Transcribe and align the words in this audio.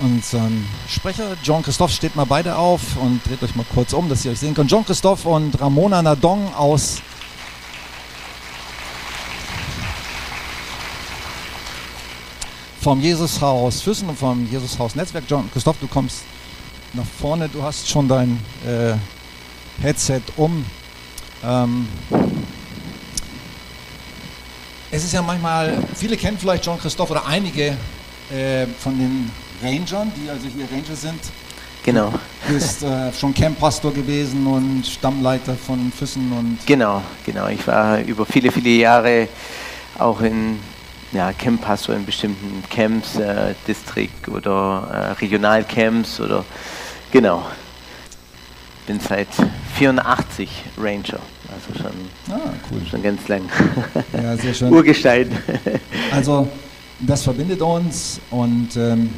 Unseren 0.00 0.64
Sprecher 0.88 1.36
John 1.42 1.62
Christoph 1.62 1.90
steht 1.90 2.14
mal 2.14 2.24
beide 2.24 2.56
auf 2.56 2.96
und 2.96 3.20
dreht 3.26 3.42
euch 3.42 3.56
mal 3.56 3.66
kurz 3.74 3.92
um, 3.92 4.08
dass 4.08 4.24
ihr 4.24 4.30
euch 4.30 4.38
sehen 4.38 4.54
könnt. 4.54 4.70
John 4.70 4.84
Christoph 4.84 5.26
und 5.26 5.60
Ramona 5.60 6.00
Nadong 6.02 6.54
aus 6.54 7.02
vom 12.80 13.00
Jesushaus 13.00 13.82
Füssen 13.82 14.08
und 14.08 14.18
vom 14.18 14.48
Jesushaus 14.50 14.94
Netzwerk. 14.94 15.24
John 15.28 15.50
Christoph, 15.52 15.76
du 15.80 15.88
kommst 15.88 16.22
nach 16.92 17.04
vorne, 17.04 17.48
du 17.48 17.62
hast 17.62 17.88
schon 17.88 18.08
dein 18.08 18.40
äh, 18.66 18.94
Headset 19.82 20.22
um. 20.36 20.64
Ähm, 21.44 21.88
es 24.90 25.04
ist 25.04 25.12
ja 25.12 25.22
manchmal, 25.22 25.82
viele 25.94 26.16
kennen 26.16 26.38
vielleicht 26.38 26.64
John 26.64 26.78
Christoph 26.78 27.10
oder 27.10 27.26
einige 27.26 27.76
äh, 28.30 28.66
von 28.78 28.98
den 28.98 29.30
Rangern, 29.62 30.12
die 30.16 30.28
also 30.28 30.46
hier 30.48 30.66
Ranger 30.70 30.96
sind. 30.96 31.20
Genau. 31.84 32.12
Du 32.46 32.52
bist 32.52 32.82
äh, 32.82 33.12
schon 33.12 33.32
Camppastor 33.32 33.92
gewesen 33.92 34.46
und 34.46 34.86
Stammleiter 34.86 35.54
von 35.54 35.90
Füssen 35.90 36.32
und. 36.32 36.58
Genau, 36.66 37.02
genau. 37.24 37.48
Ich 37.48 37.66
war 37.66 38.00
über 38.00 38.26
viele, 38.26 38.52
viele 38.52 38.70
Jahre 38.70 39.28
auch 39.98 40.20
in 40.20 40.58
ja, 41.12 41.32
Camppastor 41.32 41.94
in 41.94 42.04
bestimmten 42.04 42.62
Camps, 42.68 43.16
äh, 43.16 43.54
Distrikt 43.66 44.28
oder 44.28 44.88
äh, 44.92 45.12
Regionalcamps 45.20 46.20
oder 46.20 46.44
genau. 47.10 47.46
Bin 48.86 49.00
seit 49.00 49.28
84 49.76 50.50
Ranger, 50.78 51.20
also 51.52 51.78
schon, 51.78 51.92
ah, 52.30 52.52
cool. 52.70 52.80
schon 52.90 53.02
ganz 53.02 53.28
lang. 53.28 53.42
Ja, 54.12 54.36
sehr 54.36 54.54
schön. 54.54 54.72
Urgestein. 54.72 55.30
Also 56.10 56.48
das 57.00 57.22
verbindet 57.22 57.62
uns 57.62 58.20
und 58.30 58.76
ähm, 58.76 59.10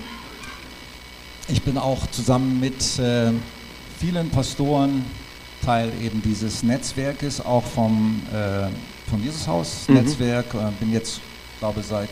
ich 1.48 1.62
bin 1.62 1.78
auch 1.78 2.06
zusammen 2.10 2.60
mit 2.60 2.98
äh, 2.98 3.32
vielen 3.98 4.30
Pastoren 4.30 5.04
Teil 5.64 5.92
eben 6.02 6.22
dieses 6.22 6.62
Netzwerkes, 6.62 7.44
auch 7.44 7.64
vom, 7.64 8.22
äh, 8.32 8.68
vom 9.10 9.22
Jesushaus-Netzwerk. 9.22 10.54
Mhm. 10.54 10.60
Äh, 10.60 10.70
bin 10.80 10.92
jetzt, 10.92 11.20
glaube 11.58 11.82
seit 11.82 12.08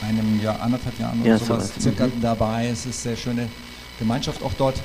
einem 0.00 0.40
Jahr, 0.42 0.60
anderthalb 0.60 0.98
Jahren 0.98 1.20
oder 1.20 1.30
Ja, 1.30 1.38
sowas 1.38 1.68
sowas, 1.68 1.82
circa 1.82 2.06
mhm. 2.06 2.20
dabei. 2.20 2.68
Es 2.68 2.86
ist 2.86 3.02
sehr 3.02 3.16
schöne 3.16 3.48
Gemeinschaft 3.98 4.42
auch 4.42 4.52
dort. 4.56 4.76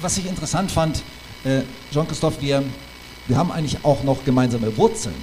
Was 0.00 0.16
ich 0.16 0.26
interessant 0.26 0.70
fand, 0.70 1.02
äh, 1.44 1.62
Jean-Christophe, 1.92 2.40
wir, 2.40 2.62
wir 3.26 3.36
haben 3.36 3.52
eigentlich 3.52 3.84
auch 3.84 4.02
noch 4.04 4.24
gemeinsame 4.24 4.74
Wurzeln 4.76 5.14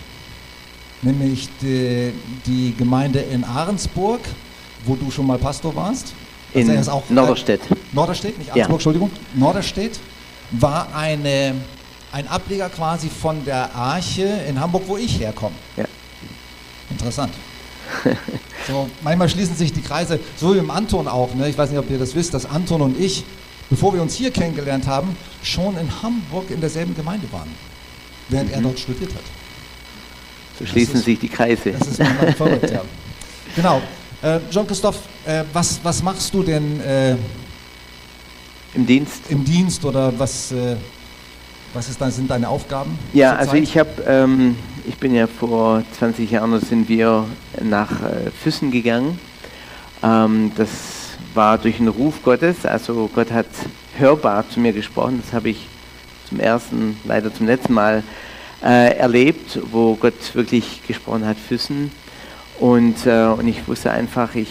nämlich 1.02 1.50
die, 1.62 2.14
die 2.46 2.74
Gemeinde 2.78 3.20
in 3.20 3.44
Ahrensburg, 3.44 4.22
wo 4.86 4.96
du 4.96 5.12
schon 5.12 5.28
mal 5.28 5.38
Pastor 5.38 5.76
warst. 5.76 6.14
In 6.54 6.70
er 6.70 6.80
ist 6.80 6.90
auch- 6.90 7.10
Norderstedt. 7.10 7.62
Norderstedt, 7.92 8.38
nicht 8.38 8.48
Ja. 8.48 8.54
Ahrensburg, 8.54 8.76
Entschuldigung. 8.78 9.12
Norderstedt 9.34 10.00
war 10.52 10.88
eine, 10.96 11.56
ein 12.12 12.28
Ableger 12.28 12.70
quasi 12.70 13.10
von 13.10 13.44
der 13.46 13.74
Arche 13.76 14.24
in 14.48 14.60
Hamburg, 14.60 14.84
wo 14.88 14.98
ich 14.98 15.20
herkomme. 15.20 15.56
Ja. 15.78 15.86
Interessant. 16.90 17.34
So, 18.68 18.90
manchmal 19.04 19.30
schließen 19.30 19.56
sich 19.56 19.72
die 19.74 19.82
Kreise, 19.82 20.20
so 20.38 20.56
wie 20.56 20.58
im 20.58 20.72
Anton 20.72 21.08
auch. 21.08 21.36
Ne? 21.36 21.48
Ich 21.50 21.56
weiß 21.56 21.70
nicht, 21.70 21.78
ob 21.78 21.88
ihr 21.92 22.00
das 22.00 22.16
wisst, 22.16 22.34
dass 22.34 22.48
Anton 22.48 22.82
und 22.82 23.00
ich, 23.00 23.24
bevor 23.70 23.94
wir 23.94 24.02
uns 24.02 24.16
hier 24.16 24.32
kennengelernt 24.32 24.88
haben, 24.88 25.16
schon 25.44 25.78
in 25.78 25.88
Hamburg 26.02 26.50
in 26.50 26.60
derselben 26.62 26.96
Gemeinde 26.96 27.32
waren, 27.32 27.48
während 28.30 28.52
er 28.52 28.58
Mhm. 28.62 28.64
dort 28.64 28.80
studiert 28.80 29.14
hat. 29.14 29.22
So 30.60 30.66
schließen 30.66 30.96
ist- 30.96 31.06
sich 31.06 31.20
die 31.20 31.30
Kreise. 31.30 31.72
Das 31.72 31.88
ist 31.88 32.00
manchmal 32.00 32.34
verrückt, 32.34 32.72
ja. 32.72 32.82
Genau. 33.56 33.82
Äh, 34.22 34.40
Jean-Christophe, 34.50 35.00
äh, 35.26 35.44
was, 35.54 35.80
was 35.84 36.02
machst 36.04 36.34
du 36.34 36.44
denn 36.44 36.82
äh, 36.82 37.16
Im 38.74 38.86
Dienst. 38.86 39.22
im 39.30 39.46
Dienst 39.46 39.86
oder 39.86 40.12
was, 40.18 40.52
äh, 40.52 40.76
was 41.74 41.88
ist, 41.90 42.00
sind 42.16 42.30
deine 42.30 42.50
Aufgaben? 42.50 42.98
Ja, 43.14 43.36
also 43.36 43.54
ich 43.54 43.78
habe, 43.78 43.90
ähm, 44.08 44.56
ich 44.86 44.98
bin 44.98 45.14
ja 45.14 45.28
vor 45.28 45.84
20 45.98 46.32
Jahren 46.32 46.52
da 46.52 46.60
sind 46.60 46.90
wir 46.90 47.26
nach 47.64 47.92
äh, 48.02 48.32
Füssen 48.44 48.72
gegangen. 48.72 49.20
Ähm, 50.04 50.52
das 50.58 50.70
war 51.34 51.58
durch 51.58 51.78
den 51.78 51.88
Ruf 51.88 52.22
Gottes. 52.24 52.66
Also 52.66 53.10
Gott 53.14 53.32
hat 53.32 53.48
hörbar 53.98 54.50
zu 54.50 54.60
mir 54.60 54.74
gesprochen. 54.74 55.22
Das 55.24 55.34
habe 55.34 55.50
ich 55.50 55.68
zum 56.28 56.40
ersten, 56.40 56.98
leider 57.06 57.34
zum 57.34 57.46
letzten 57.46 57.74
Mal 57.74 58.00
äh, 58.00 58.02
erlebt, 58.62 59.60
wo 59.72 59.96
Gott 59.96 60.34
wirklich 60.34 60.82
gesprochen 60.88 61.26
hat, 61.26 61.38
Füssen. 61.38 61.92
Und, 62.60 63.06
äh, 63.06 63.26
und 63.26 63.48
ich 63.48 63.68
wusste 63.68 63.92
einfach, 63.92 64.36
ich 64.36 64.50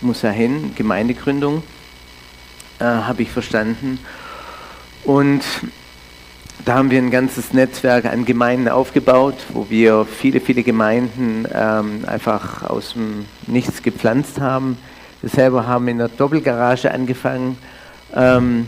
muss 0.00 0.22
dahin, 0.22 0.74
Gemeindegründung, 0.74 1.62
äh, 2.80 2.84
habe 2.84 3.22
ich 3.22 3.30
verstanden. 3.30 3.98
Und 5.04 5.42
da 6.64 6.74
haben 6.74 6.90
wir 6.90 6.98
ein 6.98 7.10
ganzes 7.10 7.52
Netzwerk 7.52 8.04
an 8.04 8.24
Gemeinden 8.24 8.68
aufgebaut, 8.68 9.36
wo 9.50 9.66
wir 9.70 10.04
viele, 10.04 10.40
viele 10.40 10.62
Gemeinden 10.62 11.46
ähm, 11.52 12.04
einfach 12.06 12.68
aus 12.68 12.92
dem 12.92 13.26
Nichts 13.46 13.82
gepflanzt 13.82 14.40
haben. 14.40 14.76
Wir 15.22 15.30
selber 15.30 15.66
haben 15.66 15.88
in 15.88 15.98
der 15.98 16.08
Doppelgarage 16.08 16.90
angefangen. 16.90 17.56
Ähm, 18.14 18.66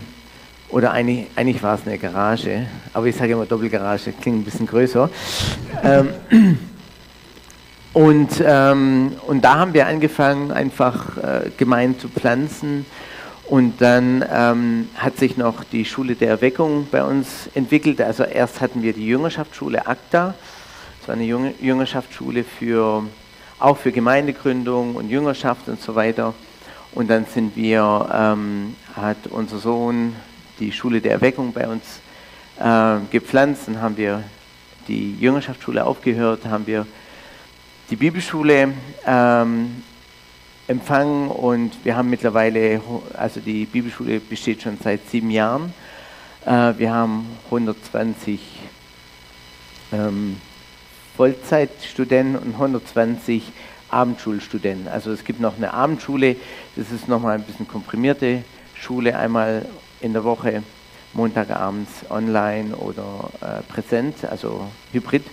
oder 0.71 0.93
eigentlich, 0.93 1.27
eigentlich 1.37 1.63
war 1.63 1.75
es 1.75 1.87
eine 1.87 1.99
Garage, 1.99 2.67
aber 2.93 3.07
ich 3.07 3.17
sage 3.17 3.33
immer 3.33 3.47
Doppelgarage, 3.47 4.13
klingt 4.13 4.41
ein 4.41 4.45
bisschen 4.45 4.67
größer. 4.67 5.11
ähm, 5.83 6.09
und, 7.93 8.43
ähm, 8.45 9.13
und 9.27 9.45
da 9.45 9.59
haben 9.59 9.75
wir 9.75 9.87
angefangen, 9.87 10.53
einfach 10.53 11.17
äh, 11.17 11.51
Gemeinden 11.57 11.99
zu 11.99 12.09
pflanzen. 12.09 12.87
Und 13.47 13.81
dann 13.81 14.25
ähm, 14.33 14.89
hat 14.95 15.17
sich 15.17 15.37
noch 15.37 15.65
die 15.65 15.85
Schule 15.85 16.15
der 16.15 16.29
Erweckung 16.29 16.87
bei 16.89 17.03
uns 17.03 17.51
entwickelt. 17.55 18.01
Also 18.01 18.23
erst 18.23 18.61
hatten 18.61 18.81
wir 18.85 18.93
die 18.93 19.05
Jüngerschaftsschule 19.07 19.89
ACTA. 19.89 20.35
Das 21.01 21.09
war 21.09 21.17
eine 21.17 21.25
Jüng- 21.25 21.55
Jüngerschaftsschule 21.61 22.45
für, 22.45 23.03
auch 23.59 23.77
für 23.77 23.91
Gemeindegründung 23.91 24.95
und 24.95 25.11
Jüngerschaft 25.11 25.67
und 25.69 25.83
so 25.83 25.97
weiter. 25.97 26.33
Und 26.93 27.11
dann 27.11 27.27
sind 27.27 27.57
wir, 27.57 28.09
ähm, 28.15 28.77
hat 28.95 29.27
unser 29.31 29.59
Sohn 29.59 30.15
die 30.61 30.71
Schule 30.71 31.01
der 31.01 31.13
Erweckung 31.13 31.53
bei 31.53 31.67
uns 31.67 32.01
äh, 32.59 32.99
gepflanzt. 33.11 33.63
Dann 33.67 33.81
haben 33.81 33.97
wir 33.97 34.23
die 34.87 35.17
Jüngerschaftsschule 35.19 35.85
aufgehört, 35.85 36.45
haben 36.45 36.67
wir 36.67 36.87
die 37.91 37.97
Bibelschule 37.97 38.73
ähm, 39.07 39.83
empfangen 40.69 41.29
und 41.29 41.73
wir 41.85 41.97
haben 41.97 42.09
mittlerweile, 42.11 42.81
also 43.15 43.41
die 43.41 43.65
Bibelschule 43.65 44.21
besteht 44.21 44.63
schon 44.63 44.79
seit 44.83 45.09
sieben 45.11 45.31
Jahren. 45.31 45.75
Äh, 46.47 46.75
wir 46.79 46.93
haben 46.93 47.27
120 47.47 48.41
ähm, 49.93 50.37
Vollzeitstudenten 51.17 52.37
und 52.37 52.53
120 52.55 53.43
Abendschulstudenten. 53.89 54.87
Also 54.87 55.11
es 55.11 55.25
gibt 55.25 55.41
noch 55.41 55.57
eine 55.57 55.75
Abendschule, 55.75 56.37
das 56.77 56.93
ist 56.93 57.09
nochmal 57.09 57.37
ein 57.37 57.43
bisschen 57.43 57.67
komprimierte 57.67 58.45
Schule, 58.75 59.19
einmal 59.19 59.67
in 60.01 60.13
der 60.13 60.25
Woche, 60.25 60.63
Montagabends 61.13 61.91
online 62.09 62.77
oder 62.77 63.31
äh, 63.41 63.63
präsent, 63.73 64.25
also 64.25 64.67
hybrid. 64.93 65.25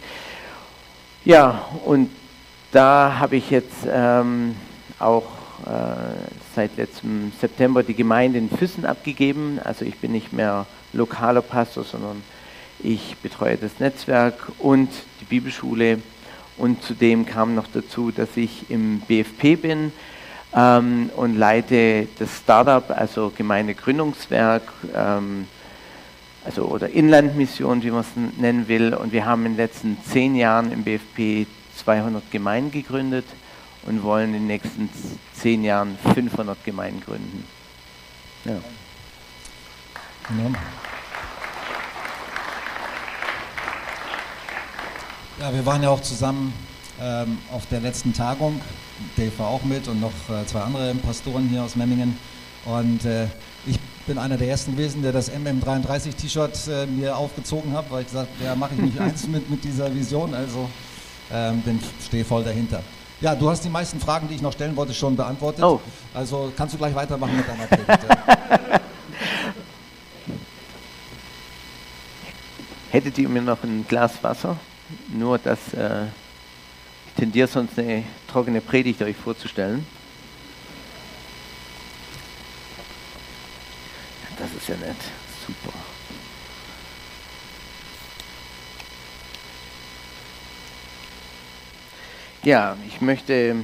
Ja, 1.25 1.65
und 1.85 2.09
da 2.71 3.17
habe 3.19 3.35
ich 3.35 3.49
jetzt 3.49 3.87
ähm, 3.89 4.55
auch 4.99 5.25
äh, 5.65 5.69
seit 6.55 6.77
letztem 6.77 7.31
September 7.39 7.83
die 7.83 7.93
Gemeinde 7.93 8.39
in 8.39 8.49
Füssen 8.49 8.85
abgegeben. 8.85 9.59
Also 9.63 9.85
ich 9.85 9.97
bin 9.97 10.11
nicht 10.11 10.33
mehr 10.33 10.65
lokaler 10.93 11.41
Pastor, 11.41 11.83
sondern 11.83 12.23
ich 12.79 13.17
betreue 13.17 13.57
das 13.57 13.79
Netzwerk 13.79 14.51
und 14.59 14.89
die 15.21 15.25
Bibelschule. 15.25 15.99
Und 16.57 16.83
zudem 16.83 17.25
kam 17.25 17.55
noch 17.55 17.67
dazu, 17.71 18.11
dass 18.11 18.35
ich 18.35 18.69
im 18.69 19.01
BFP 19.01 19.55
bin 19.55 19.91
ähm, 20.57 21.11
und 21.15 21.37
leite 21.37 22.07
das 22.17 22.37
Startup, 22.37 22.89
also 22.89 23.31
Gemeindegründungswerk, 23.35 24.63
ähm, 24.95 25.47
also 26.43 26.63
oder 26.63 26.89
Inlandmission, 26.89 27.83
wie 27.83 27.91
man 27.91 28.01
es 28.01 28.39
nennen 28.39 28.67
will. 28.67 28.93
Und 28.95 29.11
wir 29.11 29.25
haben 29.25 29.45
in 29.45 29.51
den 29.53 29.57
letzten 29.57 29.97
zehn 30.03 30.35
Jahren 30.35 30.71
im 30.71 30.83
BFP 30.83 31.45
200 31.75 32.31
Gemeinden 32.31 32.71
gegründet 32.71 33.25
und 33.83 34.01
wollen 34.01 34.29
in 34.29 34.33
den 34.33 34.47
nächsten 34.47 34.89
zehn 35.33 35.63
Jahren 35.63 35.97
500 36.15 36.63
Gemeinden 36.63 37.01
gründen. 37.01 37.45
Ja. 38.45 38.53
Ja. 38.53 40.51
Ja, 45.39 45.53
wir 45.53 45.65
waren 45.67 45.83
ja 45.83 45.89
auch 45.89 46.01
zusammen 46.01 46.51
ähm, 47.01 47.37
auf 47.51 47.65
der 47.67 47.81
letzten 47.81 48.13
Tagung. 48.13 48.61
Dave 49.15 49.31
war 49.37 49.47
auch 49.47 49.63
mit 49.63 49.87
und 49.87 50.01
noch 50.01 50.11
äh, 50.29 50.45
zwei 50.45 50.61
andere 50.61 50.93
Pastoren 50.95 51.47
hier 51.49 51.63
aus 51.63 51.75
Memmingen. 51.75 52.17
Und 52.65 53.05
äh, 53.05 53.27
ich 53.65 53.79
bin 54.05 54.17
einer 54.17 54.37
der 54.37 54.49
ersten 54.49 54.71
gewesen, 54.71 55.01
der 55.01 55.11
das 55.11 55.31
MM33-T-Shirt 55.31 56.67
äh, 56.67 56.85
mir 56.85 57.15
aufgezogen 57.15 57.73
hat, 57.73 57.91
weil 57.91 58.01
ich 58.01 58.07
gesagt 58.07 58.29
habe, 58.35 58.45
ja, 58.45 58.55
mache 58.55 58.73
ich 58.75 58.81
mich 58.81 58.99
eins 59.01 59.27
mit, 59.27 59.49
mit 59.49 59.63
dieser 59.63 59.93
Vision. 59.93 60.33
Also 60.33 60.69
ähm, 61.31 61.61
bin 61.61 61.79
stehe 62.05 62.25
voll 62.25 62.43
dahinter. 62.43 62.81
Ja, 63.19 63.33
du 63.35 63.49
hast 63.49 63.63
die 63.63 63.69
meisten 63.69 63.99
Fragen, 63.99 64.27
die 64.27 64.35
ich 64.35 64.41
noch 64.41 64.53
stellen 64.53 64.75
wollte, 64.75 64.93
schon 64.93 65.15
beantwortet. 65.15 65.63
Oh. 65.63 65.81
Also 66.13 66.51
kannst 66.55 66.75
du 66.75 66.77
gleich 66.77 66.93
weitermachen 66.93 67.35
mit 67.35 67.47
deiner 67.47 67.65
Predigt. 67.65 67.89
Hättet 72.91 73.17
ihr 73.17 73.27
mir 73.27 73.41
noch 73.41 73.63
ein 73.63 73.85
Glas 73.87 74.13
Wasser? 74.21 74.57
Nur, 75.11 75.39
dass 75.39 75.73
äh, 75.73 76.05
ich 76.05 76.26
tendiere 77.17 77.47
sonst 77.47 77.77
eine 77.79 78.03
trockene 78.27 78.61
Predigt 78.61 79.01
euch 79.01 79.15
vorzustellen. 79.15 79.85
Das 84.37 84.53
ist 84.53 84.67
ja 84.69 84.75
nett. 84.75 84.95
Super. 85.45 85.77
Ja, 92.43 92.77
ich 92.87 93.01
möchte 93.01 93.55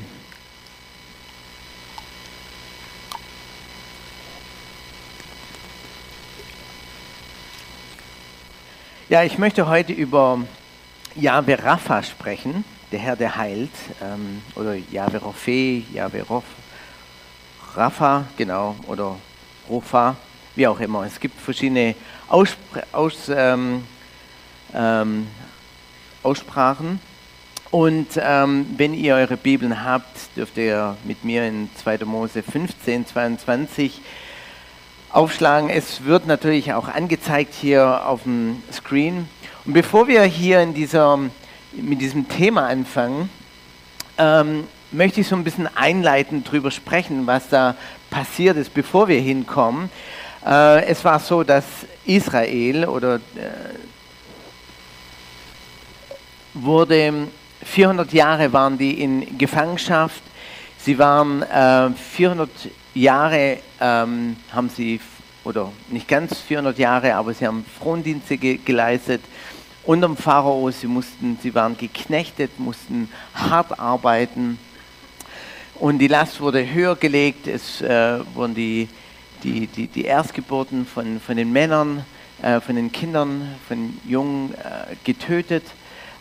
Ja, 9.10 9.24
ich 9.24 9.38
möchte 9.38 9.68
heute 9.68 9.94
über 9.94 10.40
Yahweh 11.14 11.54
Rapha 11.54 12.02
sprechen, 12.02 12.66
der 12.94 13.01
Herr, 13.01 13.16
der 13.16 13.36
heilt, 13.36 13.72
ähm, 14.04 14.44
oder 14.56 14.75
Yahweh 14.75 15.18
Rophe, 15.18 15.84
Yahweh 15.92 16.22
Rof, 16.22 16.44
Rapha, 17.75 18.25
genau, 18.38 18.75
oder 18.86 19.18
Rofa, 19.68 20.16
wie 20.56 20.68
auch 20.68 20.80
immer. 20.80 21.04
Es 21.04 21.19
gibt 21.19 21.42
verschiedene 21.42 21.95
Ausspr 22.30 22.84
Aus, 22.92 23.30
ähm, 23.30 23.84
ähm, 24.75 25.28
Aussprachen. 26.22 27.00
Und 27.72 28.10
ähm, 28.18 28.68
wenn 28.78 28.94
ihr 28.94 29.16
eure 29.16 29.38
Bibeln 29.38 29.84
habt, 29.84 30.38
dürft 30.38 30.56
ihr 30.57 30.95
mit 31.04 31.24
mir 31.24 31.48
in 31.48 31.72
2. 31.75 32.06
Mose 32.06 32.44
15, 32.44 33.07
22 33.07 34.01
aufschlagen. 35.10 35.72
Es 35.72 36.06
wird 36.06 36.28
natürlich 36.28 36.74
auch 36.74 36.88
angezeigt 36.88 37.56
hier 37.60 38.06
auf 38.06 38.22
dem 38.24 38.62
Screen. 38.72 39.28
Und 39.66 39.74
bevor 39.74 40.07
wir 40.07 40.22
hier 40.22 40.62
in 40.62 40.75
dieser, 40.75 41.18
mit 41.75 42.02
diesem 42.02 42.28
Thema 42.28 42.68
anfangen, 42.68 43.30
ähm, 44.18 44.66
möchte 44.92 45.22
ich 45.22 45.28
so 45.28 45.36
ein 45.36 45.44
bisschen 45.44 45.68
einleitend 45.75 46.50
drüber 46.50 46.72
sprechen, 46.72 47.25
was 47.28 47.50
da 47.50 47.75
passiert 48.10 48.58
ist, 48.58 48.74
bevor 48.74 49.08
wir 49.08 49.20
hinkommen. 49.20 49.90
Äh, 50.46 50.86
es 50.86 51.04
war 51.04 51.20
so, 51.20 51.44
dass 51.44 51.66
Israel 52.06 52.86
oder 52.86 53.16
äh, 53.16 53.20
wurde 56.54 57.28
400 57.64 58.14
Jahre 58.14 58.54
waren 58.54 58.78
die 58.78 59.02
in 59.02 59.38
Gefangenschaft. 59.38 60.22
Sie 60.78 61.00
waren 61.00 61.42
äh, 61.44 61.90
400 61.92 62.50
Jahre 62.94 63.58
ähm, 63.80 64.36
haben 64.52 64.69
sie, 64.69 65.00
oder 65.44 65.72
nicht 65.90 66.08
ganz 66.08 66.40
400 66.40 66.78
Jahre, 66.78 67.16
aber 67.16 67.34
sie 67.34 67.48
haben 67.48 67.66
Frondienste 67.80 68.38
ge 68.38 68.60
geleistet 68.64 69.22
unterm 69.83 70.18
Pharao. 70.18 70.71
Sie, 70.71 70.88
mussten, 70.88 71.38
sie 71.41 71.53
waren 71.56 71.77
geknechtet, 71.77 72.59
mussten 72.59 73.09
hart 73.33 73.80
arbeiten. 73.80 74.59
Und 75.75 76.00
die 76.00 76.07
Last 76.07 76.39
wurde 76.39 76.71
höher 76.71 76.95
gelegt. 76.95 77.47
Es 77.47 77.81
äh, 77.81 78.19
wurden 78.33 78.56
die, 78.56 78.88
die, 79.44 79.68
die, 79.68 79.88
die 79.88 80.06
Erstgeburten 80.06 80.85
von, 80.85 81.19
von 81.19 81.35
den 81.35 81.51
Männern, 81.51 82.06
äh, 82.41 82.59
von 82.59 82.75
den 82.75 82.91
Kindern, 82.91 83.56
von 83.68 83.97
Jungen 84.06 84.53
äh, 84.53 84.95
getötet. 85.03 85.63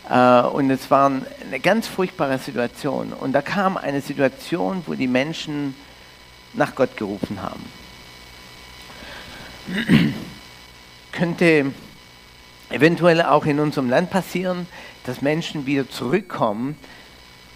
Äh, 0.09 0.41
und 0.41 0.69
es 0.69 0.89
war 0.91 1.11
eine 1.45 1.59
ganz 1.61 1.87
furchtbare 1.87 2.37
Situation. 2.39 3.13
Und 3.13 3.33
da 3.33 3.41
kam 3.41 3.77
eine 3.77 4.01
Situation, 4.01 4.83
wo 4.85 4.95
die 4.95 5.07
Menschen 5.07 5.75
nach 6.53 6.75
Gott 6.75 6.97
gerufen 6.97 7.41
haben. 7.41 7.63
Könnte 11.11 11.71
eventuell 12.73 13.21
auch 13.21 13.45
in 13.45 13.59
unserem 13.59 13.89
Land 13.89 14.09
passieren, 14.09 14.67
dass 15.05 15.21
Menschen 15.21 15.65
wieder 15.65 15.89
zurückkommen, 15.89 16.77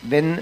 wenn, 0.01 0.39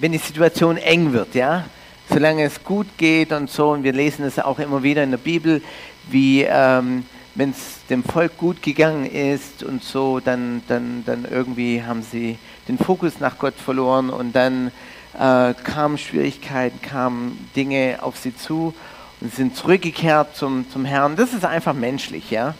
wenn 0.00 0.12
die 0.12 0.18
Situation 0.18 0.76
eng 0.76 1.12
wird, 1.12 1.34
ja. 1.34 1.64
Solange 2.08 2.44
es 2.44 2.62
gut 2.62 2.86
geht 2.98 3.32
und 3.32 3.50
so, 3.50 3.70
und 3.70 3.82
wir 3.82 3.92
lesen 3.92 4.24
es 4.24 4.38
auch 4.38 4.60
immer 4.60 4.82
wieder 4.82 5.02
in 5.02 5.10
der 5.10 5.18
Bibel, 5.18 5.60
wie 6.08 6.42
ähm, 6.42 7.04
wenn 7.34 7.50
es 7.50 7.84
dem 7.90 8.04
Volk 8.04 8.38
gut 8.38 8.62
gegangen 8.62 9.06
ist 9.06 9.62
und 9.62 9.82
so, 9.82 10.20
dann, 10.20 10.62
dann, 10.68 11.02
dann 11.04 11.26
irgendwie 11.28 11.82
haben 11.82 12.02
sie 12.02 12.38
den 12.68 12.78
Fokus 12.78 13.20
nach 13.20 13.38
Gott 13.38 13.54
verloren 13.54 14.10
und 14.10 14.34
dann 14.34 14.70
äh, 15.18 15.52
kamen 15.54 15.98
Schwierigkeiten, 15.98 16.80
kamen 16.80 17.50
Dinge 17.54 17.98
auf 18.00 18.16
sie 18.16 18.34
zu 18.34 18.72
und 19.20 19.34
sind 19.34 19.56
zurückgekehrt 19.56 20.36
zum, 20.36 20.70
zum 20.70 20.84
Herrn. 20.84 21.16
Das 21.16 21.34
ist 21.34 21.44
einfach 21.44 21.74
menschlich, 21.74 22.30
ja. 22.30 22.54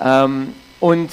Ähm, 0.00 0.54
und, 0.80 1.10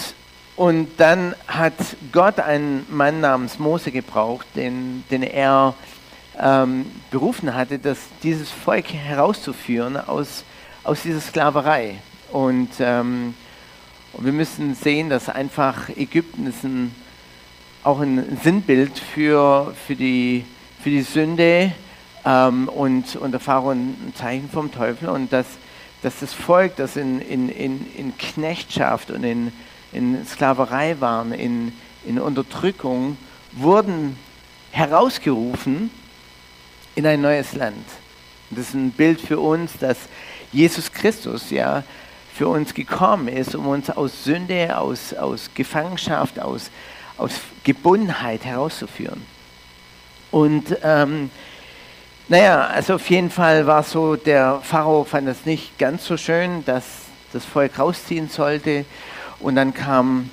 und 0.55 0.87
dann 0.97 1.35
hat 1.47 1.73
Gott 2.11 2.39
einen 2.39 2.85
Mann 2.89 3.19
namens 3.19 3.59
Mose 3.59 3.91
gebraucht, 3.91 4.47
den, 4.55 5.03
den 5.11 5.23
er 5.23 5.75
ähm, 6.39 6.85
berufen 7.11 7.53
hatte, 7.53 7.77
das, 7.77 7.99
dieses 8.23 8.49
Volk 8.49 8.93
herauszuführen 8.93 9.97
aus, 9.97 10.45
aus 10.83 11.01
dieser 11.03 11.19
Sklaverei. 11.19 11.99
Und, 12.31 12.69
ähm, 12.79 13.33
und 14.13 14.25
wir 14.25 14.33
müssen 14.33 14.73
sehen, 14.73 15.09
dass 15.09 15.29
einfach 15.29 15.89
Ägypten 15.89 16.47
ist 16.47 16.63
ein, 16.63 16.95
auch 17.83 17.99
ein 17.99 18.37
Sinnbild 18.43 18.97
für, 18.97 19.73
für, 19.85 19.95
die, 19.95 20.45
für 20.81 20.89
die 20.89 21.01
Sünde 21.01 21.71
ähm, 22.25 22.69
und, 22.69 23.15
und 23.15 23.31
der 23.31 23.39
ein 23.71 24.13
Zeichen 24.15 24.49
vom 24.49 24.71
Teufel 24.71 25.09
und 25.09 25.31
dass, 25.33 25.45
dass 26.01 26.19
das 26.19 26.33
Volk, 26.33 26.75
das 26.75 26.95
in, 26.95 27.19
in, 27.21 27.49
in, 27.49 27.93
in 27.95 28.17
Knechtschaft 28.17 29.11
und 29.11 29.23
in, 29.23 29.51
in 29.91 30.25
Sklaverei 30.25 30.99
waren, 30.99 31.31
in, 31.31 31.73
in 32.05 32.19
Unterdrückung, 32.19 33.17
wurden 33.53 34.17
herausgerufen 34.71 35.89
in 36.95 37.05
ein 37.05 37.21
neues 37.21 37.53
Land. 37.53 37.85
Das 38.49 38.69
ist 38.69 38.73
ein 38.75 38.91
Bild 38.91 39.19
für 39.19 39.39
uns, 39.39 39.77
dass 39.77 39.97
Jesus 40.51 40.91
Christus 40.91 41.49
ja 41.49 41.83
für 42.33 42.47
uns 42.47 42.73
gekommen 42.73 43.27
ist, 43.27 43.55
um 43.55 43.67
uns 43.67 43.89
aus 43.89 44.23
Sünde, 44.23 44.77
aus, 44.77 45.13
aus 45.13 45.49
Gefangenschaft, 45.55 46.39
aus, 46.39 46.69
aus 47.17 47.33
Gebundenheit 47.63 48.45
herauszuführen. 48.45 49.25
Und 50.29 50.77
ähm, 50.83 51.31
naja, 52.29 52.67
also 52.67 52.95
auf 52.95 53.09
jeden 53.09 53.29
Fall 53.29 53.65
war 53.67 53.83
so, 53.83 54.17
der 54.17 54.59
Pharao 54.61 55.05
fand 55.05 55.29
es 55.29 55.45
nicht 55.45 55.77
ganz 55.77 56.05
so 56.05 56.17
schön, 56.17 56.65
dass 56.65 56.83
das 57.31 57.45
Volk 57.45 57.79
rausziehen 57.79 58.27
sollte. 58.29 58.83
Und 59.39 59.55
dann 59.55 59.73
kam 59.73 60.29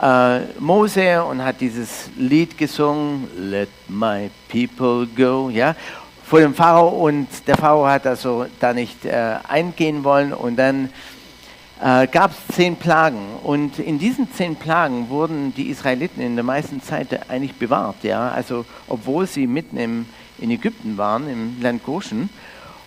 äh, 0.00 0.40
Mose 0.58 1.22
und 1.22 1.44
hat 1.44 1.60
dieses 1.60 2.08
Lied 2.16 2.56
gesungen, 2.56 3.28
Let 3.36 3.68
my 3.88 4.30
people 4.48 5.06
go, 5.06 5.50
ja, 5.50 5.76
vor 6.24 6.40
dem 6.40 6.54
Pharao. 6.54 6.88
Und 6.88 7.28
der 7.46 7.56
Pharao 7.56 7.86
hat 7.86 8.06
also 8.06 8.46
da 8.58 8.72
nicht 8.72 9.04
äh, 9.04 9.36
eingehen 9.46 10.02
wollen. 10.02 10.32
Und 10.32 10.56
dann 10.56 10.88
äh, 11.82 12.06
gab 12.06 12.30
es 12.30 12.56
zehn 12.56 12.76
Plagen. 12.76 13.18
Und 13.42 13.78
in 13.78 13.98
diesen 13.98 14.32
zehn 14.32 14.56
Plagen 14.56 15.10
wurden 15.10 15.54
die 15.54 15.68
Israeliten 15.68 16.22
in 16.22 16.36
der 16.36 16.44
meisten 16.44 16.82
Zeit 16.82 17.28
eigentlich 17.28 17.54
bewahrt. 17.54 18.02
Ja? 18.02 18.30
Also 18.30 18.64
obwohl 18.88 19.26
sie 19.26 19.46
mitten 19.46 19.76
im, 19.76 20.06
in 20.38 20.50
Ägypten 20.50 20.96
waren, 20.96 21.28
im 21.28 21.60
Land 21.60 21.84
Goshen. 21.84 22.28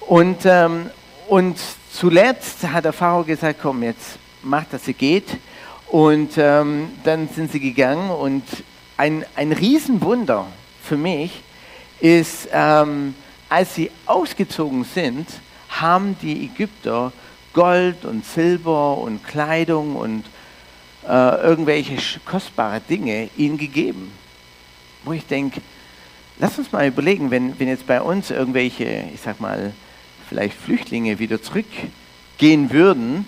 Und, 0.01 0.45
ähm, 0.45 0.89
und 1.27 1.57
zuletzt 1.91 2.67
hat 2.67 2.85
der 2.85 2.93
Pharao 2.93 3.23
gesagt, 3.23 3.59
komm, 3.61 3.83
jetzt 3.83 4.19
macht, 4.43 4.73
dass 4.73 4.87
ihr 4.87 4.93
geht. 4.93 5.37
Und 5.87 6.31
ähm, 6.37 6.89
dann 7.03 7.29
sind 7.29 7.51
sie 7.51 7.59
gegangen 7.59 8.09
und 8.09 8.43
ein, 8.97 9.25
ein 9.35 9.51
Riesenwunder 9.51 10.47
für 10.83 10.97
mich 10.97 11.43
ist, 11.99 12.49
ähm, 12.51 13.15
als 13.49 13.75
sie 13.75 13.91
ausgezogen 14.05 14.83
sind, 14.83 15.27
haben 15.69 16.17
die 16.21 16.45
Ägypter 16.45 17.11
Gold 17.53 18.05
und 18.05 18.25
Silber 18.25 18.97
und 18.97 19.25
Kleidung 19.25 19.95
und 19.95 20.23
äh, 21.07 21.41
irgendwelche 21.41 21.97
kostbare 22.25 22.81
Dinge 22.81 23.29
ihnen 23.37 23.57
gegeben. 23.57 24.11
Wo 25.03 25.13
ich 25.13 25.25
denke, 25.25 25.61
lass 26.39 26.57
uns 26.57 26.71
mal 26.71 26.87
überlegen, 26.87 27.31
wenn, 27.31 27.59
wenn 27.59 27.67
jetzt 27.67 27.87
bei 27.87 28.01
uns 28.01 28.31
irgendwelche, 28.31 29.05
ich 29.13 29.21
sag 29.21 29.39
mal, 29.39 29.73
vielleicht 30.29 30.55
Flüchtlinge 30.55 31.19
wieder 31.19 31.41
zurückgehen 31.41 32.71
würden, 32.71 33.25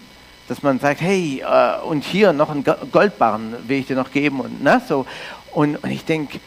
dass 0.47 0.63
man 0.63 0.79
sagt, 0.79 1.01
hey, 1.01 1.43
äh, 1.45 1.81
und 1.81 2.03
hier 2.03 2.33
noch 2.33 2.49
einen 2.49 2.63
Goldbarren 2.91 3.55
will 3.67 3.79
ich 3.79 3.87
dir 3.87 3.95
noch 3.95 4.11
geben 4.11 4.39
und 4.39 4.63
na, 4.63 4.79
so. 4.79 5.05
Und, 5.51 5.77
und 5.77 5.89
ich 5.89 6.05
denke, 6.05 6.39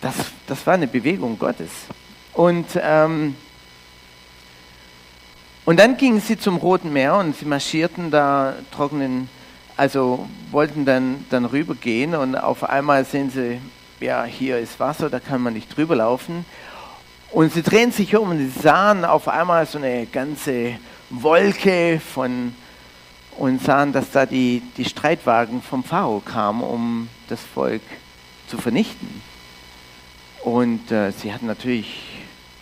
das, 0.00 0.14
das 0.46 0.66
war 0.66 0.74
eine 0.74 0.86
Bewegung 0.86 1.38
Gottes. 1.38 1.70
Und 2.32 2.66
ähm, 2.80 3.34
und 5.64 5.78
dann 5.78 5.96
gingen 5.96 6.20
sie 6.20 6.36
zum 6.36 6.56
Roten 6.56 6.92
Meer 6.92 7.16
und 7.16 7.36
sie 7.36 7.44
marschierten 7.44 8.10
da 8.10 8.54
trockenen, 8.72 9.28
also 9.76 10.28
wollten 10.50 10.84
dann, 10.84 11.24
dann 11.30 11.44
rübergehen 11.44 12.16
und 12.16 12.34
auf 12.34 12.68
einmal 12.68 13.04
sehen 13.04 13.30
sie 13.30 13.60
ja, 14.02 14.24
hier 14.24 14.58
ist 14.58 14.80
Wasser, 14.80 15.08
da 15.08 15.20
kann 15.20 15.40
man 15.40 15.54
nicht 15.54 15.76
drüber 15.76 15.96
laufen. 15.96 16.44
Und 17.30 17.52
sie 17.52 17.62
drehen 17.62 17.92
sich 17.92 18.14
um 18.16 18.30
und 18.30 18.38
sie 18.38 18.60
sahen 18.60 19.04
auf 19.04 19.28
einmal 19.28 19.64
so 19.66 19.78
eine 19.78 20.06
ganze 20.06 20.76
Wolke 21.08 22.00
von 22.00 22.54
und 23.38 23.62
sahen, 23.62 23.92
dass 23.92 24.10
da 24.10 24.26
die, 24.26 24.62
die 24.76 24.84
Streitwagen 24.84 25.62
vom 25.62 25.84
Pharao 25.84 26.20
kamen, 26.20 26.62
um 26.62 27.08
das 27.28 27.40
Volk 27.40 27.82
zu 28.46 28.58
vernichten. 28.58 29.22
Und 30.44 30.90
äh, 30.90 31.12
sie 31.12 31.32
hatten 31.32 31.46
natürlich 31.46 31.96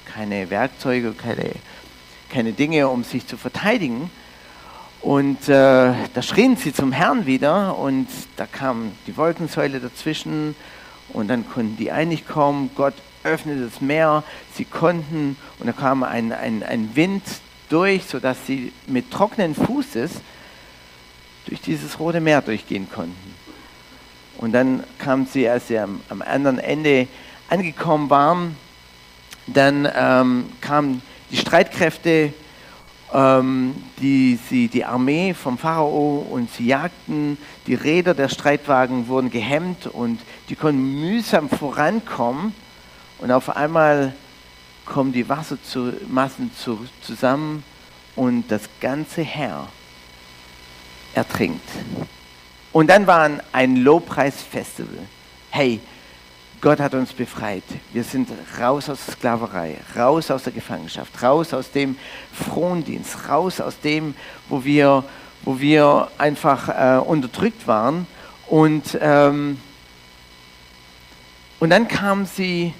keine 0.04 0.50
Werkzeuge, 0.50 1.12
keine, 1.12 1.50
keine 2.28 2.52
Dinge, 2.52 2.88
um 2.88 3.02
sich 3.02 3.26
zu 3.26 3.36
verteidigen. 3.36 4.10
Und 5.00 5.48
äh, 5.48 5.92
da 6.14 6.22
schrien 6.22 6.56
sie 6.56 6.72
zum 6.72 6.92
Herrn 6.92 7.26
wieder 7.26 7.76
und 7.78 8.06
da 8.36 8.46
kam 8.46 8.92
die 9.06 9.16
Wolkensäule 9.16 9.80
dazwischen 9.80 10.54
und 11.12 11.28
dann 11.28 11.48
konnten 11.48 11.76
die 11.76 11.90
einig 11.90 12.26
kommen. 12.26 12.70
Gott 12.74 12.94
öffnete 13.22 13.64
das 13.64 13.80
Meer, 13.80 14.24
sie 14.54 14.64
konnten 14.64 15.36
und 15.58 15.66
da 15.66 15.72
kam 15.72 16.02
ein, 16.02 16.32
ein, 16.32 16.62
ein 16.62 16.94
Wind 16.94 17.22
durch, 17.68 18.04
sodass 18.04 18.46
sie 18.46 18.72
mit 18.86 19.10
trockenen 19.10 19.54
Fußes 19.54 20.12
durch 21.46 21.60
dieses 21.60 21.98
Rote 21.98 22.20
Meer 22.20 22.42
durchgehen 22.42 22.88
konnten. 22.90 23.34
Und 24.38 24.52
dann 24.52 24.84
kamen 24.98 25.26
sie, 25.26 25.48
als 25.48 25.68
sie 25.68 25.78
am, 25.78 26.00
am 26.08 26.22
anderen 26.22 26.58
Ende 26.58 27.08
angekommen 27.48 28.08
waren, 28.08 28.56
dann 29.46 29.88
ähm, 29.94 30.46
kamen 30.60 31.02
die 31.30 31.36
Streitkräfte, 31.36 32.32
ähm, 33.12 33.74
die, 34.00 34.38
sie, 34.48 34.68
die 34.68 34.84
Armee 34.84 35.34
vom 35.34 35.58
Pharao 35.58 36.26
und 36.30 36.50
sie 36.52 36.66
jagten. 36.66 37.38
Die 37.66 37.74
Räder 37.74 38.14
der 38.14 38.28
Streitwagen 38.28 39.08
wurden 39.08 39.30
gehemmt 39.30 39.86
und 39.86 40.20
die 40.50 40.56
konnten 40.56 41.00
mühsam 41.00 41.48
vorankommen. 41.48 42.54
Und 43.18 43.30
auf 43.30 43.56
einmal 43.56 44.14
kommen 44.84 45.12
die 45.12 45.28
Wassermassen 45.28 46.50
zu, 46.54 46.86
zusammen 47.00 47.62
und 48.16 48.50
das 48.50 48.62
ganze 48.80 49.22
Heer 49.22 49.68
ertrinkt. 51.14 51.68
Und 52.72 52.88
dann 52.90 53.06
war 53.06 53.30
ein 53.52 53.76
Lobpreisfestival. 53.76 55.06
Hey, 55.50 55.80
Gott 56.60 56.80
hat 56.80 56.94
uns 56.94 57.12
befreit. 57.12 57.62
Wir 57.92 58.04
sind 58.04 58.28
raus 58.60 58.90
aus 58.90 59.04
der 59.06 59.14
Sklaverei, 59.14 59.76
raus 59.96 60.30
aus 60.30 60.42
der 60.44 60.52
Gefangenschaft, 60.52 61.22
raus 61.22 61.54
aus 61.54 61.70
dem 61.70 61.96
Frondienst, 62.32 63.28
raus 63.28 63.60
aus 63.60 63.78
dem, 63.80 64.14
wo 64.48 64.64
wir, 64.64 65.04
wo 65.42 65.60
wir 65.60 66.10
einfach 66.18 66.68
äh, 66.68 66.98
unterdrückt 66.98 67.66
waren. 67.66 68.06
Und, 68.48 68.98
ähm, 69.00 69.58
und 71.60 71.70
dann 71.70 71.86
kamen 71.86 72.26
sie 72.26 72.74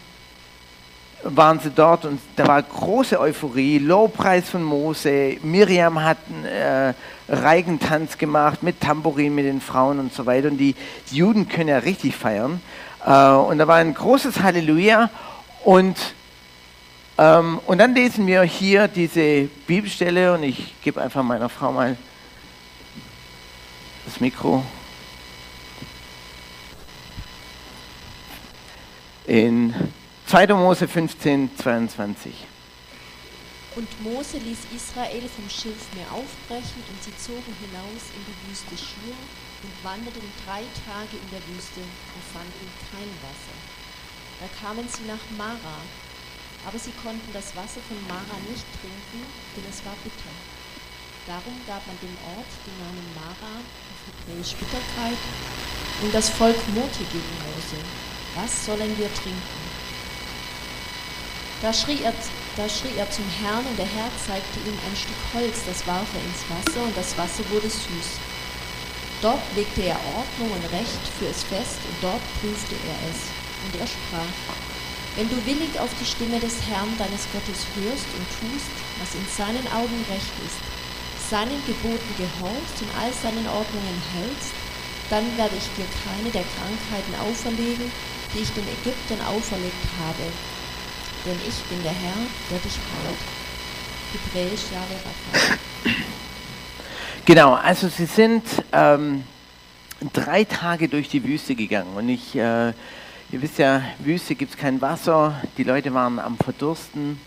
waren 1.23 1.61
sie 1.61 1.71
dort 1.71 2.05
und 2.05 2.21
da 2.37 2.47
war 2.47 2.63
große 2.63 3.21
Euphorie, 3.21 3.79
Lobpreis 3.79 4.49
von 4.49 4.63
Mose. 4.63 5.37
Miriam 5.43 6.03
hat 6.03 6.19
einen 6.29 6.45
äh, 6.45 6.95
Reigentanz 7.29 8.17
gemacht 8.17 8.63
mit 8.63 8.81
Tambourin, 8.81 9.35
mit 9.35 9.45
den 9.45 9.61
Frauen 9.61 9.99
und 9.99 10.15
so 10.15 10.27
weiter. 10.27 10.49
Und 10.49 10.57
die, 10.57 10.75
die 11.11 11.17
Juden 11.17 11.49
können 11.49 11.69
ja 11.69 11.79
richtig 11.79 12.17
feiern. 12.17 12.61
Äh, 13.05 13.33
und 13.33 13.59
da 13.59 13.69
war 13.69 13.77
ein 13.77 13.95
großes 13.95 14.41
Halleluja. 14.43 15.11
Und, 15.65 15.99
ähm, 17.19 17.61
und 17.67 17.79
dann 17.79 17.95
lesen 17.95 18.27
wir 18.27 18.43
hier 18.43 18.89
diese 18.89 19.49
Bibelstelle 19.67 20.33
und 20.33 20.43
ich 20.43 20.75
gebe 20.81 21.03
einfach 21.03 21.23
meiner 21.23 21.49
Frau 21.49 21.71
mal 21.71 21.97
das 24.07 24.21
Mikro. 24.21 24.65
In 29.31 29.71
2. 30.27 30.59
Mose 30.59 30.89
15, 30.89 31.55
22. 31.55 32.35
Und 33.79 33.87
Mose 34.03 34.43
ließ 34.43 34.75
Israel 34.75 35.23
vom 35.31 35.47
Schilfmeer 35.47 36.11
aufbrechen 36.11 36.83
und 36.91 36.99
sie 36.99 37.15
zogen 37.15 37.55
hinaus 37.63 38.11
in 38.11 38.27
die 38.27 38.39
Wüste 38.51 38.75
Schur 38.75 39.15
und 39.15 39.71
wanderten 39.87 40.27
drei 40.43 40.67
Tage 40.83 41.15
in 41.15 41.31
der 41.31 41.39
Wüste 41.47 41.79
und 41.79 42.25
fanden 42.35 42.67
kein 42.91 43.07
Wasser. 43.23 43.55
Da 44.43 44.51
kamen 44.59 44.91
sie 44.91 45.07
nach 45.07 45.23
Mara, 45.39 45.79
aber 46.67 46.83
sie 46.83 46.91
konnten 46.99 47.31
das 47.31 47.55
Wasser 47.55 47.79
von 47.87 48.03
Mara 48.11 48.35
nicht 48.51 48.67
trinken, 48.83 49.23
denn 49.55 49.67
es 49.71 49.79
war 49.87 49.95
bitter. 50.03 50.35
Darum 51.31 51.55
gab 51.71 51.87
man 51.87 51.95
dem 52.03 52.19
Ort 52.35 52.51
den 52.67 52.75
Namen 52.83 53.07
Mara, 53.15 53.63
auf 53.63 54.01
Hebräisch 54.11 54.59
Bitterkeit, 54.59 55.23
und 56.03 56.11
das 56.11 56.35
Volk 56.35 56.59
murrte 56.75 57.07
gegen 57.15 57.35
Mose. 57.47 57.79
Was 58.37 58.67
sollen 58.67 58.97
wir 58.99 59.13
trinken? 59.15 59.61
Da 61.63 61.73
schrie, 61.73 62.03
er, 62.03 62.15
da 62.57 62.69
schrie 62.69 62.97
er 62.97 63.11
zum 63.11 63.25
Herrn 63.43 63.67
und 63.67 63.77
der 63.77 63.87
Herr 63.87 64.11
zeigte 64.25 64.61
ihm 64.65 64.79
ein 64.87 64.97
Stück 64.97 65.21
Holz, 65.35 65.61
das 65.67 65.87
warf 65.87 66.09
er 66.15 66.25
ins 66.25 66.47
Wasser 66.49 66.83
und 66.83 66.97
das 66.97 67.19
Wasser 67.19 67.45
wurde 67.51 67.69
süß. 67.69 68.11
Dort 69.21 69.43
legte 69.55 69.83
er 69.83 70.01
Ordnung 70.17 70.49
und 70.49 70.65
Recht 70.73 71.05
für 71.19 71.29
es 71.29 71.45
fest 71.45 71.77
und 71.85 71.97
dort 72.01 72.25
prüfte 72.41 72.73
er 72.73 72.99
es. 73.13 73.29
Und 73.61 73.77
er 73.77 73.85
sprach, 73.85 74.57
wenn 75.17 75.29
du 75.29 75.37
willig 75.45 75.77
auf 75.77 75.91
die 76.01 76.09
Stimme 76.09 76.41
des 76.41 76.57
Herrn 76.65 76.97
deines 76.97 77.29
Gottes 77.29 77.69
hörst 77.77 78.09
und 78.17 78.27
tust, 78.41 78.73
was 78.97 79.13
in 79.13 79.27
seinen 79.29 79.67
Augen 79.77 80.01
recht 80.09 80.37
ist, 80.47 80.63
seinen 81.29 81.61
Geboten 81.69 82.13
gehorchst 82.17 82.81
und 82.81 82.91
all 82.97 83.13
seinen 83.13 83.45
Ordnungen 83.45 83.99
hältst, 84.17 84.57
dann 85.11 85.27
werde 85.37 85.61
ich 85.61 85.69
dir 85.77 85.85
keine 86.07 86.31
der 86.33 86.47
Krankheiten 86.57 87.15
auferlegen, 87.21 87.93
die 88.35 88.41
ich 88.41 88.51
den 88.53 88.65
Ägyptern 88.65 89.21
auferlegt 89.27 89.87
habe, 89.99 90.25
denn 91.27 91.37
ich 91.47 91.63
bin 91.65 91.83
der 91.83 91.93
Herr, 91.93 92.17
der 92.51 92.59
dich 92.59 92.79
heilt. 92.79 93.19
Hebräisch 94.13 94.73
Jahwe. 94.73 95.95
Genau, 97.25 97.55
also 97.55 97.89
sie 97.89 98.07
sind 98.07 98.43
ähm, 98.73 99.25
drei 100.13 100.45
Tage 100.45 100.89
durch 100.89 101.09
die 101.09 101.23
Wüste 101.23 101.55
gegangen 101.55 101.95
und 101.95 102.09
ich, 102.09 102.35
äh, 102.35 102.69
ihr 102.69 102.75
wisst 103.43 103.59
ja, 103.59 103.83
Wüste 103.99 104.35
gibt 104.35 104.53
es 104.53 104.59
kein 104.59 104.81
Wasser, 104.81 105.41
die 105.57 105.63
Leute 105.63 105.95
waren 105.95 106.19
am 106.19 106.37
Verdursten 106.39 107.21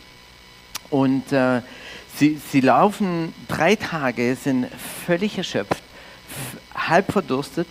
und 0.89 1.31
äh, 1.31 1.61
sie, 2.17 2.41
sie 2.51 2.61
laufen 2.61 3.33
drei 3.47 3.75
Tage, 3.75 4.35
sind 4.35 4.67
völlig 5.05 5.37
erschöpft, 5.37 5.81
halb 6.75 7.11
verdurstet 7.11 7.67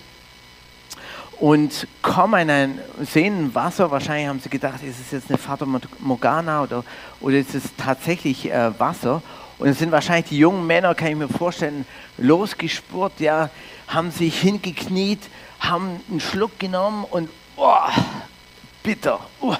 und 1.42 1.88
kommen 2.02 2.48
ein, 2.50 2.78
sehen 3.00 3.52
Wasser, 3.52 3.90
wahrscheinlich 3.90 4.28
haben 4.28 4.38
sie 4.38 4.48
gedacht, 4.48 4.80
ist 4.84 5.00
es 5.00 5.10
jetzt 5.10 5.28
eine 5.28 5.38
Fata 5.38 5.66
Morgana 5.98 6.62
oder, 6.62 6.84
oder 7.20 7.36
ist 7.36 7.56
es 7.56 7.64
tatsächlich 7.76 8.48
äh, 8.48 8.78
Wasser? 8.78 9.22
Und 9.58 9.66
es 9.66 9.80
sind 9.80 9.90
wahrscheinlich 9.90 10.28
die 10.28 10.38
jungen 10.38 10.68
Männer, 10.68 10.94
kann 10.94 11.08
ich 11.08 11.16
mir 11.16 11.28
vorstellen, 11.28 11.84
losgespurt, 12.16 13.18
ja, 13.18 13.50
haben 13.88 14.12
sich 14.12 14.40
hingekniet, 14.40 15.18
haben 15.58 15.98
einen 16.08 16.20
Schluck 16.20 16.60
genommen 16.60 17.04
und 17.10 17.28
oh, 17.56 17.74
bitter, 18.84 19.18
oh, 19.40 19.56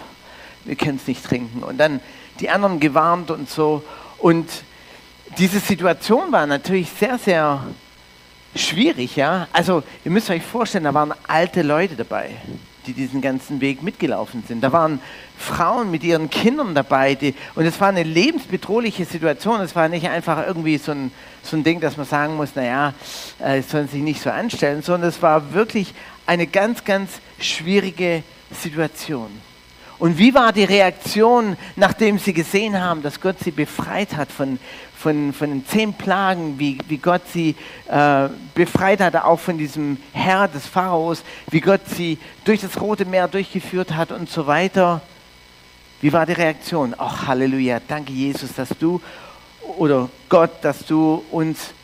wir 0.65 0.77
können 0.77 0.99
es 0.99 1.09
nicht 1.09 1.25
trinken. 1.25 1.65
Und 1.65 1.79
dann 1.79 1.99
die 2.39 2.49
anderen 2.49 2.79
gewarnt 2.79 3.33
und 3.33 3.51
so. 3.51 3.83
Und 4.19 4.49
diese 5.37 5.59
Situation 5.59 6.31
war 6.31 6.47
natürlich 6.47 6.91
sehr, 6.91 7.19
sehr 7.19 7.65
schwierig, 8.55 9.17
ja. 9.17 9.49
Also 9.53 9.83
ihr 10.05 10.11
müsst 10.11 10.31
euch 10.31 10.43
vorstellen, 10.43 10.85
da 10.85 10.95
waren 10.95 11.15
alte 11.27 11.63
Leute 11.63 11.97
dabei, 11.97 12.31
die 12.87 12.93
diesen 12.93 13.21
ganzen 13.21 13.61
Weg 13.61 13.83
mitgelaufen 13.83 14.43
sind. 14.47 14.63
Da 14.63 14.73
waren 14.73 15.01
Frauen 15.39 15.91
mit 15.91 16.05
ihren 16.05 16.31
Kindern 16.31 16.75
dabei, 16.75 17.15
die, 17.15 17.35
und 17.55 17.65
es 17.65 17.81
war 17.81 17.89
eine 17.89 18.03
lebensbedrohliche 18.03 19.05
Situation. 19.05 19.61
Es 19.61 19.75
war 19.75 19.89
nicht 19.89 20.09
einfach 20.09 20.47
irgendwie 20.47 20.79
so 20.79 20.93
ein, 20.93 21.13
so 21.43 21.57
ein 21.57 21.65
Ding, 21.65 21.81
dass 21.81 21.97
man 21.97 22.07
sagen 22.07 22.37
muss, 22.37 22.55
naja, 22.55 22.95
äh, 23.41 23.59
es 23.59 23.71
sollen 23.71 23.89
sich 23.89 24.03
nicht 24.03 24.21
so 24.21 24.31
anstellen, 24.31 24.83
sondern 24.83 25.09
es 25.09 25.23
war 25.23 25.53
wirklich 25.53 25.95
eine 26.27 26.47
ganz, 26.47 26.85
ganz 26.85 27.21
schwierige 27.39 28.23
Situation. 28.51 29.31
Und 30.03 30.19
wie 30.19 30.35
war 30.35 30.53
die 30.53 30.65
Reaktion, 30.65 31.57
nachdem 31.77 32.19
sie 32.19 32.33
gesehen 32.33 32.83
haben, 32.83 33.05
dass 33.05 33.21
Gott 33.21 33.37
sie 33.39 33.53
befreit 33.53 34.17
hat 34.17 34.33
von, 34.33 34.59
von, 34.99 35.33
von 35.33 35.49
den 35.49 35.65
zehn 35.65 35.95
Plagen, 35.95 36.59
wie, 36.59 36.77
wie 36.89 36.97
Gott 36.97 37.23
sie 37.33 37.55
äh, 37.87 38.29
befreit 38.53 39.01
hat, 39.01 39.15
auch 39.15 39.39
von 39.39 39.59
diesem 39.59 39.99
Herr 40.13 40.49
des 40.49 40.67
Pharaos, 40.67 41.23
wie 41.53 41.61
Gott 41.61 41.83
sie 41.87 42.19
durch 42.45 42.63
das 42.63 42.81
Rote 42.81 43.05
Meer 43.05 43.29
durchgeführt 43.29 43.95
hat 43.95 44.11
und 44.11 44.29
so 44.29 44.49
weiter. 44.49 45.03
Wie 46.01 46.13
war 46.13 46.27
die 46.27 46.33
Reaktion? 46.33 46.97
Ach, 46.99 47.29
Halleluja, 47.29 47.79
danke 47.87 48.13
Jesus, 48.13 48.55
dass 48.55 48.71
du 48.71 49.01
oder 49.79 50.09
Gott, 50.29 50.51
dass 50.63 50.85
du 50.85 51.23
uns 51.31 51.75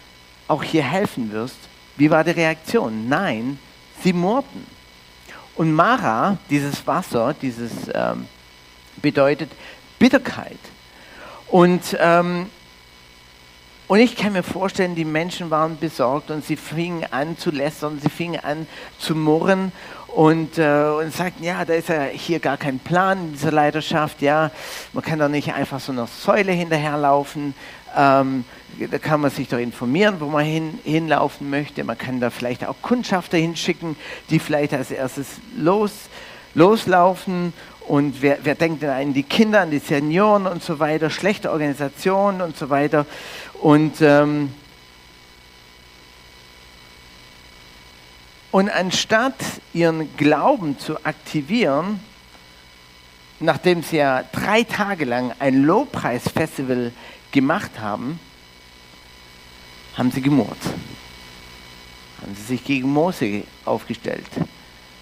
auch 0.49 0.65
hier 0.65 0.83
helfen 0.83 1.31
wirst. 1.31 1.59
Wie 1.97 2.11
war 2.11 2.25
die 2.25 2.33
Reaktion? 2.33 3.09
Nein, 3.09 3.61
sie 4.03 4.13
murrten. 4.13 4.78
Und 5.59 5.73
Mara, 5.73 6.39
dieses 6.49 6.87
Wasser, 6.87 7.35
dieses 7.43 7.73
ähm, 7.93 8.27
bedeutet 9.03 9.51
Bitterkeit. 9.99 10.59
Und 11.49 11.97
ähm, 11.99 12.47
und 13.89 14.01
ich 14.01 14.17
kann 14.17 14.35
mir 14.35 14.43
vorstellen, 14.43 14.95
die 14.95 15.07
Menschen 15.07 15.49
waren 15.49 15.79
besorgt 15.79 16.31
und 16.31 16.45
sie 16.45 16.57
fingen 16.57 17.07
an 17.11 17.39
zu 17.39 17.51
lästern, 17.51 17.99
sie 17.99 18.11
fingen 18.11 18.39
an 18.45 18.67
zu 18.99 19.15
murren 19.15 19.73
und, 20.09 20.59
äh, 20.59 20.91
und 20.99 21.15
sagten, 21.15 21.43
ja, 21.43 21.65
da 21.65 21.73
ist 21.73 21.89
ja 21.89 22.03
hier 22.03 22.39
gar 22.39 22.59
kein 22.59 22.81
Plan 22.81 23.19
in 23.19 23.33
dieser 23.33 23.51
Leiterschaft, 23.51 24.21
ja, 24.21 24.51
man 24.93 25.03
kann 25.03 25.19
doch 25.19 25.31
nicht 25.31 25.55
einfach 25.55 25.81
so 25.81 25.93
einer 25.93 26.07
Säule 26.07 26.53
hinterherlaufen, 26.53 27.55
ähm, 27.97 28.45
da 28.91 28.99
kann 28.99 29.21
man 29.21 29.31
sich 29.31 29.49
doch 29.49 29.59
informieren, 29.59 30.17
wo 30.21 30.27
man 30.27 30.45
hin, 30.45 30.79
hinlaufen 30.85 31.51
möchte, 31.51 31.83
man 31.85 31.99
kann 31.99 32.21
da 32.21 32.31
vielleicht 32.31 32.67
auch 32.67 32.77
Kundschafter 32.83 33.37
hinschicken, 33.37 33.97
die 34.31 34.39
vielleicht 34.39 34.73
als 34.73 34.91
erstes 34.91 35.27
los, 35.57 35.93
loslaufen. 36.55 37.53
Und 37.87 38.21
wer, 38.21 38.39
wer 38.43 38.55
denkt 38.55 38.83
denn 38.83 38.91
an 38.91 39.15
die 39.15 39.23
Kinder, 39.23 39.63
an 39.63 39.71
die 39.71 39.79
Senioren 39.79 40.47
und 40.47 40.63
so 40.63 40.79
weiter, 40.79 41.11
schlechte 41.11 41.51
Organisationen 41.51 42.43
und 42.43 42.57
so 42.57 42.69
weiter. 42.71 43.07
Und 43.61 44.01
ähm, 44.01 44.53
Und 48.51 48.71
anstatt 48.71 49.35
ihren 49.75 50.17
Glauben 50.17 50.79
zu 50.79 51.05
aktivieren, 51.05 52.01
nachdem 53.41 53.83
sie 53.83 53.99
ja 53.99 54.25
drei 54.33 54.63
Tage 54.63 55.05
lang 55.05 55.33
ein 55.39 55.63
Lobpreisfestival 55.63 56.93
gemacht 57.33 57.79
haben, 57.79 58.19
haben 59.97 60.11
sie 60.11 60.23
gemurrt. 60.23 60.59
Haben 62.23 62.35
sie 62.35 62.43
sich 62.43 62.65
gegen 62.65 62.93
Mose 62.93 63.45
aufgestellt. 63.65 64.29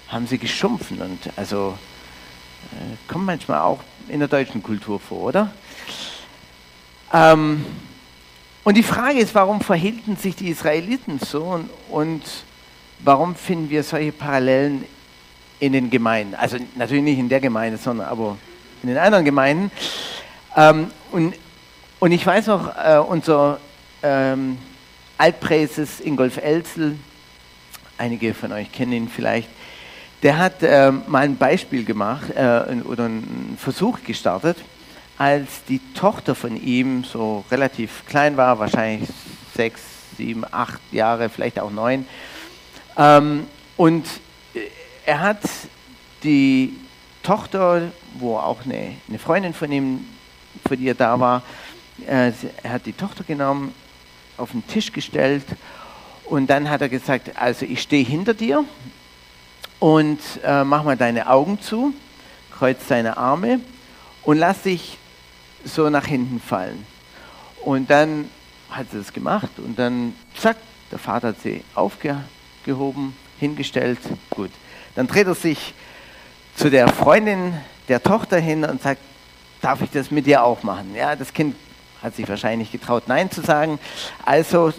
Haben 0.08 0.26
sie 0.26 0.38
geschumpfen 0.38 1.00
und 1.00 1.30
also 1.36 1.76
äh, 2.72 3.12
kommt 3.12 3.26
manchmal 3.26 3.60
auch 3.60 3.80
in 4.08 4.20
der 4.20 4.28
deutschen 4.28 4.62
Kultur 4.62 5.00
vor, 5.00 5.22
oder? 5.22 5.52
Ähm, 7.12 7.64
und 8.64 8.76
die 8.76 8.82
Frage 8.82 9.18
ist, 9.18 9.34
warum 9.34 9.60
verhielten 9.60 10.16
sich 10.16 10.34
die 10.36 10.48
Israeliten 10.48 11.18
so 11.18 11.44
und, 11.44 11.70
und 11.88 12.22
warum 13.00 13.36
finden 13.36 13.70
wir 13.70 13.82
solche 13.82 14.12
Parallelen 14.12 14.84
in 15.60 15.72
den 15.72 15.90
Gemeinden? 15.90 16.34
Also 16.34 16.56
natürlich 16.74 17.04
nicht 17.04 17.18
in 17.18 17.28
der 17.28 17.40
Gemeinde, 17.40 17.78
sondern 17.78 18.08
aber 18.08 18.36
in 18.82 18.88
den 18.88 18.98
anderen 18.98 19.24
Gemeinden. 19.24 19.70
Ähm, 20.56 20.90
und, 21.12 21.34
und 21.98 22.12
ich 22.12 22.26
weiß 22.26 22.46
noch, 22.48 22.76
äh, 22.76 22.98
unser 22.98 23.58
ähm, 24.02 24.58
Altpräses 25.18 26.00
Ingolf 26.00 26.36
Elzel, 26.36 26.98
einige 27.98 28.34
von 28.34 28.52
euch 28.52 28.70
kennen 28.70 28.92
ihn 28.92 29.08
vielleicht, 29.08 29.48
der 30.22 30.38
hat 30.38 30.62
äh, 30.62 30.90
mal 30.90 31.24
ein 31.24 31.36
Beispiel 31.36 31.84
gemacht 31.84 32.30
äh, 32.30 32.80
oder 32.84 33.04
einen 33.04 33.56
Versuch 33.58 33.98
gestartet, 34.04 34.58
als 35.18 35.64
die 35.68 35.80
Tochter 35.94 36.34
von 36.34 36.62
ihm 36.62 37.04
so 37.04 37.44
relativ 37.50 38.04
klein 38.06 38.36
war, 38.36 38.58
wahrscheinlich 38.58 39.08
sechs, 39.54 39.80
sieben, 40.16 40.44
acht 40.50 40.80
Jahre, 40.92 41.28
vielleicht 41.28 41.58
auch 41.58 41.70
neun, 41.70 42.06
ähm, 42.96 43.46
und 43.76 44.06
äh, 44.54 44.60
er 45.04 45.20
hat 45.20 45.42
die 46.22 46.74
Tochter, 47.22 47.92
wo 48.18 48.36
auch 48.36 48.64
eine, 48.64 48.96
eine 49.08 49.18
Freundin 49.18 49.52
von 49.52 49.70
ihm, 49.70 50.06
von 50.66 50.80
ihr 50.80 50.94
da 50.94 51.20
war, 51.20 51.42
er 52.06 52.32
hat 52.64 52.86
die 52.86 52.92
Tochter 52.92 53.24
genommen, 53.24 53.74
auf 54.36 54.50
den 54.50 54.66
Tisch 54.66 54.92
gestellt 54.92 55.44
und 56.24 56.48
dann 56.48 56.68
hat 56.68 56.82
er 56.82 56.88
gesagt, 56.88 57.36
also 57.36 57.64
ich 57.64 57.80
stehe 57.80 58.04
hinter 58.04 58.34
dir 58.34 58.64
und 59.78 60.20
äh, 60.44 60.64
mach 60.64 60.84
mal 60.84 60.96
deine 60.96 61.28
Augen 61.28 61.60
zu, 61.60 61.94
kreuz 62.50 62.86
deine 62.88 63.16
Arme 63.16 63.60
und 64.24 64.38
lass 64.38 64.62
dich 64.62 64.98
so 65.64 65.88
nach 65.88 66.06
hinten 66.06 66.40
fallen. 66.40 66.86
Und 67.64 67.90
dann 67.90 68.30
hat 68.70 68.90
sie 68.90 68.98
das 68.98 69.12
gemacht 69.12 69.50
und 69.58 69.78
dann, 69.78 70.14
zack, 70.36 70.56
der 70.90 70.98
Vater 70.98 71.28
hat 71.28 71.40
sie 71.42 71.62
aufgehört 71.74 72.22
gehoben, 72.66 73.16
hingestellt. 73.38 73.98
Gut. 74.30 74.50
Dann 74.94 75.06
dreht 75.06 75.26
er 75.26 75.34
sich 75.34 75.72
zu 76.56 76.68
der 76.68 76.88
Freundin 76.88 77.54
der 77.88 78.02
Tochter 78.02 78.38
hin 78.38 78.64
und 78.64 78.82
sagt, 78.82 79.00
darf 79.62 79.80
ich 79.80 79.90
das 79.90 80.10
mit 80.10 80.26
dir 80.26 80.42
auch 80.42 80.62
machen? 80.62 80.94
Ja, 80.94 81.16
das 81.16 81.32
Kind 81.32 81.56
hat 82.06 82.14
sich 82.14 82.28
wahrscheinlich 82.28 82.70
getraut, 82.70 83.08
Nein 83.08 83.32
zu 83.32 83.40
sagen. 83.40 83.80
Also 84.24 84.72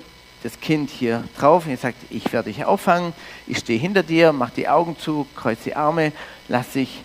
das 0.44 0.62
Kind 0.62 0.90
hier 0.90 1.26
drauf 1.38 1.68
und 1.68 1.78
sagt, 1.78 1.98
ich 2.10 2.32
werde 2.32 2.50
dich 2.50 2.64
auffangen, 2.64 3.12
ich 3.48 3.58
stehe 3.58 3.78
hinter 3.78 4.02
dir, 4.02 4.32
mach 4.32 4.50
die 4.50 4.70
Augen 4.70 4.98
zu, 4.98 5.28
kreuz 5.36 5.60
die 5.66 5.76
Arme, 5.76 6.14
lass 6.48 6.70
dich 6.72 7.02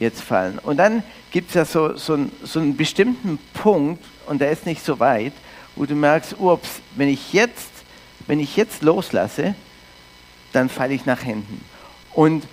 jetzt 0.00 0.22
fallen. 0.22 0.58
Und 0.58 0.78
dann 0.78 1.04
gibt 1.30 1.50
es 1.50 1.54
ja 1.54 1.64
so, 1.64 1.96
so, 1.96 2.18
so 2.42 2.58
einen 2.58 2.76
bestimmten 2.76 3.38
Punkt, 3.54 4.04
und 4.26 4.40
der 4.40 4.50
ist 4.50 4.66
nicht 4.66 4.84
so 4.84 4.98
weit, 4.98 5.34
wo 5.76 5.84
du 5.86 5.94
merkst, 5.94 6.40
ups, 6.40 6.80
wenn 6.96 7.08
ich 7.08 7.32
jetzt, 7.32 7.70
wenn 8.26 8.40
ich 8.40 8.56
jetzt 8.56 8.82
loslasse, 8.82 9.54
dann 10.52 10.68
falle 10.68 10.94
ich 10.94 11.06
nach 11.06 11.20
hinten. 11.20 11.64
Und 12.12 12.44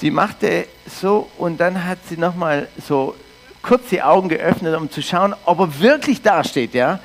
sie 0.00 0.10
machte 0.10 0.66
so 1.00 1.30
und 1.38 1.60
dann 1.60 1.84
hat 1.84 1.98
sie 2.08 2.16
nochmal 2.16 2.66
so 2.84 3.14
kurz 3.62 3.88
die 3.90 4.02
Augen 4.02 4.28
geöffnet, 4.28 4.76
um 4.76 4.90
zu 4.90 5.02
schauen, 5.02 5.34
ob 5.44 5.60
er 5.60 5.80
wirklich 5.80 6.22
dasteht, 6.22 6.74
ja. 6.74 7.00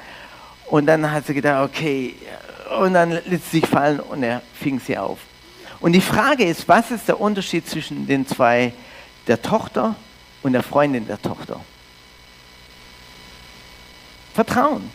Und 0.65 0.85
dann 0.85 1.11
hat 1.11 1.27
sie 1.27 1.33
gedacht, 1.33 1.69
okay, 1.69 2.15
und 2.79 2.93
dann 2.93 3.11
ließ 3.11 3.51
sie 3.51 3.59
sich 3.59 3.67
fallen 3.67 3.99
und 3.99 4.23
er 4.23 4.41
fing 4.53 4.79
sie 4.79 4.97
auf. 4.97 5.19
Und 5.79 5.93
die 5.93 6.01
Frage 6.01 6.45
ist, 6.45 6.67
was 6.67 6.91
ist 6.91 7.07
der 7.07 7.19
Unterschied 7.19 7.67
zwischen 7.67 8.07
den 8.07 8.25
zwei, 8.25 8.73
der 9.27 9.41
Tochter 9.41 9.95
und 10.41 10.53
der 10.53 10.63
Freundin 10.63 11.05
der 11.07 11.21
Tochter? 11.21 11.59
Vertrauen. 14.33 14.89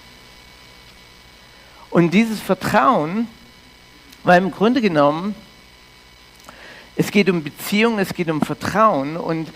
Und 1.90 2.12
dieses 2.12 2.40
Vertrauen 2.40 3.28
weil 4.28 4.42
im 4.42 4.50
Grunde 4.50 4.80
genommen, 4.80 5.34
es 6.96 7.10
geht 7.10 7.30
um 7.30 7.42
Beziehung, 7.42 7.98
es 7.98 8.12
geht 8.12 8.28
um 8.28 8.40
Vertrauen 8.40 9.16
und 9.16 9.48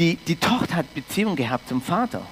die, 0.00 0.16
die 0.16 0.36
Tochter 0.36 0.76
hat 0.76 0.94
Beziehung 0.94 1.36
gehabt 1.36 1.68
zum 1.68 1.80
Vater. 1.80 2.22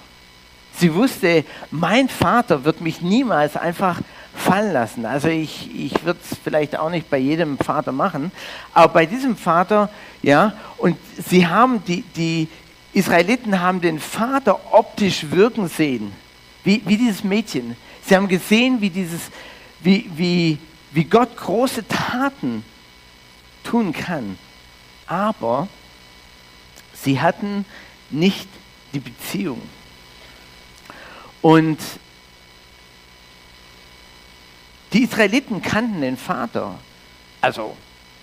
Sie 0.75 0.95
wusste, 0.95 1.45
mein 1.71 2.09
Vater 2.09 2.65
wird 2.65 2.81
mich 2.81 3.01
niemals 3.01 3.57
einfach 3.57 4.01
fallen 4.35 4.73
lassen. 4.73 5.07
Also 5.07 5.29
ich, 5.29 5.71
ich 5.75 6.05
würde 6.05 6.19
es 6.23 6.37
vielleicht 6.43 6.79
auch 6.79 6.91
nicht 6.91 7.11
bei 7.11 7.19
jedem 7.19 7.59
Vater 7.59 7.93
machen, 7.93 8.33
aber 8.75 8.93
bei 8.93 9.07
diesem 9.07 9.37
Vater, 9.37 9.91
ja, 10.23 10.55
und 10.79 10.97
sie 11.29 11.47
haben, 11.47 11.85
die, 11.85 12.03
die 12.17 12.49
Israeliten 12.93 13.61
haben 13.61 13.81
den 13.81 14.01
Vater 14.01 14.59
optisch 14.73 15.31
wirken 15.31 15.69
sehen, 15.69 16.13
wie, 16.65 16.83
wie 16.87 16.97
dieses 16.97 17.23
Mädchen. 17.23 17.77
Sie 18.05 18.17
haben 18.17 18.29
gesehen, 18.29 18.81
wie 18.81 18.91
dieses, 18.91 19.21
wie, 19.81 20.11
wie 20.17 20.59
wie 20.93 21.05
Gott 21.05 21.37
große 21.37 21.87
Taten 21.87 22.65
tun 23.65 23.93
kann. 23.93 24.39
Aber 25.07 25.69
sie 27.03 27.21
hatten 27.21 27.65
nicht 28.11 28.49
die 28.93 29.01
Beziehung. 29.01 29.61
Und 31.43 31.79
die 34.93 35.03
Israeliten 35.03 35.63
kannten 35.63 36.01
den 36.01 36.17
Vater, 36.17 36.79
also 37.41 37.77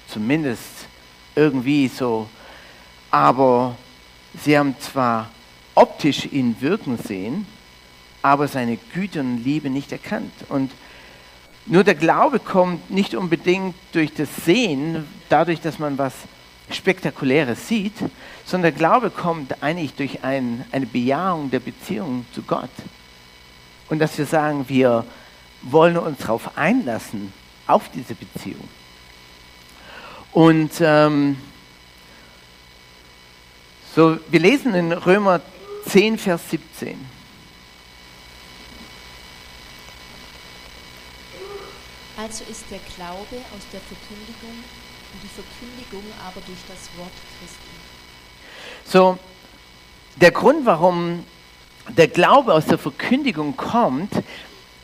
zumindest 0.07 0.88
irgendwie 1.35 1.88
so, 1.88 2.27
aber 3.11 3.77
sie 4.43 4.57
haben 4.57 4.75
zwar 4.79 5.29
optisch 5.75 6.25
ihn 6.25 6.55
wirken 6.59 6.97
sehen, 6.97 7.45
aber 8.21 8.47
seine 8.47 8.77
Güte 8.77 9.19
und 9.19 9.43
Liebe 9.43 9.69
nicht 9.69 9.91
erkannt. 9.91 10.33
Und 10.49 10.71
nur 11.67 11.83
der 11.83 11.95
Glaube 11.95 12.39
kommt 12.39 12.89
nicht 12.89 13.15
unbedingt 13.15 13.75
durch 13.91 14.13
das 14.13 14.29
Sehen, 14.45 15.07
dadurch, 15.29 15.61
dass 15.61 15.79
man 15.79 15.97
was 15.97 16.13
Spektakuläres 16.69 17.67
sieht, 17.67 17.97
sondern 18.45 18.71
der 18.71 18.78
Glaube 18.78 19.10
kommt 19.10 19.62
eigentlich 19.62 19.93
durch 19.93 20.23
ein, 20.23 20.65
eine 20.71 20.86
Bejahung 20.86 21.51
der 21.51 21.60
Beziehung 21.60 22.25
zu 22.34 22.41
Gott. 22.41 22.69
Und 23.89 23.99
dass 23.99 24.17
wir 24.17 24.25
sagen, 24.25 24.65
wir 24.67 25.06
wollen 25.62 25.97
uns 25.97 26.19
darauf 26.19 26.58
einlassen, 26.58 27.32
auf 27.67 27.89
diese 27.89 28.15
Beziehung. 28.15 28.67
Und 30.32 30.71
ähm, 30.82 31.38
so, 33.95 34.17
wir 34.30 34.39
lesen 34.39 34.73
in 34.73 34.91
Römer 34.91 35.41
10, 35.88 36.17
Vers 36.17 36.49
17. 36.49 36.97
Also 42.17 42.43
ist 42.49 42.65
der 42.71 42.80
Glaube 42.95 43.38
aus 43.56 43.63
der 43.71 43.82
Verkündigung 43.82 44.63
die 45.21 45.28
Verkündigung 45.28 46.04
aber 46.25 46.41
durch 46.45 46.60
das 46.67 46.89
Wort 46.97 47.12
Christi. 47.39 47.75
So, 48.86 49.17
der 50.15 50.32
Grund, 50.32 50.65
warum 50.65 51.23
der 51.89 52.08
Glaube 52.08 52.54
aus 52.54 52.65
der 52.65 52.78
Verkündigung 52.78 53.56
kommt, 53.58 54.12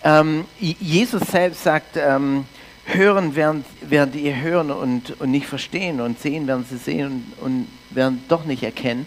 ähm, 0.03 0.45
Jesus 0.59 1.21
selbst 1.23 1.63
sagt, 1.63 1.97
ähm, 1.97 2.45
hören 2.85 3.35
werden, 3.35 3.63
werden 3.81 4.13
ihr 4.19 4.35
hören 4.41 4.71
und, 4.71 5.19
und 5.21 5.31
nicht 5.31 5.47
verstehen 5.47 6.01
und 6.01 6.19
sehen 6.19 6.47
werden 6.47 6.65
sie 6.69 6.77
sehen 6.77 7.33
und, 7.39 7.45
und 7.45 7.67
werden 7.91 8.23
doch 8.27 8.45
nicht 8.45 8.63
erkennen. 8.63 9.05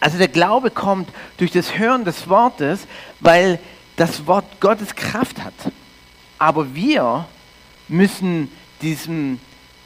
Also 0.00 0.18
der 0.18 0.28
Glaube 0.28 0.70
kommt 0.70 1.08
durch 1.38 1.50
das 1.50 1.78
Hören 1.78 2.04
des 2.04 2.28
Wortes, 2.28 2.80
weil 3.20 3.58
das 3.96 4.26
Wort 4.26 4.44
Gottes 4.60 4.94
Kraft 4.94 5.42
hat. 5.42 5.54
Aber 6.38 6.74
wir 6.74 7.26
müssen 7.88 8.50
diesem 8.82 9.40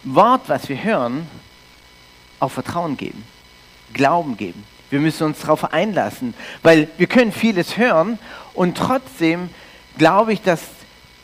Wort, 0.05 0.49
was 0.49 0.69
wir 0.69 0.83
hören, 0.83 1.27
auch 2.41 2.51
Vertrauen 2.51 2.97
geben, 2.97 3.25
Glauben 3.93 4.37
geben. 4.37 4.65
Wir 4.91 5.01
müssen 5.01 5.25
uns 5.25 5.41
darauf 5.41 5.73
einlassen, 5.73 6.35
weil 6.63 6.89
wir 6.97 7.07
können 7.07 7.33
vieles 7.33 7.77
hören 7.77 8.19
und 8.55 8.77
trotzdem 8.77 9.51
glaube 9.99 10.33
ich, 10.33 10.41
dass 10.41 10.63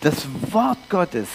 das 0.01 0.27
Wort 0.51 0.79
Gottes, 0.91 1.29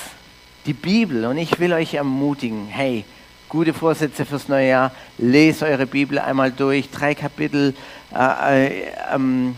die 0.66 0.74
Bibel, 0.74 1.26
und 1.26 1.38
ich 1.38 1.60
will 1.60 1.74
euch 1.74 1.96
ermutigen, 1.96 2.68
hey, 2.68 3.04
gute 3.48 3.74
Vorsätze 3.74 4.26
fürs 4.26 4.48
neue 4.48 4.70
Jahr, 4.70 4.92
lest 5.18 5.64
eure 5.64 5.88
Bibel 5.88 6.20
einmal 6.20 6.52
durch, 6.52 6.92
drei 6.92 7.16
Kapitel 7.16 7.74
äh, 8.14 8.68
äh, 8.68 8.84
ähm, 9.12 9.56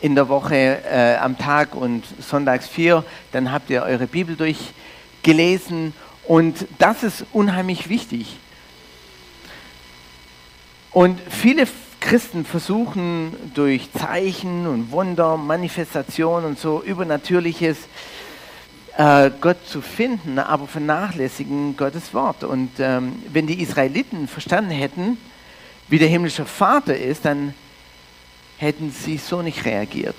in 0.00 0.16
der 0.16 0.28
Woche 0.28 0.82
äh, 0.84 1.16
am 1.16 1.38
Tag 1.38 1.76
und 1.76 2.04
sonntags 2.20 2.66
vier, 2.66 3.04
dann 3.30 3.52
habt 3.52 3.70
ihr 3.70 3.82
eure 3.82 4.08
Bibel 4.08 4.34
durchgelesen 4.34 5.94
und 6.26 6.66
das 6.78 7.02
ist 7.02 7.24
unheimlich 7.32 7.88
wichtig. 7.88 8.36
Und 10.92 11.20
viele 11.28 11.66
Christen 12.00 12.44
versuchen 12.44 13.36
durch 13.54 13.92
Zeichen 13.92 14.66
und 14.66 14.92
Wunder, 14.92 15.36
Manifestationen 15.36 16.46
und 16.46 16.58
so 16.58 16.82
Übernatürliches 16.82 17.76
äh, 18.96 19.30
Gott 19.40 19.66
zu 19.66 19.82
finden, 19.82 20.38
aber 20.38 20.66
vernachlässigen 20.66 21.76
Gottes 21.76 22.14
Wort. 22.14 22.44
Und 22.44 22.70
ähm, 22.78 23.22
wenn 23.32 23.46
die 23.46 23.60
Israeliten 23.60 24.26
verstanden 24.28 24.70
hätten, 24.70 25.18
wie 25.88 25.98
der 25.98 26.08
himmlische 26.08 26.44
Vater 26.44 26.96
ist, 26.96 27.24
dann 27.24 27.54
hätten 28.56 28.90
sie 28.90 29.18
so 29.18 29.42
nicht 29.42 29.64
reagiert. 29.64 30.16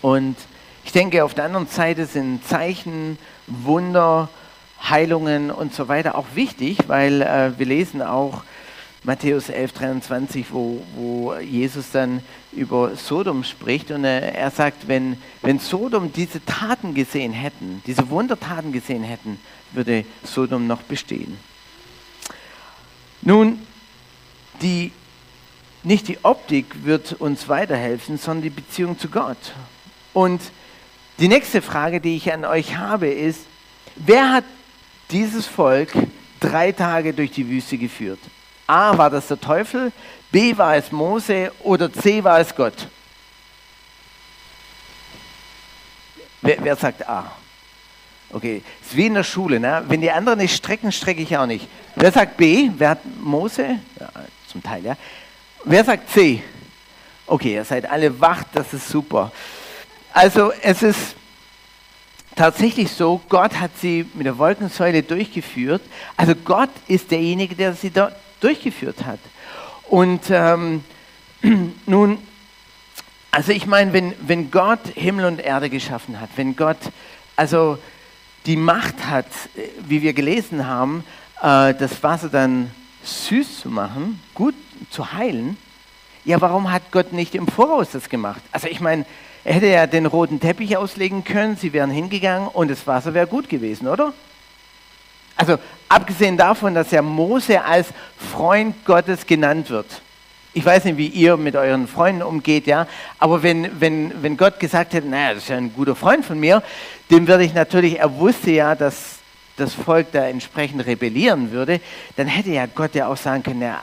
Und 0.00 0.36
ich 0.84 0.92
denke, 0.92 1.24
auf 1.24 1.34
der 1.34 1.44
anderen 1.44 1.68
Seite 1.68 2.06
sind 2.06 2.46
Zeichen, 2.46 3.18
Wunder, 3.46 4.28
Heilungen 4.88 5.50
und 5.50 5.74
so 5.74 5.88
weiter 5.88 6.16
auch 6.16 6.26
wichtig, 6.34 6.78
weil 6.88 7.22
äh, 7.22 7.52
wir 7.58 7.66
lesen 7.66 8.02
auch 8.02 8.42
Matthäus 9.04 9.48
11, 9.48 9.72
23, 9.72 10.46
wo, 10.52 10.80
wo 10.94 11.34
Jesus 11.34 11.90
dann 11.90 12.20
über 12.52 12.94
Sodom 12.94 13.42
spricht 13.42 13.90
und 13.90 14.04
er, 14.04 14.34
er 14.34 14.50
sagt, 14.50 14.86
wenn, 14.86 15.16
wenn 15.42 15.58
Sodom 15.58 16.12
diese 16.12 16.44
Taten 16.44 16.94
gesehen 16.94 17.32
hätten, 17.32 17.82
diese 17.86 18.10
Wundertaten 18.10 18.70
gesehen 18.70 19.02
hätten, 19.02 19.40
würde 19.72 20.04
Sodom 20.22 20.68
noch 20.68 20.82
bestehen. 20.82 21.36
Nun, 23.22 23.58
die, 24.60 24.92
nicht 25.82 26.06
die 26.06 26.18
Optik 26.24 26.84
wird 26.84 27.14
uns 27.14 27.48
weiterhelfen, 27.48 28.18
sondern 28.18 28.42
die 28.42 28.50
Beziehung 28.50 28.98
zu 28.98 29.08
Gott. 29.08 29.54
Und 30.12 30.40
die 31.18 31.28
nächste 31.28 31.60
Frage, 31.60 32.00
die 32.00 32.16
ich 32.16 32.32
an 32.32 32.44
euch 32.44 32.76
habe, 32.76 33.08
ist, 33.08 33.46
wer 33.96 34.32
hat 34.32 34.44
dieses 35.12 35.46
Volk 35.46 35.92
drei 36.40 36.72
Tage 36.72 37.12
durch 37.12 37.30
die 37.30 37.48
Wüste 37.48 37.78
geführt? 37.78 38.18
A, 38.66 38.96
war 38.96 39.10
das 39.10 39.28
der 39.28 39.40
Teufel, 39.40 39.92
B, 40.30 40.56
war 40.56 40.76
es 40.76 40.90
Mose 40.90 41.52
oder 41.60 41.92
C, 41.92 42.24
war 42.24 42.40
es 42.40 42.54
Gott? 42.54 42.88
Wer, 46.40 46.56
wer 46.62 46.76
sagt 46.76 47.06
A? 47.08 47.30
Okay, 48.32 48.62
ist 48.80 48.96
wie 48.96 49.06
in 49.06 49.14
der 49.14 49.24
Schule. 49.24 49.60
Ne? 49.60 49.84
Wenn 49.88 50.00
die 50.00 50.10
anderen 50.10 50.38
nicht 50.38 50.56
strecken, 50.56 50.90
strecke 50.90 51.20
ich 51.20 51.36
auch 51.36 51.46
nicht. 51.46 51.68
Wer 51.94 52.10
sagt 52.10 52.38
B? 52.38 52.70
Wer 52.76 52.90
hat 52.90 53.00
Mose? 53.20 53.78
Ja, 54.00 54.08
zum 54.48 54.62
Teil, 54.62 54.84
ja. 54.84 54.96
Wer 55.64 55.84
sagt 55.84 56.10
C? 56.10 56.42
Okay, 57.26 57.54
ihr 57.54 57.64
seid 57.64 57.88
alle 57.88 58.18
wach, 58.20 58.42
das 58.52 58.72
ist 58.72 58.88
super. 58.88 59.30
Also 60.12 60.52
es 60.62 60.82
ist 60.82 61.14
tatsächlich 62.36 62.90
so, 62.90 63.20
Gott 63.28 63.60
hat 63.60 63.70
sie 63.80 64.06
mit 64.14 64.26
der 64.26 64.38
Wolkensäule 64.38 65.02
durchgeführt. 65.02 65.82
Also 66.16 66.34
Gott 66.34 66.70
ist 66.88 67.10
derjenige, 67.10 67.54
der 67.54 67.74
sie 67.74 67.90
dort 67.90 68.14
durchgeführt 68.40 69.04
hat. 69.04 69.20
Und 69.88 70.22
ähm, 70.30 70.84
nun, 71.86 72.18
also 73.30 73.52
ich 73.52 73.66
meine, 73.66 73.92
wenn, 73.92 74.14
wenn 74.20 74.50
Gott 74.50 74.80
Himmel 74.94 75.24
und 75.26 75.40
Erde 75.40 75.70
geschaffen 75.70 76.20
hat, 76.20 76.30
wenn 76.36 76.56
Gott 76.56 76.78
also 77.36 77.78
die 78.46 78.56
Macht 78.56 79.06
hat, 79.06 79.26
wie 79.86 80.02
wir 80.02 80.12
gelesen 80.12 80.66
haben, 80.66 81.04
äh, 81.40 81.74
das 81.74 82.02
Wasser 82.02 82.28
dann 82.28 82.70
süß 83.04 83.60
zu 83.60 83.68
machen, 83.68 84.20
gut 84.34 84.54
zu 84.90 85.12
heilen, 85.12 85.56
ja, 86.24 86.40
warum 86.40 86.70
hat 86.70 86.92
Gott 86.92 87.12
nicht 87.12 87.34
im 87.34 87.48
Voraus 87.48 87.90
das 87.92 88.08
gemacht? 88.08 88.42
Also 88.52 88.68
ich 88.68 88.80
meine, 88.80 89.04
er 89.44 89.54
hätte 89.54 89.66
ja 89.66 89.86
den 89.86 90.06
roten 90.06 90.40
Teppich 90.40 90.76
auslegen 90.76 91.24
können, 91.24 91.56
sie 91.56 91.72
wären 91.72 91.90
hingegangen 91.90 92.48
und 92.48 92.70
das 92.70 92.86
Wasser 92.86 93.12
wäre 93.14 93.26
gut 93.26 93.48
gewesen, 93.48 93.88
oder? 93.88 94.12
Also 95.36 95.58
abgesehen 95.88 96.36
davon, 96.36 96.74
dass 96.74 96.90
ja 96.90 97.02
Mose 97.02 97.64
als 97.64 97.88
Freund 98.32 98.84
Gottes 98.84 99.26
genannt 99.26 99.70
wird. 99.70 100.02
Ich 100.54 100.64
weiß 100.64 100.84
nicht, 100.84 100.98
wie 100.98 101.08
ihr 101.08 101.36
mit 101.38 101.56
euren 101.56 101.88
Freunden 101.88 102.22
umgeht, 102.22 102.66
ja, 102.66 102.86
aber 103.18 103.42
wenn, 103.42 103.80
wenn, 103.80 104.22
wenn 104.22 104.36
Gott 104.36 104.60
gesagt 104.60 104.92
hätte, 104.92 105.08
naja, 105.08 105.34
das 105.34 105.44
ist 105.44 105.48
ja 105.48 105.56
ein 105.56 105.72
guter 105.72 105.96
Freund 105.96 106.24
von 106.26 106.38
mir, 106.38 106.62
dem 107.10 107.26
würde 107.26 107.44
ich 107.44 107.54
natürlich, 107.54 107.98
er 107.98 108.14
wusste 108.16 108.50
ja, 108.50 108.74
dass 108.74 109.16
das 109.56 109.74
Volk 109.74 110.12
da 110.12 110.26
entsprechend 110.26 110.84
rebellieren 110.86 111.52
würde, 111.52 111.80
dann 112.16 112.26
hätte 112.26 112.50
ja 112.50 112.66
Gott 112.66 112.94
ja 112.94 113.06
auch 113.08 113.16
sagen 113.16 113.42
können, 113.42 113.62
ja, 113.62 113.82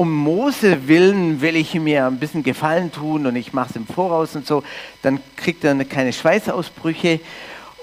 um 0.00 0.10
Mose 0.14 0.88
willen 0.88 1.42
will 1.42 1.56
ich 1.56 1.74
mir 1.74 2.06
ein 2.06 2.18
bisschen 2.18 2.42
Gefallen 2.42 2.90
tun 2.90 3.26
und 3.26 3.36
ich 3.36 3.52
mache 3.52 3.68
es 3.68 3.76
im 3.76 3.86
Voraus 3.86 4.34
und 4.34 4.46
so, 4.46 4.64
dann 5.02 5.20
kriegt 5.36 5.62
er 5.62 5.84
keine 5.84 6.14
Schweißausbrüche 6.14 7.20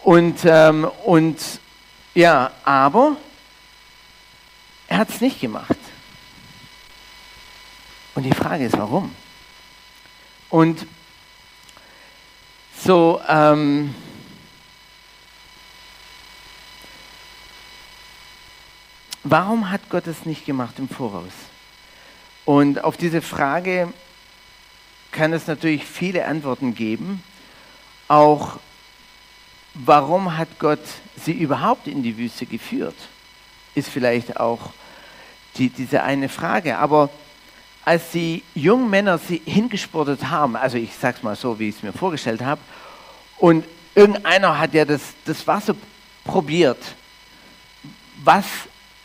und, 0.04 0.40
ähm, 0.44 0.90
und 1.06 1.38
ja, 2.16 2.50
aber 2.64 3.18
er 4.88 4.98
hat 4.98 5.10
es 5.10 5.22
nicht 5.22 5.40
gemacht. 5.40 5.78
Und 8.16 8.24
die 8.24 8.34
Frage 8.34 8.66
ist, 8.66 8.76
warum? 8.76 9.14
Und 10.50 10.88
so, 12.84 13.22
ähm, 13.28 13.94
warum 19.22 19.70
hat 19.70 19.88
Gott 19.92 20.08
es 20.08 20.26
nicht 20.26 20.48
gemacht 20.48 20.80
im 20.80 20.90
Voraus? 20.90 21.34
Und 22.48 22.82
auf 22.86 22.96
diese 22.96 23.22
Frage 23.22 23.92
kann 25.12 25.34
es 25.34 25.48
natürlich 25.48 25.84
viele 25.84 26.26
Antworten 26.26 26.76
geben. 26.76 27.22
Auch 28.08 28.60
warum 29.74 30.38
hat 30.38 30.48
Gott 30.58 30.80
sie 31.18 31.34
überhaupt 31.34 31.88
in 31.88 32.04
die 32.04 32.18
Wüste 32.18 32.46
geführt, 32.46 32.96
ist 33.76 33.90
vielleicht 33.90 34.40
auch 34.40 34.72
die, 35.58 35.68
diese 35.68 36.04
eine 36.04 36.30
Frage. 36.30 36.78
Aber 36.78 37.10
als 37.84 38.12
die 38.12 38.44
jungen 38.56 38.90
Männer 38.90 39.18
sie 39.18 39.42
hingesportet 39.44 40.30
haben, 40.30 40.56
also 40.56 40.78
ich 40.78 40.96
sage 40.96 41.18
es 41.18 41.24
mal 41.24 41.36
so, 41.36 41.60
wie 41.60 41.68
ich 41.68 41.76
es 41.76 41.84
mir 41.84 41.92
vorgestellt 41.92 42.42
habe, 42.42 42.62
und 43.40 43.66
irgendeiner 43.94 44.58
hat 44.58 44.74
ja 44.74 44.86
das, 44.86 45.02
das 45.26 45.46
Wasser 45.48 45.76
probiert, 46.24 46.80
was 48.24 48.46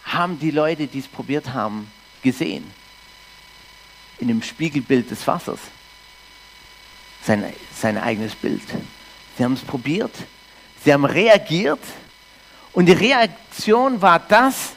haben 0.04 0.38
die 0.38 0.52
Leute, 0.52 0.86
die 0.86 1.00
es 1.00 1.08
probiert 1.08 1.52
haben, 1.52 1.90
gesehen? 2.22 2.81
In 4.22 4.28
dem 4.28 4.40
Spiegelbild 4.40 5.10
des 5.10 5.26
Wassers. 5.26 5.58
Sein, 7.24 7.44
sein 7.76 7.98
eigenes 7.98 8.36
Bild. 8.36 8.62
Sie 9.36 9.42
haben 9.42 9.54
es 9.54 9.62
probiert, 9.62 10.14
Sie 10.84 10.92
haben 10.92 11.04
reagiert 11.04 11.80
und 12.72 12.86
die 12.86 12.92
Reaktion 12.92 14.00
war 14.00 14.20
das, 14.20 14.74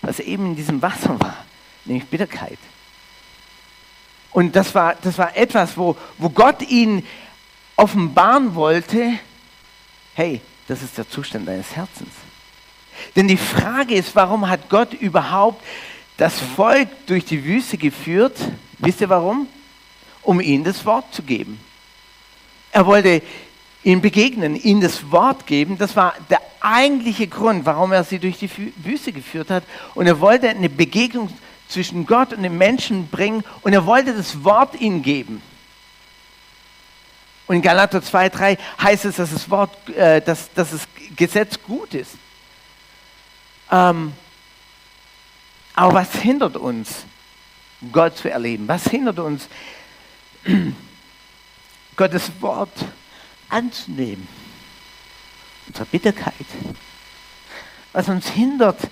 was 0.00 0.18
eben 0.18 0.46
in 0.46 0.56
diesem 0.56 0.80
Wasser 0.80 1.20
war, 1.20 1.44
nämlich 1.84 2.06
Bitterkeit. 2.06 2.56
Und 4.30 4.56
das 4.56 4.74
war, 4.74 4.94
das 4.94 5.18
war 5.18 5.36
etwas, 5.36 5.76
wo, 5.76 5.94
wo 6.16 6.30
Gott 6.30 6.62
ihnen 6.62 7.06
offenbaren 7.76 8.54
wollte, 8.54 9.18
hey, 10.14 10.40
das 10.68 10.80
ist 10.80 10.96
der 10.96 11.06
Zustand 11.06 11.46
deines 11.46 11.76
Herzens. 11.76 12.14
Denn 13.14 13.28
die 13.28 13.36
Frage 13.36 13.94
ist, 13.94 14.16
warum 14.16 14.48
hat 14.48 14.70
Gott 14.70 14.94
überhaupt 14.94 15.62
das 16.20 16.38
Volk 16.38 16.88
durch 17.06 17.24
die 17.24 17.42
Wüste 17.44 17.78
geführt? 17.78 18.36
Wisst 18.78 19.00
ihr 19.00 19.08
warum? 19.08 19.48
Um 20.22 20.38
ihnen 20.38 20.64
das 20.64 20.84
Wort 20.84 21.14
zu 21.14 21.22
geben. 21.22 21.58
Er 22.72 22.84
wollte 22.84 23.22
ihm 23.82 24.02
begegnen, 24.02 24.54
ihnen 24.54 24.82
das 24.82 25.10
Wort 25.10 25.46
geben. 25.46 25.78
Das 25.78 25.96
war 25.96 26.12
der 26.28 26.42
eigentliche 26.60 27.26
Grund, 27.26 27.64
warum 27.64 27.92
er 27.92 28.04
sie 28.04 28.18
durch 28.18 28.38
die 28.38 28.50
Wüste 28.84 29.12
geführt 29.12 29.48
hat. 29.48 29.64
Und 29.94 30.06
er 30.06 30.20
wollte 30.20 30.50
eine 30.50 30.68
Begegnung 30.68 31.30
zwischen 31.68 32.04
Gott 32.04 32.34
und 32.34 32.42
den 32.42 32.58
Menschen 32.58 33.08
bringen 33.08 33.42
und 33.62 33.72
er 33.72 33.86
wollte 33.86 34.12
das 34.12 34.44
Wort 34.44 34.78
ihnen 34.78 35.02
geben. 35.02 35.40
Und 37.46 37.56
in 37.56 37.62
Galater 37.62 38.02
2, 38.02 38.28
3 38.28 38.58
heißt 38.82 39.06
es, 39.06 39.16
dass 39.16 39.32
das, 39.32 39.48
Wort, 39.48 39.88
äh, 39.88 40.20
dass, 40.20 40.52
dass 40.52 40.72
das 40.72 40.86
Gesetz 41.16 41.58
gut 41.66 41.94
ist. 41.94 42.12
Ähm, 43.70 44.12
aber 45.74 45.94
was 45.94 46.12
hindert 46.14 46.56
uns, 46.56 47.04
Gott 47.92 48.16
zu 48.16 48.30
erleben? 48.30 48.68
Was 48.68 48.84
hindert 48.84 49.18
uns, 49.18 49.48
Gottes 51.96 52.30
Wort 52.40 52.76
zu 52.78 52.86
anzunehmen. 53.50 54.26
Unsere 55.66 55.84
Bitterkeit. 55.86 56.46
Was 57.92 58.08
uns 58.08 58.28
hindert, 58.28 58.88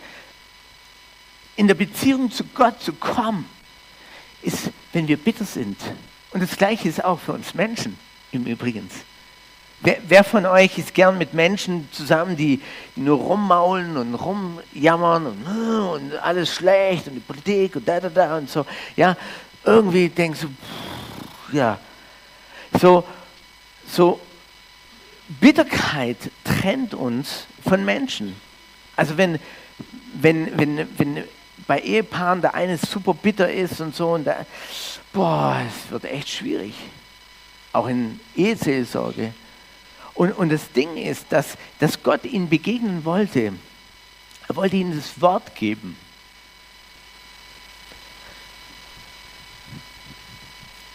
in 1.56 1.66
der 1.66 1.74
Beziehung 1.74 2.30
zu 2.30 2.44
Gott 2.44 2.80
zu 2.80 2.92
kommen, 2.92 3.46
ist, 4.42 4.70
wenn 4.92 5.08
wir 5.08 5.16
bitter 5.16 5.44
sind. 5.44 5.80
Und 6.32 6.42
das 6.42 6.56
Gleiche 6.56 6.88
ist 6.88 7.04
auch 7.04 7.18
für 7.18 7.32
uns 7.32 7.54
Menschen 7.54 7.98
im 8.30 8.44
Übrigen. 8.44 8.88
Wer, 9.80 9.98
wer, 10.08 10.24
von 10.24 10.44
euch 10.44 10.76
ist 10.76 10.92
gern 10.92 11.18
mit 11.18 11.34
Menschen 11.34 11.88
zusammen, 11.92 12.36
die, 12.36 12.60
nur 12.96 13.18
rummaulen 13.18 13.96
und 13.96 14.14
rumjammern 14.14 15.26
und, 15.26 15.46
und, 15.46 16.16
alles 16.16 16.52
schlecht 16.52 17.06
und 17.06 17.14
die 17.14 17.20
Politik 17.20 17.76
und 17.76 17.86
da, 17.86 18.00
da, 18.00 18.08
da 18.08 18.38
und 18.38 18.50
so. 18.50 18.66
Ja, 18.96 19.16
irgendwie 19.64 20.08
denkst 20.08 20.40
du, 20.40 20.48
pff, 20.48 21.54
ja, 21.54 21.78
so, 22.80 23.04
so 23.86 24.20
Bitterkeit 25.28 26.16
trennt 26.42 26.94
uns 26.94 27.46
von 27.66 27.84
Menschen. 27.84 28.34
Also 28.96 29.16
wenn, 29.16 29.38
wenn, 30.14 30.58
wenn, 30.58 30.88
wenn 30.98 31.24
bei 31.66 31.80
Ehepaaren 31.80 32.40
der 32.40 32.54
eine 32.54 32.78
super 32.78 33.14
bitter 33.14 33.50
ist 33.52 33.80
und 33.80 33.94
so 33.94 34.14
und 34.14 34.26
da, 34.26 34.44
boah, 35.12 35.60
es 35.68 35.90
wird 35.90 36.04
echt 36.04 36.28
schwierig. 36.28 36.74
Auch 37.72 37.86
in 37.86 38.18
Eheseelsorge. 38.34 39.34
Und, 40.18 40.32
und 40.32 40.48
das 40.48 40.72
Ding 40.72 40.96
ist, 40.96 41.26
dass, 41.28 41.56
dass 41.78 42.02
Gott 42.02 42.24
ihnen 42.24 42.48
begegnen 42.48 43.04
wollte. 43.04 43.52
Er 44.48 44.56
wollte 44.56 44.74
ihnen 44.74 44.96
das 44.96 45.20
Wort 45.20 45.54
geben. 45.54 45.96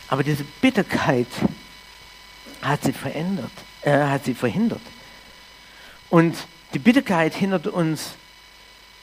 Aber 0.10 0.24
diese 0.24 0.44
Bitterkeit 0.44 1.30
hat 2.62 2.84
sie 2.84 2.92
verändert, 2.92 3.54
äh, 3.84 3.98
hat 3.98 4.26
sie 4.26 4.34
verhindert. 4.34 4.82
Und 6.10 6.36
die 6.74 6.80
Bitterkeit 6.80 7.34
hindert 7.34 7.68
uns 7.68 8.16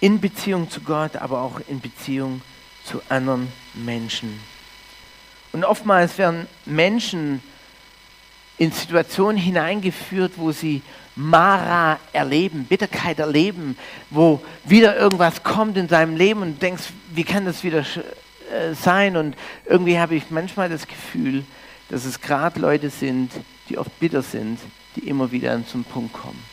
in 0.01 0.21
Beziehung 0.21 0.69
zu 0.69 0.83
Gott, 0.83 1.17
aber 1.17 1.41
auch 1.41 1.63
in 1.67 1.81
Beziehung 1.81 2.43
zu 2.85 3.01
anderen 3.09 3.51
Menschen. 3.73 4.39
Und 5.53 5.65
oftmals 5.65 6.19
werden 6.19 6.47
Menschen 6.67 7.43
in 8.61 8.73
Situationen 8.73 9.39
hineingeführt, 9.39 10.33
wo 10.37 10.53
sie 10.53 10.83
Mara 11.17 11.99
erleben, 12.13 12.67
Bitterkeit 12.67 13.19
erleben, 13.19 13.75
wo 14.11 14.43
wieder 14.65 14.99
irgendwas 14.99 15.43
kommt 15.43 15.79
in 15.79 15.89
seinem 15.89 16.15
Leben 16.15 16.43
und 16.43 16.57
du 16.57 16.59
denkst, 16.61 16.93
wie 17.15 17.25
kann 17.25 17.47
das 17.47 17.65
wieder 17.65 17.79
äh, 17.81 18.75
sein? 18.75 19.17
Und 19.17 19.35
irgendwie 19.65 19.99
habe 19.99 20.15
ich 20.15 20.25
manchmal 20.29 20.69
das 20.69 20.87
Gefühl, 20.87 21.43
dass 21.89 22.05
es 22.05 22.21
gerade 22.21 22.61
Leute 22.61 22.91
sind, 22.91 23.33
die 23.71 23.79
oft 23.79 23.99
bitter 23.99 24.21
sind, 24.21 24.59
die 24.95 25.09
immer 25.09 25.33
wieder 25.33 25.53
an 25.53 25.65
so 25.67 25.77
einen 25.77 25.85
Punkt 25.85 26.13
kommen. 26.13 26.45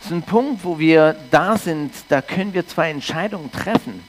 Es 0.00 0.06
ist 0.06 0.12
ein 0.12 0.22
Punkt, 0.22 0.64
wo 0.64 0.80
wir 0.80 1.14
da 1.30 1.56
sind, 1.56 1.92
da 2.08 2.20
können 2.20 2.52
wir 2.52 2.66
zwei 2.66 2.90
Entscheidungen 2.90 3.52
treffen. 3.52 4.02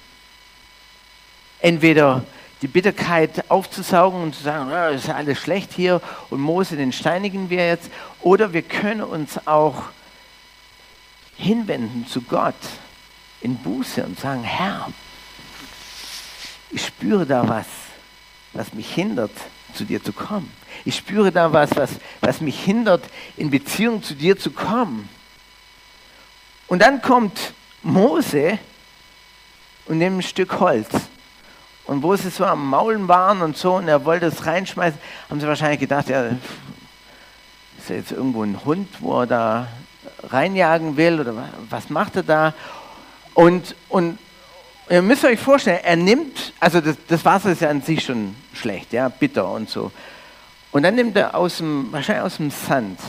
Entweder 1.60 2.24
die 2.62 2.68
Bitterkeit 2.68 3.50
aufzusaugen 3.50 4.22
und 4.22 4.36
zu 4.36 4.44
sagen, 4.44 4.72
oh, 4.72 4.94
ist 4.94 5.08
ja 5.08 5.16
alles 5.16 5.40
schlecht 5.40 5.74
hier 5.74 6.00
und 6.30 6.40
Mose, 6.40 6.76
den 6.76 6.92
steinigen 6.92 7.50
wir 7.50 7.66
jetzt. 7.66 7.90
Oder 8.22 8.54
wir 8.54 8.62
können 8.62 9.02
uns 9.02 9.48
auch 9.48 9.86
hinwenden 11.38 12.06
zu 12.08 12.22
Gott 12.22 12.56
in 13.42 13.58
Buße 13.58 14.04
und 14.04 14.20
sagen, 14.20 14.44
Herr, 14.44 14.92
ich 16.70 16.86
spüre 16.86 17.26
da 17.26 17.48
was, 17.48 17.66
was 18.54 18.74
mich 18.74 18.94
hindert, 18.94 19.32
zu 19.74 19.84
dir 19.86 20.04
zu 20.04 20.14
kommen. 20.14 20.52
Ich 20.86 20.98
spüre 20.98 21.32
da 21.32 21.52
was, 21.52 21.76
was, 21.76 21.92
was 22.20 22.42
mich 22.42 22.64
hindert, 22.64 23.04
in 23.38 23.50
Beziehung 23.50 24.04
zu 24.04 24.14
dir 24.14 24.38
zu 24.38 24.52
kommen. 24.52 25.10
Und 26.68 26.82
dann 26.82 27.02
kommt 27.02 27.54
Mose 27.82 28.60
und 29.88 29.98
nimmt 29.98 30.20
ein 30.20 30.22
Stück 30.22 30.60
Holz 30.60 30.90
und 31.86 32.04
wo 32.04 32.16
sie 32.16 32.30
so 32.30 32.46
am 32.46 32.70
Maulen 32.70 33.08
waren 33.08 33.42
und 33.42 33.58
so 33.58 33.76
und 33.76 33.88
er 33.88 34.06
wollte 34.06 34.28
es 34.28 34.46
reinschmeißen, 34.46 35.00
haben 35.30 35.40
sie 35.40 35.48
wahrscheinlich 35.48 35.80
gedacht, 35.80 36.10
ja, 36.10 36.24
ist 36.24 37.90
ja 37.90 37.96
jetzt 37.96 38.12
irgendwo 38.12 38.44
ein 38.44 38.64
Hund, 38.64 38.88
wo 39.00 39.22
er 39.22 39.28
da 39.28 39.68
reinjagen 40.24 40.98
will 40.98 41.20
oder 41.20 41.34
was 41.70 41.90
macht 41.90 42.16
er 42.16 42.24
da? 42.24 42.54
Und, 43.34 43.76
und 43.90 44.20
ihr 44.90 45.02
müsst 45.02 45.26
euch 45.26 45.40
vorstellen, 45.40 45.80
er 45.84 45.96
nimmt, 45.96 46.54
also 46.60 46.82
das, 46.82 46.98
das 47.08 47.26
Wasser 47.26 47.52
ist 47.52 47.62
ja 47.62 47.70
an 47.70 47.82
sich 47.82 48.04
schon 48.04 48.36
schlecht, 48.54 48.94
ja, 48.94 49.10
bitter 49.10 49.50
und 49.50 49.70
so. 49.70 49.92
Und 50.72 50.84
dann 50.84 50.96
nimmt 50.96 51.18
er 51.18 51.36
aus 51.36 51.58
dem, 51.58 51.92
wahrscheinlich 51.92 52.24
aus 52.24 52.38
dem 52.38 52.52
Sand 52.52 53.00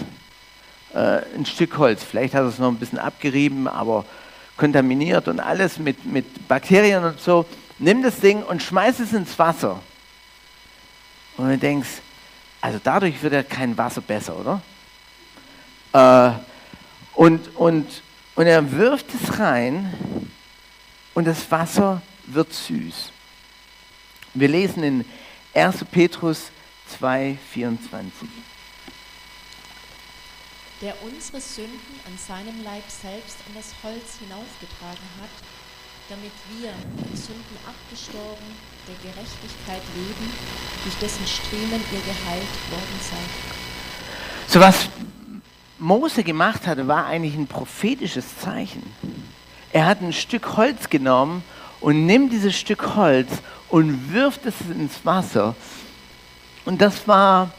äh, 0.94 1.20
ein 1.36 1.46
Stück 1.46 1.78
Holz. 1.78 2.02
Vielleicht 2.02 2.34
hat 2.34 2.42
er 2.42 2.48
es 2.48 2.58
noch 2.58 2.68
ein 2.68 2.76
bisschen 2.78 2.98
abgerieben, 2.98 3.68
aber 3.68 4.04
kontaminiert 4.56 5.28
und 5.28 5.40
alles 5.40 5.78
mit, 5.78 6.04
mit 6.04 6.48
Bakterien 6.48 7.04
und 7.04 7.20
so 7.20 7.46
nimm 7.82 8.02
das 8.02 8.20
Ding 8.20 8.42
und 8.42 8.62
schmeiß 8.62 9.00
es 9.00 9.12
ins 9.12 9.38
Wasser. 9.38 9.82
Und 11.36 11.48
du 11.48 11.58
denkst, 11.58 12.00
also 12.60 12.80
dadurch 12.82 13.22
wird 13.22 13.32
ja 13.32 13.42
kein 13.42 13.76
Wasser 13.76 14.00
besser, 14.00 14.36
oder? 14.36 14.62
Äh, 15.92 16.38
und, 17.14 17.56
und, 17.56 18.02
und 18.36 18.46
er 18.46 18.72
wirft 18.72 19.06
es 19.14 19.38
rein 19.38 20.30
und 21.14 21.26
das 21.26 21.50
Wasser 21.50 22.00
wird 22.26 22.52
süß. 22.52 23.10
Wir 24.34 24.48
lesen 24.48 24.82
in 24.82 25.04
1. 25.52 25.84
Petrus 25.90 26.50
2, 26.98 27.36
24. 27.52 28.28
Der 30.80 30.94
unsere 31.02 31.40
Sünden 31.40 32.00
an 32.06 32.16
seinem 32.16 32.64
Leib 32.64 32.84
selbst 32.88 33.38
an 33.46 33.54
das 33.54 33.74
Holz 33.82 34.18
hinaufgetragen 34.18 35.08
hat, 35.20 35.30
damit 36.12 36.32
wir, 36.60 36.70
die 37.10 37.16
Sünden 37.16 37.56
abgestorben, 37.66 38.44
der 38.86 38.96
Gerechtigkeit 38.96 39.80
leben, 39.96 40.30
durch 40.84 40.94
dessen 40.96 41.26
Striemen 41.26 41.80
ihr 41.90 42.00
geheilt 42.00 42.52
worden 42.70 42.98
seid. 43.00 44.46
So 44.46 44.60
was 44.60 44.90
Mose 45.78 46.22
gemacht 46.22 46.66
hatte, 46.66 46.86
war 46.86 47.06
eigentlich 47.06 47.34
ein 47.34 47.46
prophetisches 47.46 48.26
Zeichen. 48.36 48.82
Er 49.72 49.86
hat 49.86 50.02
ein 50.02 50.12
Stück 50.12 50.58
Holz 50.58 50.90
genommen 50.90 51.42
und 51.80 52.04
nimmt 52.04 52.30
dieses 52.30 52.58
Stück 52.58 52.94
Holz 52.94 53.30
und 53.70 54.12
wirft 54.12 54.44
es 54.44 54.54
ins 54.68 55.06
Wasser. 55.06 55.54
Und 56.66 56.82
das 56.82 57.08
war 57.08 57.52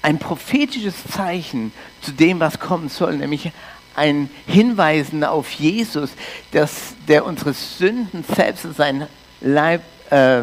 ein 0.00 0.20
prophetisches 0.20 0.94
Zeichen 1.10 1.72
zu 2.02 2.12
dem, 2.12 2.38
was 2.38 2.60
kommen 2.60 2.88
soll, 2.88 3.16
nämlich 3.16 3.50
ein 3.94 4.30
Hinweisen 4.46 5.24
auf 5.24 5.50
Jesus, 5.52 6.10
dass 6.52 6.94
der 7.08 7.24
unsere 7.24 7.52
Sünden 7.52 8.24
selbst 8.24 8.64
an 8.64 8.74
seinen 8.74 9.06
Leib, 9.40 9.82
äh, 10.10 10.42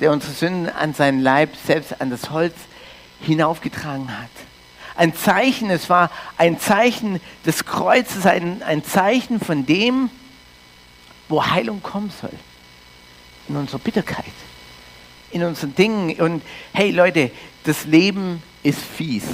der 0.00 0.12
unsere 0.12 0.32
Sünden 0.32 0.68
an 0.68 0.94
seinen 0.94 1.20
Leib 1.20 1.50
selbst 1.66 2.00
an 2.00 2.10
das 2.10 2.30
Holz 2.30 2.54
hinaufgetragen 3.20 4.18
hat. 4.18 4.30
Ein 4.96 5.14
Zeichen, 5.14 5.70
es 5.70 5.90
war 5.90 6.10
ein 6.36 6.60
Zeichen 6.60 7.20
des 7.44 7.64
Kreuzes, 7.64 8.26
ein, 8.26 8.62
ein 8.62 8.84
Zeichen 8.84 9.40
von 9.40 9.66
dem, 9.66 10.10
wo 11.28 11.44
Heilung 11.44 11.82
kommen 11.82 12.12
soll. 12.20 12.32
In 13.48 13.56
unserer 13.56 13.80
Bitterkeit, 13.80 14.24
in 15.30 15.42
unseren 15.42 15.74
Dingen. 15.74 16.18
Und 16.20 16.42
hey 16.72 16.90
Leute, 16.90 17.30
das 17.64 17.84
Leben 17.84 18.42
ist 18.62 18.80
fies. 18.80 19.24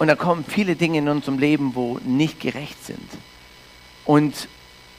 Und 0.00 0.08
da 0.08 0.16
kommen 0.16 0.46
viele 0.48 0.76
Dinge 0.76 0.96
in 0.96 1.10
unserem 1.10 1.38
Leben, 1.38 1.74
wo 1.74 1.98
nicht 2.02 2.40
gerecht 2.40 2.82
sind. 2.86 3.06
Und, 4.06 4.48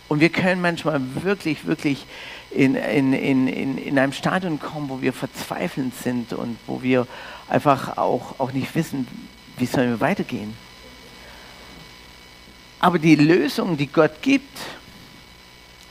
und 0.10 0.20
wir 0.20 0.30
können 0.30 0.62
manchmal 0.62 1.02
wirklich, 1.24 1.66
wirklich 1.66 2.06
in, 2.52 2.76
in, 2.76 3.12
in, 3.12 3.48
in, 3.48 3.78
in 3.80 3.98
einem 3.98 4.14
Stadium 4.14 4.60
kommen, 4.60 4.90
wo 4.90 5.02
wir 5.02 5.12
verzweifelnd 5.12 5.96
sind 5.96 6.34
und 6.34 6.56
wo 6.68 6.84
wir 6.84 7.08
einfach 7.50 7.98
auch, 7.98 8.40
auch 8.40 8.52
nicht 8.52 8.76
wissen, 8.76 9.08
wie 9.58 9.66
sollen 9.66 9.90
wir 9.90 10.02
weitergehen. 10.02 10.54
Aber 12.80 13.00
die 13.00 13.16
Lösung, 13.16 13.78
die 13.78 13.88
Gott 13.88 14.22
gibt, 14.22 14.56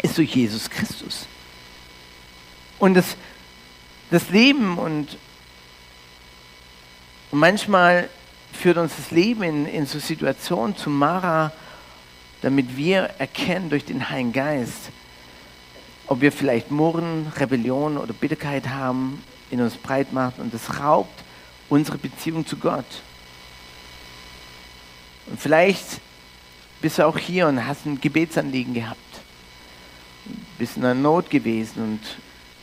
ist 0.05 0.19
durch 0.19 0.37
Jesus 0.37 0.71
Christus. 0.71 1.27
Und 2.79 2.95
das, 2.95 3.17
das 4.13 4.31
Leben 4.31 4.79
und, 4.79 5.19
und 7.33 7.41
manchmal 7.41 8.09
führt 8.53 8.77
uns 8.77 8.97
das 8.97 9.11
Leben 9.11 9.43
in, 9.43 9.67
in 9.67 9.87
so 9.87 9.99
Situationen 9.99 10.77
zu 10.77 10.91
Mara, 10.91 11.53
damit 12.43 12.77
wir 12.77 13.11
erkennen 13.19 13.71
durch 13.71 13.85
den 13.85 14.09
Heiligen 14.09 14.33
Geist, 14.33 14.91
ob 16.07 16.21
wir 16.21 16.33
vielleicht 16.33 16.71
Murren, 16.71 17.33
Rebellion 17.37 17.97
oder 17.97 18.13
Bitterkeit 18.13 18.69
haben, 18.69 19.23
in 19.51 19.61
uns 19.61 19.77
breit 19.77 20.13
macht 20.13 20.39
und 20.39 20.55
das 20.55 20.81
raubt 20.81 21.25
unsere 21.69 21.99
Beziehung 21.99 22.47
zu 22.47 22.57
Gott. 22.57 22.85
Und 25.27 25.41
vielleicht 25.41 26.01
bist 26.81 26.99
du 26.99 27.07
auch 27.07 27.19
hier 27.19 27.47
und 27.47 27.65
hast 27.67 27.87
ein 27.87 28.01
Gebetsanliegen 28.01 28.75
gehabt, 28.75 28.99
bist 30.59 30.77
in 30.77 30.85
einer 30.85 30.95
Not 30.95 31.31
gewesen 31.31 31.83
und 31.83 32.01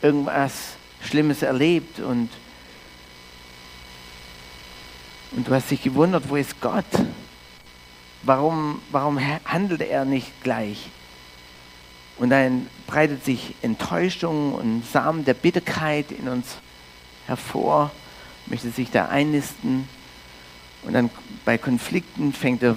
irgendwas 0.02 0.76
Schlimmes 1.02 1.42
erlebt 1.42 2.00
und 2.00 2.28
und 5.32 5.46
du 5.46 5.54
hast 5.54 5.70
dich 5.70 5.82
gewundert, 5.82 6.28
wo 6.28 6.36
ist 6.36 6.60
Gott? 6.60 6.84
Warum, 8.22 8.80
warum 8.90 9.20
handelt 9.44 9.82
er 9.82 10.04
nicht 10.04 10.42
gleich? 10.42 10.90
Und 12.18 12.30
dann 12.30 12.66
breitet 12.86 13.24
sich 13.24 13.54
Enttäuschung 13.62 14.54
und 14.54 14.84
Samen 14.90 15.24
der 15.24 15.34
Bitterkeit 15.34 16.10
in 16.10 16.28
uns 16.28 16.56
hervor, 17.26 17.92
möchte 18.46 18.70
sich 18.70 18.90
da 18.90 19.06
einnisten. 19.06 19.88
Und 20.82 20.94
dann 20.94 21.10
bei 21.44 21.58
Konflikten 21.58 22.32
fängt 22.32 22.62
der 22.62 22.76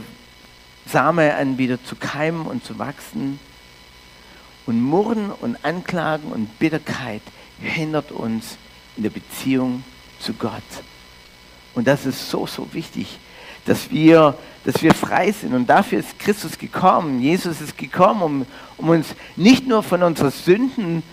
Same 0.86 1.36
an 1.36 1.58
wieder 1.58 1.84
zu 1.84 1.96
keimen 1.96 2.46
und 2.46 2.64
zu 2.64 2.78
wachsen. 2.78 3.40
Und 4.66 4.82
Murren 4.82 5.32
und 5.32 5.64
Anklagen 5.66 6.32
und 6.32 6.60
Bitterkeit 6.60 7.22
hindert 7.60 8.12
uns 8.12 8.58
in 8.96 9.04
der 9.04 9.10
Beziehung 9.10 9.84
zu 10.20 10.34
Gott. 10.34 10.62
Und 11.74 11.88
das 11.88 12.06
ist 12.06 12.30
so, 12.30 12.46
so 12.48 12.68
wichtig, 12.74 13.18
dass 13.66 13.92
wir, 13.92 14.38
dass 14.66 14.82
wir 14.82 14.94
frei 14.94 15.32
sind. 15.32 15.54
Und 15.54 15.68
dafür 15.68 16.00
ist 16.00 16.20
Christus 16.20 16.58
gekommen. 16.58 17.22
Jesus 17.22 17.62
ist 17.62 17.78
gekommen, 17.78 18.22
um, 18.22 18.46
um 18.78 18.90
uns 18.90 19.08
nicht 19.36 19.68
nur 19.68 19.84
von 19.84 20.04
unseren 20.04 20.32
Sünden 20.32 21.04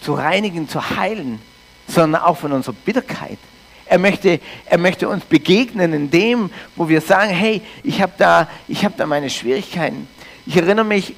zu 0.00 0.14
reinigen, 0.14 0.68
zu 0.68 0.96
heilen, 0.96 1.40
sondern 1.88 2.22
auch 2.22 2.36
von 2.36 2.52
unserer 2.52 2.74
Bitterkeit. 2.84 3.38
Er 3.86 3.98
möchte, 3.98 4.40
er 4.66 4.78
möchte 4.78 5.08
uns 5.08 5.24
begegnen 5.24 5.92
in 5.92 6.10
dem, 6.10 6.50
wo 6.76 6.88
wir 6.88 7.00
sagen, 7.00 7.30
hey, 7.30 7.60
ich 7.82 8.00
habe 8.00 8.12
da, 8.16 8.48
hab 8.72 8.96
da 8.96 9.06
meine 9.06 9.28
Schwierigkeiten. 9.28 10.08
Ich 10.46 10.56
erinnere 10.56 10.84
mich, 10.84 11.14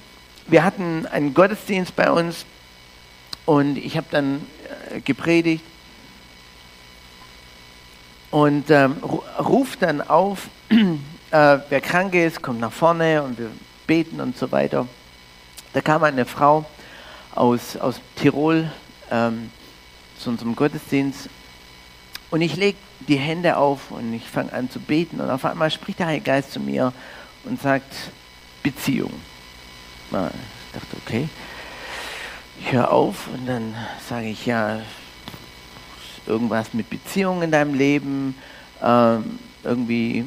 wir 0.46 0.64
hatten 0.64 1.06
einen 1.06 1.34
Gottesdienst 1.34 1.94
bei 1.94 2.10
uns 2.10 2.44
und 3.46 3.78
ich 3.78 3.96
habe 3.96 4.06
dann 4.10 4.46
äh, 4.90 5.00
gepredigt 5.00 5.64
und 8.35 8.68
ähm, 8.68 8.97
ruft 9.38 9.83
dann 9.83 10.01
auf, 10.01 10.49
äh, 10.68 10.79
wer 11.31 11.81
krank 11.81 12.14
ist, 12.14 12.42
kommt 12.42 12.59
nach 12.59 12.73
vorne 12.73 13.23
und 13.23 13.38
wir 13.38 13.49
beten 13.87 14.20
und 14.20 14.37
so 14.37 14.51
weiter. 14.51 14.88
Da 15.73 15.81
kam 15.81 16.03
eine 16.03 16.25
Frau 16.25 16.64
aus, 17.37 17.77
aus 17.77 18.01
Tirol 18.16 18.73
ähm, 19.09 19.53
zu 20.18 20.31
unserem 20.31 20.57
Gottesdienst 20.57 21.29
und 22.33 22.42
ich 22.42 22.57
lege 22.57 22.77
die 23.07 23.18
Hände 23.18 23.57
auf 23.57 23.92
und 23.92 24.12
ich 24.12 24.29
fange 24.29 24.53
an 24.53 24.68
zu 24.68 24.81
beten 24.81 25.20
und 25.20 25.31
auf 25.31 25.44
einmal 25.44 25.70
spricht 25.70 26.01
der 26.01 26.09
Heilige 26.09 26.25
Geist 26.25 26.51
zu 26.51 26.59
mir 26.59 26.92
und 27.44 27.62
sagt 27.62 27.94
Beziehung. 28.64 29.12
Na, 30.11 30.27
ich 30.27 30.81
dachte, 30.81 30.97
okay, 31.07 31.29
ich 32.59 32.73
höre 32.73 32.90
auf 32.90 33.29
und 33.33 33.47
dann 33.47 33.77
sage 34.09 34.27
ich, 34.27 34.44
ja, 34.44 34.81
irgendwas 36.26 36.74
mit 36.74 36.90
Beziehungen 36.90 37.42
in 37.42 37.50
deinem 37.50 37.74
Leben, 37.74 38.34
ähm, 38.82 39.38
irgendwie 39.62 40.24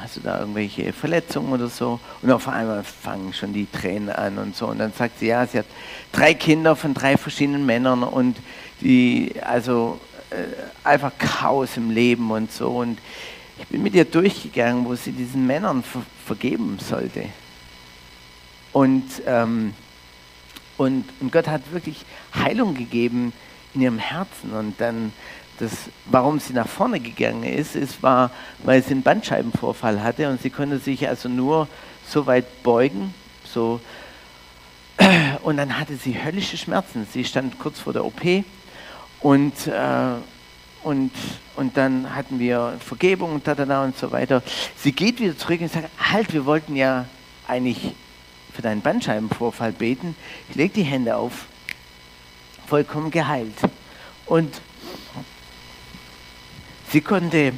hast 0.00 0.16
du 0.16 0.20
da 0.20 0.40
irgendwelche 0.40 0.92
Verletzungen 0.92 1.52
oder 1.52 1.68
so? 1.68 1.98
Und 2.22 2.30
auf 2.30 2.48
einmal 2.48 2.84
fangen 2.84 3.32
schon 3.32 3.52
die 3.52 3.66
Tränen 3.66 4.10
an 4.10 4.38
und 4.38 4.56
so. 4.56 4.66
Und 4.66 4.78
dann 4.78 4.92
sagt 4.92 5.18
sie, 5.18 5.26
ja, 5.26 5.46
sie 5.46 5.58
hat 5.58 5.66
drei 6.12 6.34
Kinder 6.34 6.76
von 6.76 6.94
drei 6.94 7.16
verschiedenen 7.16 7.66
Männern 7.66 8.02
und 8.02 8.36
die, 8.80 9.32
also 9.44 9.98
äh, 10.30 10.86
einfach 10.86 11.12
Chaos 11.18 11.76
im 11.76 11.90
Leben 11.90 12.30
und 12.30 12.52
so. 12.52 12.68
Und 12.68 12.98
ich 13.58 13.66
bin 13.66 13.82
mit 13.82 13.94
ihr 13.94 14.04
durchgegangen, 14.04 14.84
wo 14.84 14.94
sie 14.94 15.12
diesen 15.12 15.46
Männern 15.46 15.82
ver 15.82 16.02
vergeben 16.24 16.78
sollte. 16.78 17.24
Und, 18.72 19.04
ähm, 19.26 19.72
und, 20.76 21.04
und 21.20 21.32
Gott 21.32 21.48
hat 21.48 21.72
wirklich 21.72 22.04
Heilung 22.34 22.74
gegeben 22.74 23.32
in 23.74 23.80
ihrem 23.80 23.98
Herzen. 23.98 24.52
Und 24.52 24.80
dann, 24.80 25.12
das, 25.58 25.72
warum 26.06 26.40
sie 26.40 26.52
nach 26.52 26.68
vorne 26.68 27.00
gegangen 27.00 27.44
ist, 27.44 27.76
ist 27.76 28.02
war, 28.02 28.30
weil 28.64 28.82
sie 28.82 28.92
einen 28.92 29.02
Bandscheibenvorfall 29.02 30.02
hatte 30.02 30.28
und 30.28 30.40
sie 30.40 30.50
konnte 30.50 30.78
sich 30.78 31.08
also 31.08 31.28
nur 31.28 31.68
so 32.06 32.26
weit 32.26 32.62
beugen, 32.62 33.14
so 33.44 33.80
und 35.42 35.56
dann 35.56 35.78
hatte 35.78 35.96
sie 35.96 36.22
höllische 36.22 36.56
Schmerzen. 36.56 37.06
Sie 37.12 37.24
stand 37.24 37.58
kurz 37.58 37.78
vor 37.78 37.92
der 37.92 38.04
OP 38.04 38.20
und, 39.20 39.66
äh, 39.66 40.10
und, 40.82 41.12
und 41.56 41.76
dann 41.76 42.14
hatten 42.14 42.38
wir 42.38 42.76
Vergebung 42.80 43.34
und, 43.34 43.46
da, 43.46 43.54
da, 43.54 43.64
da 43.64 43.84
und 43.84 43.96
so 43.96 44.12
weiter. 44.12 44.42
Sie 44.76 44.92
geht 44.92 45.20
wieder 45.20 45.36
zurück 45.36 45.60
und 45.60 45.72
sagt, 45.72 45.88
halt, 45.98 46.32
wir 46.32 46.46
wollten 46.46 46.76
ja 46.76 47.06
eigentlich 47.46 47.94
für 48.52 48.62
deinen 48.62 48.80
Bandscheibenvorfall 48.80 49.72
beten. 49.72 50.16
Ich 50.50 50.56
lege 50.56 50.74
die 50.74 50.82
Hände 50.82 51.16
auf, 51.16 51.46
vollkommen 52.68 53.10
geheilt. 53.10 53.56
Und 54.26 54.60
sie 56.90 57.00
konnte 57.00 57.54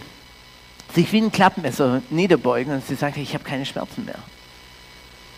sich 0.94 1.12
wie 1.12 1.20
ein 1.20 1.32
Klappmesser 1.32 2.02
niederbeugen 2.10 2.74
und 2.74 2.86
sie 2.86 2.94
sagte, 2.94 3.20
ich 3.20 3.34
habe 3.34 3.44
keine 3.44 3.66
Schmerzen 3.66 4.04
mehr. 4.04 4.18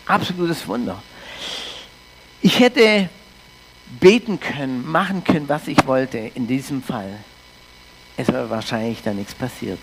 Absolutes 0.05 0.67
Wunder. 0.67 1.01
Ich 2.41 2.59
hätte 2.59 3.09
beten 3.99 4.39
können, 4.39 4.85
machen 4.89 5.23
können, 5.23 5.47
was 5.47 5.67
ich 5.67 5.85
wollte 5.85 6.17
in 6.17 6.47
diesem 6.47 6.81
Fall. 6.81 7.19
Es 8.17 8.27
wäre 8.27 8.49
wahrscheinlich 8.49 9.01
da 9.01 9.13
nichts 9.13 9.33
passiert. 9.33 9.79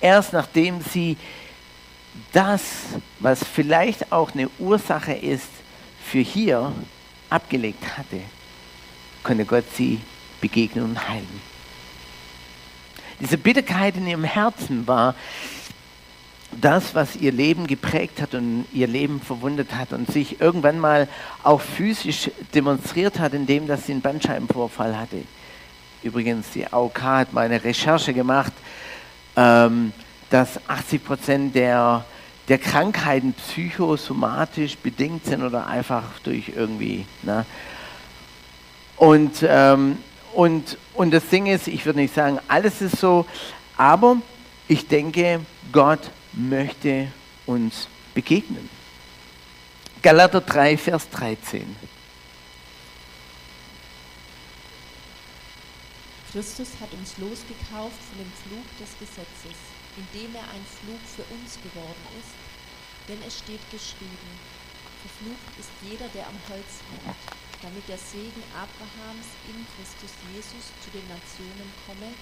Erst 0.00 0.32
nachdem 0.32 0.80
sie 0.80 1.16
das, 2.32 2.62
was 3.20 3.44
vielleicht 3.44 4.12
auch 4.12 4.32
eine 4.32 4.48
Ursache 4.58 5.12
ist 5.12 5.48
für 6.04 6.20
hier, 6.20 6.72
abgelegt 7.28 7.98
hatte, 7.98 8.20
konnte 9.26 9.44
Gott 9.44 9.64
sie 9.74 10.00
begegnen 10.40 10.84
und 10.84 11.08
heilen. 11.08 11.40
Diese 13.18 13.36
Bitterkeit 13.36 13.96
in 13.96 14.06
ihrem 14.06 14.22
Herzen 14.22 14.86
war 14.86 15.16
das, 16.60 16.94
was 16.94 17.16
ihr 17.16 17.32
Leben 17.32 17.66
geprägt 17.66 18.22
hat 18.22 18.34
und 18.34 18.66
ihr 18.72 18.86
Leben 18.86 19.20
verwundet 19.20 19.74
hat 19.74 19.92
und 19.92 20.08
sich 20.12 20.40
irgendwann 20.40 20.78
mal 20.78 21.08
auch 21.42 21.60
physisch 21.60 22.30
demonstriert 22.54 23.18
hat, 23.18 23.34
indem 23.34 23.66
dass 23.66 23.86
sie 23.86 23.92
einen 23.92 24.00
Bandscheibenvorfall 24.00 24.96
hatte. 24.96 25.22
Übrigens, 26.04 26.50
die 26.50 26.72
AOK 26.72 27.02
hat 27.02 27.32
mal 27.32 27.46
eine 27.46 27.64
Recherche 27.64 28.14
gemacht, 28.14 28.52
ähm, 29.34 29.92
dass 30.30 30.60
80 30.68 31.04
Prozent 31.04 31.54
der, 31.56 32.04
der 32.46 32.58
Krankheiten 32.58 33.32
psychosomatisch 33.32 34.76
bedingt 34.76 35.24
sind 35.24 35.42
oder 35.42 35.66
einfach 35.66 36.04
durch 36.22 36.52
irgendwie. 36.54 37.06
Ne? 37.22 37.44
Und, 38.96 39.44
ähm, 39.46 39.98
und, 40.34 40.78
und 40.94 41.10
das 41.10 41.28
Ding 41.28 41.46
ist, 41.46 41.68
ich 41.68 41.84
würde 41.84 42.00
nicht 42.00 42.14
sagen, 42.14 42.38
alles 42.48 42.80
ist 42.80 42.98
so, 42.98 43.26
aber 43.76 44.16
ich 44.68 44.88
denke, 44.88 45.40
Gott 45.72 46.10
möchte 46.32 47.08
uns 47.44 47.88
begegnen. 48.14 48.68
Galater 50.02 50.40
3, 50.40 50.76
Vers 50.76 51.08
13. 51.10 51.76
Christus 56.32 56.68
hat 56.80 56.92
uns 56.92 57.16
losgekauft 57.18 57.96
von 58.12 58.18
dem 58.18 58.32
Flug 58.44 58.64
des 58.78 58.92
Gesetzes, 58.98 59.56
indem 59.96 60.34
er 60.34 60.44
ein 60.52 60.66
Flug 60.80 61.00
für 61.08 61.24
uns 61.32 61.56
geworden 61.62 62.04
ist. 62.20 62.36
Denn 63.08 63.18
es 63.26 63.38
steht 63.38 63.62
geschrieben, 63.70 64.28
verflucht 65.00 65.58
ist 65.58 65.70
jeder, 65.82 66.08
der 66.12 66.26
am 66.26 66.36
Holz 66.50 66.84
hängt, 66.90 67.16
damit 67.66 67.82
der 67.88 67.98
Segen 67.98 68.42
Abrahams 68.54 69.26
in 69.50 69.66
Christus 69.74 70.14
Jesus 70.32 70.70
zu 70.84 70.90
den 70.94 71.02
Nationen 71.10 71.66
komme, 71.84 72.14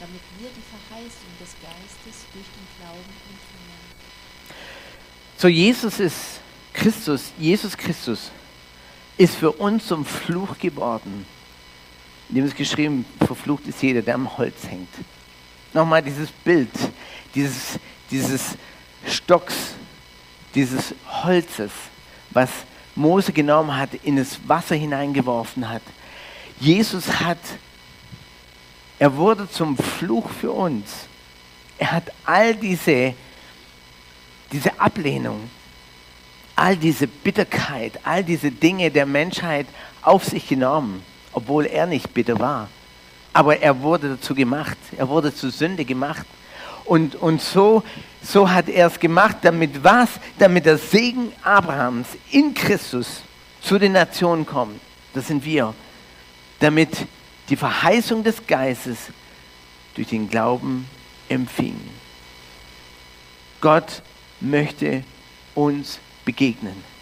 damit 0.00 0.22
wir 0.38 0.48
die 0.48 0.64
Verheißung 0.64 1.28
des 1.38 1.52
Geistes 1.60 2.24
durch 2.32 2.46
den 2.56 2.66
Glauben 2.80 3.12
empfangen. 3.28 3.84
So, 5.36 5.48
Jesus 5.48 6.00
ist 6.00 6.40
Christus, 6.72 7.32
Jesus 7.38 7.76
Christus 7.76 8.30
ist 9.18 9.34
für 9.34 9.52
uns 9.52 9.86
zum 9.86 10.06
Fluch 10.06 10.58
geworden. 10.58 11.26
In 12.30 12.36
dem 12.36 12.46
ist 12.46 12.56
geschrieben, 12.56 13.04
verflucht 13.26 13.66
ist 13.66 13.82
jeder, 13.82 14.00
der 14.00 14.14
am 14.14 14.38
Holz 14.38 14.66
hängt. 14.66 14.88
Nochmal 15.74 16.02
dieses 16.02 16.30
Bild, 16.30 16.70
dieses, 17.34 17.78
dieses 18.10 18.56
Stocks, 19.06 19.74
dieses 20.54 20.94
Holzes, 21.06 21.72
was 22.30 22.48
Mose 22.98 23.32
genommen 23.32 23.76
hat, 23.76 23.90
in 24.02 24.16
das 24.16 24.38
Wasser 24.46 24.74
hineingeworfen 24.74 25.68
hat. 25.68 25.82
Jesus 26.60 27.20
hat 27.20 27.38
er 28.98 29.16
wurde 29.16 29.48
zum 29.48 29.76
Fluch 29.76 30.28
für 30.28 30.50
uns. 30.50 31.06
Er 31.78 31.92
hat 31.92 32.12
all 32.24 32.54
diese, 32.54 33.14
diese 34.50 34.80
Ablehnung, 34.80 35.48
all 36.56 36.76
diese 36.76 37.06
Bitterkeit, 37.06 38.00
all 38.02 38.24
diese 38.24 38.50
Dinge 38.50 38.90
der 38.90 39.06
Menschheit 39.06 39.66
auf 40.02 40.24
sich 40.24 40.48
genommen, 40.48 41.02
obwohl 41.32 41.66
er 41.66 41.86
nicht 41.86 42.12
bitter 42.12 42.38
war. 42.40 42.68
Aber 43.32 43.60
er 43.60 43.80
wurde 43.80 44.16
dazu 44.16 44.34
gemacht, 44.34 44.78
er 44.96 45.08
wurde 45.08 45.32
zur 45.32 45.52
Sünde 45.52 45.84
gemacht. 45.84 46.26
Und, 46.88 47.16
und 47.16 47.42
so, 47.42 47.82
so 48.22 48.50
hat 48.50 48.68
er 48.68 48.86
es 48.86 48.98
gemacht, 48.98 49.36
damit 49.42 49.84
was? 49.84 50.08
Damit 50.38 50.64
der 50.64 50.78
Segen 50.78 51.32
Abrahams 51.42 52.08
in 52.30 52.54
Christus 52.54 53.22
zu 53.60 53.78
den 53.78 53.92
Nationen 53.92 54.46
kommt. 54.46 54.80
Das 55.12 55.28
sind 55.28 55.44
wir. 55.44 55.74
Damit 56.60 57.06
die 57.50 57.56
Verheißung 57.56 58.24
des 58.24 58.46
Geistes 58.46 58.98
durch 59.94 60.08
den 60.08 60.30
Glauben 60.30 60.88
empfingen. 61.28 61.90
Gott 63.60 64.02
möchte 64.40 65.04
uns 65.54 65.98
begegnen. 66.24 66.98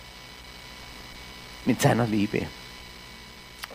mit 1.65 1.81
seiner 1.83 2.07
Liebe. 2.07 2.47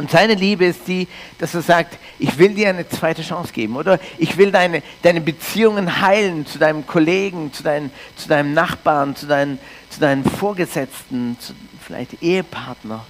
Und 0.01 0.09
seine 0.09 0.33
Liebe 0.33 0.65
ist 0.65 0.87
die, 0.87 1.07
dass 1.37 1.53
er 1.53 1.61
sagt, 1.61 1.99
ich 2.17 2.39
will 2.39 2.55
dir 2.55 2.69
eine 2.69 2.89
zweite 2.89 3.21
Chance 3.21 3.53
geben 3.53 3.75
oder 3.75 3.99
ich 4.17 4.35
will 4.35 4.51
deine, 4.51 4.81
deine 5.03 5.21
Beziehungen 5.21 6.01
heilen 6.01 6.47
zu 6.47 6.57
deinem 6.57 6.87
Kollegen, 6.87 7.53
zu, 7.53 7.61
dein, 7.61 7.91
zu 8.15 8.27
deinem 8.27 8.55
Nachbarn, 8.55 9.15
zu 9.15 9.27
deinen, 9.27 9.59
zu 9.91 9.99
deinen 9.99 10.23
Vorgesetzten, 10.23 11.37
zu 11.39 11.53
vielleicht 11.85 12.23
Ehepartner. 12.23 13.05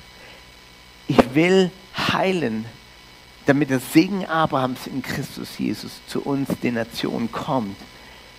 Ich 1.08 1.34
will 1.34 1.72
heilen, 2.12 2.66
damit 3.46 3.70
der 3.70 3.80
Segen 3.80 4.26
Abrahams 4.26 4.86
in 4.86 5.02
Christus 5.02 5.58
Jesus 5.58 6.02
zu 6.08 6.22
uns, 6.22 6.50
den 6.62 6.74
Nationen, 6.74 7.32
kommt, 7.32 7.78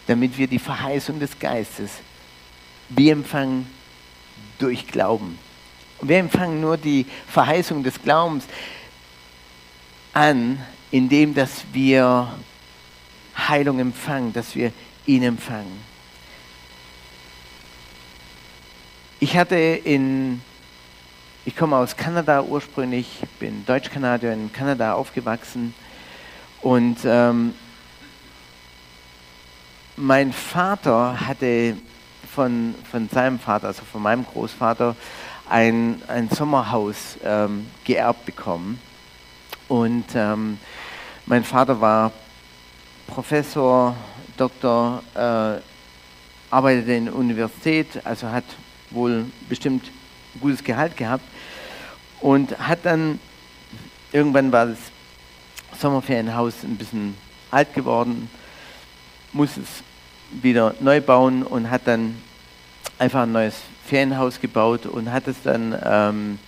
damit 0.08 0.36
wir 0.36 0.46
die 0.46 0.58
Verheißung 0.58 1.20
des 1.20 1.38
Geistes, 1.38 1.90
wir 2.90 3.14
empfangen 3.14 3.66
durch 4.58 4.86
Glauben. 4.88 5.38
Und 6.02 6.08
wir 6.08 6.18
empfangen 6.18 6.60
nur 6.60 6.76
die 6.76 7.06
Verheißung 7.28 7.84
des 7.84 8.02
Glaubens 8.02 8.44
an, 10.12 10.60
indem 10.90 11.32
dass 11.32 11.62
wir 11.72 12.28
Heilung 13.38 13.78
empfangen, 13.78 14.32
dass 14.32 14.56
wir 14.56 14.72
ihn 15.06 15.22
empfangen. 15.22 15.80
Ich 19.20 19.36
hatte 19.36 19.54
in, 19.54 20.42
ich 21.44 21.54
komme 21.54 21.76
aus 21.76 21.96
Kanada 21.96 22.42
ursprünglich, 22.42 23.20
bin 23.38 23.64
Deutsch-Kanadier 23.64 24.32
in 24.32 24.52
Kanada 24.52 24.94
aufgewachsen 24.94 25.72
und 26.62 26.98
ähm, 27.04 27.54
mein 29.96 30.32
Vater 30.32 31.28
hatte 31.28 31.76
von, 32.34 32.74
von 32.90 33.08
seinem 33.08 33.38
Vater, 33.38 33.68
also 33.68 33.82
von 33.84 34.02
meinem 34.02 34.26
Großvater, 34.26 34.96
ein, 35.48 36.02
ein 36.08 36.28
Sommerhaus 36.30 37.18
ähm, 37.24 37.66
geerbt 37.84 38.26
bekommen. 38.26 38.80
Und 39.68 40.04
ähm, 40.14 40.58
mein 41.26 41.44
Vater 41.44 41.80
war 41.80 42.12
Professor, 43.06 43.96
Doktor, 44.36 45.02
äh, 45.14 45.60
arbeitete 46.50 46.92
in 46.92 47.04
der 47.06 47.14
Universität, 47.14 48.04
also 48.04 48.28
hat 48.28 48.44
wohl 48.90 49.26
bestimmt 49.48 49.84
ein 50.34 50.40
gutes 50.40 50.62
Gehalt 50.62 50.96
gehabt 50.96 51.24
und 52.20 52.58
hat 52.58 52.80
dann, 52.84 53.18
irgendwann 54.12 54.52
war 54.52 54.66
das 54.66 54.78
Sommerferienhaus 55.78 56.62
ein 56.62 56.76
bisschen 56.76 57.16
alt 57.50 57.72
geworden, 57.74 58.30
muss 59.32 59.56
es 59.56 59.82
wieder 60.30 60.74
neu 60.80 61.00
bauen 61.00 61.42
und 61.42 61.70
hat 61.70 61.82
dann 61.86 62.16
einfach 62.98 63.22
ein 63.22 63.32
neues 63.32 63.54
Ferienhaus 63.84 64.40
gebaut 64.40 64.86
und 64.86 65.12
hat 65.12 65.28
es 65.28 65.42
dann, 65.42 65.76
ähm, 65.84 66.38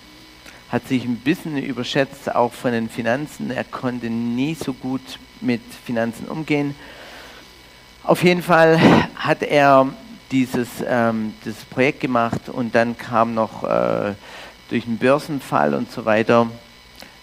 hat 0.70 0.88
sich 0.88 1.04
ein 1.04 1.16
bisschen 1.16 1.56
überschätzt, 1.56 2.34
auch 2.34 2.52
von 2.52 2.72
den 2.72 2.88
Finanzen. 2.88 3.50
Er 3.50 3.64
konnte 3.64 4.10
nie 4.10 4.54
so 4.54 4.72
gut 4.72 5.18
mit 5.40 5.60
Finanzen 5.84 6.26
umgehen. 6.26 6.74
Auf 8.02 8.22
jeden 8.22 8.42
Fall 8.42 8.78
hat 9.16 9.42
er 9.42 9.88
dieses, 10.30 10.68
ähm, 10.86 11.34
dieses 11.44 11.64
Projekt 11.64 12.00
gemacht 12.00 12.48
und 12.48 12.74
dann 12.74 12.98
kam 12.98 13.34
noch 13.34 13.64
äh, 13.64 14.14
durch 14.68 14.86
einen 14.86 14.98
Börsenfall 14.98 15.74
und 15.74 15.90
so 15.90 16.04
weiter, 16.04 16.48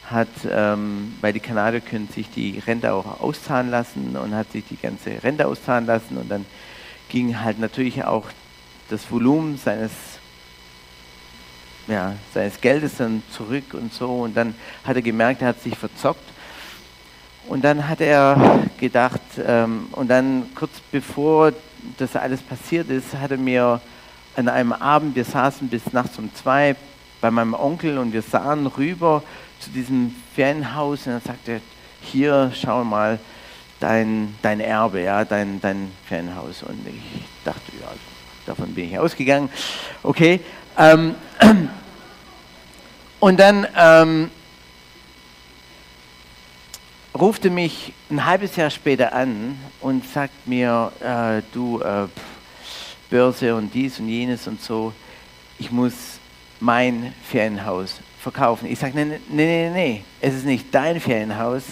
hat, 0.09 0.29
ähm, 0.49 1.15
weil 1.21 1.33
die 1.33 1.39
Kanadier 1.39 1.81
können 1.81 2.09
sich 2.09 2.29
die 2.29 2.59
Rente 2.65 2.93
auch 2.93 3.21
auszahlen 3.21 3.69
lassen 3.69 4.15
und 4.15 4.35
hat 4.35 4.51
sich 4.51 4.63
die 4.69 4.77
ganze 4.77 5.23
Rente 5.23 5.47
auszahlen 5.47 5.85
lassen 5.85 6.17
und 6.17 6.29
dann 6.29 6.45
ging 7.09 7.39
halt 7.41 7.59
natürlich 7.59 8.03
auch 8.05 8.25
das 8.91 9.09
Volumen 9.09 9.57
seines, 9.57 9.91
ja, 11.87 12.15
seines 12.33 12.59
Geldes 12.59 12.97
dann 12.97 13.23
zurück 13.31 13.73
und 13.73 13.93
so. 13.93 14.07
Und 14.23 14.35
dann 14.35 14.53
hat 14.83 14.95
er 14.95 15.01
gemerkt, 15.01 15.41
er 15.41 15.49
hat 15.49 15.61
sich 15.61 15.77
verzockt. 15.77 16.29
Und 17.47 17.63
dann 17.63 17.87
hat 17.87 18.01
er 18.01 18.65
gedacht, 18.79 19.21
ähm, 19.45 19.87
und 19.93 20.09
dann 20.09 20.45
kurz 20.55 20.71
bevor 20.91 21.53
das 21.97 22.15
alles 22.15 22.41
passiert 22.41 22.89
ist, 22.89 23.15
hat 23.15 23.31
er 23.31 23.37
mir 23.37 23.81
an 24.35 24.47
einem 24.47 24.73
Abend, 24.73 25.15
wir 25.15 25.25
saßen 25.25 25.67
bis 25.67 25.91
nachts 25.91 26.17
um 26.17 26.33
zwei 26.35 26.75
bei 27.19 27.31
meinem 27.31 27.53
Onkel 27.53 27.97
und 27.97 28.13
wir 28.13 28.21
sahen 28.21 28.67
rüber 28.67 29.23
zu 29.59 29.69
diesem 29.69 30.15
Ferienhaus 30.35 31.07
und 31.07 31.13
er 31.13 31.19
sagte, 31.19 31.61
hier, 32.01 32.51
schau 32.55 32.83
mal, 32.83 33.19
dein, 33.79 34.35
dein 34.41 34.59
Erbe, 34.59 35.01
ja, 35.01 35.25
dein, 35.25 35.59
dein 35.61 35.91
Ferienhaus. 36.07 36.63
Und 36.63 36.87
ich 36.87 37.23
dachte, 37.43 37.71
ja, 37.79 37.87
Davon 38.45 38.73
bin 38.73 38.85
ich 38.89 38.97
ausgegangen. 38.97 39.49
Okay. 40.03 40.39
Ähm, 40.77 41.15
und 43.19 43.39
dann 43.39 43.67
ähm, 43.77 44.31
rufte 47.17 47.49
mich 47.49 47.93
ein 48.09 48.25
halbes 48.25 48.55
Jahr 48.55 48.69
später 48.69 49.13
an 49.13 49.57
und 49.81 50.07
sagt 50.07 50.47
mir, 50.47 50.91
äh, 51.01 51.41
du, 51.53 51.81
äh, 51.81 52.07
Börse 53.09 53.55
und 53.55 53.73
dies 53.73 53.99
und 53.99 54.07
jenes 54.07 54.47
und 54.47 54.61
so, 54.61 54.93
ich 55.59 55.71
muss 55.71 55.93
mein 56.59 57.13
Ferienhaus 57.23 57.99
verkaufen. 58.19 58.71
Ich 58.71 58.79
sage, 58.79 58.93
nee, 58.95 59.19
nee, 59.29 59.45
nee, 59.45 59.69
nee, 59.69 60.03
es 60.21 60.33
ist 60.35 60.45
nicht 60.45 60.67
dein 60.73 60.99
Ferienhaus, 60.99 61.63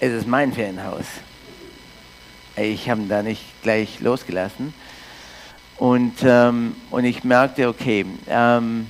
es 0.00 0.12
ist 0.12 0.26
mein 0.26 0.52
Ferienhaus. 0.52 1.04
Ich 2.56 2.88
habe 2.88 3.02
ihn 3.02 3.08
da 3.08 3.22
nicht 3.22 3.42
gleich 3.62 4.00
losgelassen. 4.00 4.74
Und, 5.80 6.16
ähm, 6.24 6.76
und 6.90 7.06
ich 7.06 7.24
merkte, 7.24 7.66
okay, 7.66 8.04
ähm, 8.28 8.86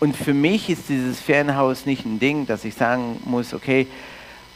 und 0.00 0.16
für 0.16 0.32
mich 0.32 0.70
ist 0.70 0.88
dieses 0.88 1.20
Ferienhaus 1.20 1.84
nicht 1.84 2.06
ein 2.06 2.18
Ding, 2.18 2.46
dass 2.46 2.64
ich 2.64 2.74
sagen 2.74 3.20
muss, 3.26 3.52
okay, 3.52 3.86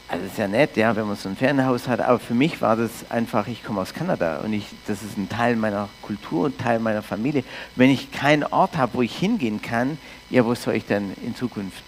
also 0.07 0.25
ist 0.25 0.39
ja 0.39 0.47
nett, 0.47 0.75
ja, 0.75 0.95
wenn 0.95 1.05
man 1.05 1.15
so 1.15 1.29
ein 1.29 1.35
Ferienhaus 1.35 1.87
hat, 1.87 1.99
aber 1.99 2.17
für 2.17 2.33
mich 2.33 2.59
war 2.59 2.75
das 2.75 3.11
einfach, 3.11 3.45
ich 3.45 3.63
komme 3.63 3.81
aus 3.81 3.93
Kanada 3.93 4.39
und 4.39 4.51
ich, 4.51 4.65
das 4.87 5.03
ist 5.03 5.15
ein 5.15 5.29
Teil 5.29 5.55
meiner 5.57 5.89
Kultur, 6.01 6.47
ein 6.47 6.57
Teil 6.57 6.79
meiner 6.79 7.03
Familie. 7.03 7.43
Wenn 7.75 7.91
ich 7.91 8.11
keinen 8.11 8.43
Ort 8.43 8.77
habe, 8.77 8.95
wo 8.95 9.03
ich 9.03 9.15
hingehen 9.15 9.61
kann, 9.61 9.99
ja, 10.31 10.43
wo 10.43 10.55
soll 10.55 10.73
ich 10.73 10.87
dann 10.87 11.13
in 11.23 11.35
Zukunft 11.35 11.83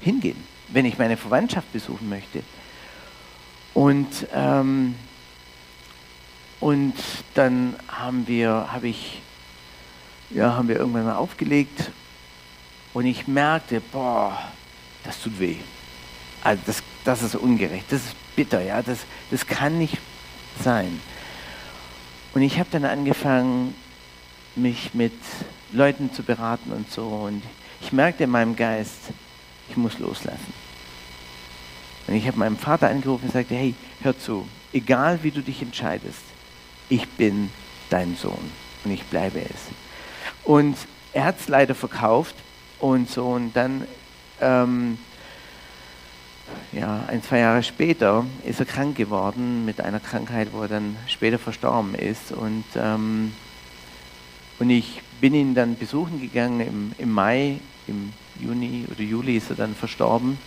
hingehen, 0.00 0.42
wenn 0.68 0.86
ich 0.86 0.96
meine 0.96 1.18
Verwandtschaft 1.18 1.70
besuchen 1.70 2.08
möchte? 2.08 2.42
Und 3.74 4.26
ähm, 4.34 4.94
und 6.60 6.94
dann 7.34 7.76
haben 7.88 8.26
wir, 8.26 8.72
habe 8.72 8.88
ich, 8.88 9.22
ja, 10.30 10.54
haben 10.54 10.68
wir 10.68 10.76
irgendwann 10.76 11.04
mal 11.04 11.16
aufgelegt 11.16 11.90
und 12.94 13.06
ich 13.06 13.28
merkte, 13.28 13.80
boah, 13.80 14.38
das 15.04 15.20
tut 15.20 15.38
weh. 15.38 15.56
Also 16.42 16.62
das, 16.66 16.82
das 17.04 17.22
ist 17.22 17.34
ungerecht, 17.34 17.86
das 17.90 18.06
ist 18.06 18.16
bitter, 18.36 18.62
ja, 18.62 18.82
das, 18.82 19.00
das 19.30 19.46
kann 19.46 19.78
nicht 19.78 19.98
sein. 20.62 21.00
Und 22.34 22.42
ich 22.42 22.58
habe 22.58 22.68
dann 22.70 22.84
angefangen, 22.84 23.74
mich 24.56 24.94
mit 24.94 25.14
Leuten 25.72 26.12
zu 26.12 26.22
beraten 26.22 26.72
und 26.72 26.90
so. 26.90 27.06
Und 27.06 27.42
ich 27.80 27.92
merkte 27.92 28.24
in 28.24 28.30
meinem 28.30 28.56
Geist, 28.56 29.10
ich 29.68 29.76
muss 29.76 29.98
loslassen. 29.98 30.52
Und 32.06 32.14
ich 32.14 32.26
habe 32.26 32.38
meinem 32.38 32.56
Vater 32.56 32.88
angerufen 32.88 33.26
und 33.26 33.32
sagte, 33.32 33.54
hey, 33.54 33.74
hör 34.02 34.18
zu, 34.18 34.46
egal 34.72 35.18
wie 35.22 35.30
du 35.30 35.42
dich 35.42 35.62
entscheidest, 35.62 36.20
ich 36.88 37.08
bin 37.10 37.50
dein 37.90 38.16
Sohn 38.16 38.50
und 38.84 38.90
ich 38.90 39.04
bleibe 39.04 39.40
es. 39.40 39.60
Und 40.44 40.76
er 41.12 41.24
hat 41.24 41.40
es 41.40 41.48
leider 41.48 41.74
verkauft 41.74 42.34
und 42.78 43.10
so 43.10 43.26
und 43.26 43.54
dann, 43.54 43.86
ähm, 44.40 44.98
ja, 46.72 47.04
ein, 47.08 47.22
zwei 47.22 47.38
Jahre 47.38 47.62
später 47.62 48.24
ist 48.44 48.60
er 48.60 48.66
krank 48.66 48.96
geworden 48.96 49.64
mit 49.64 49.80
einer 49.80 50.00
Krankheit, 50.00 50.48
wo 50.52 50.62
er 50.62 50.68
dann 50.68 50.96
später 51.06 51.38
verstorben 51.38 51.94
ist 51.94 52.32
und, 52.32 52.64
ähm, 52.76 53.32
und 54.58 54.70
ich 54.70 55.02
bin 55.20 55.34
ihn 55.34 55.54
dann 55.54 55.76
besuchen 55.76 56.20
gegangen 56.20 56.60
im, 56.60 56.92
im 56.98 57.10
Mai, 57.10 57.60
im 57.86 58.12
Juni 58.38 58.84
oder 58.90 59.00
Juli 59.02 59.36
ist 59.36 59.50
er 59.50 59.56
dann 59.56 59.74
verstorben. 59.74 60.38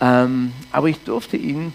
Ähm, 0.00 0.52
aber 0.70 0.88
ich 0.88 1.00
durfte 1.00 1.36
ihn 1.36 1.72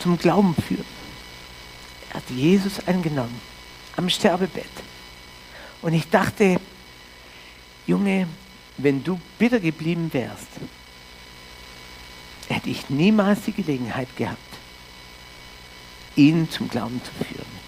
zum 0.00 0.18
Glauben 0.18 0.54
führen. 0.54 0.84
Er 2.10 2.16
hat 2.16 2.30
Jesus 2.30 2.86
angenommen 2.86 3.40
am 3.96 4.08
Sterbebett. 4.08 4.66
Und 5.82 5.92
ich 5.92 6.08
dachte, 6.08 6.60
Junge, 7.86 8.28
wenn 8.76 9.02
du 9.02 9.20
bitter 9.38 9.60
geblieben 9.60 10.08
wärst, 10.12 10.48
hätte 12.48 12.70
ich 12.70 12.88
niemals 12.88 13.42
die 13.42 13.52
Gelegenheit 13.52 14.08
gehabt, 14.16 14.38
ihn 16.16 16.50
zum 16.50 16.68
Glauben 16.68 17.00
zu 17.04 17.24
führen. 17.24 17.58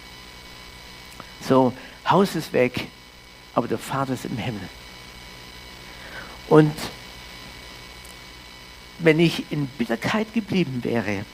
So, 1.47 1.73
Haus 2.07 2.35
ist 2.35 2.53
weg, 2.53 2.87
aber 3.53 3.67
der 3.67 3.77
Vater 3.77 4.13
ist 4.13 4.25
im 4.25 4.37
Himmel. 4.37 4.67
Und 6.47 6.75
wenn 8.99 9.19
ich 9.19 9.51
in 9.51 9.67
Bitterkeit 9.67 10.33
geblieben 10.33 10.83
wäre, 10.83 11.25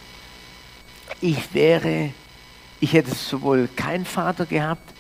ich 1.22 1.54
wäre, 1.54 2.12
ich 2.80 2.94
hätte 2.94 3.14
sowohl 3.14 3.70
keinen 3.76 4.06
Vater 4.06 4.46
gehabt, 4.46 4.94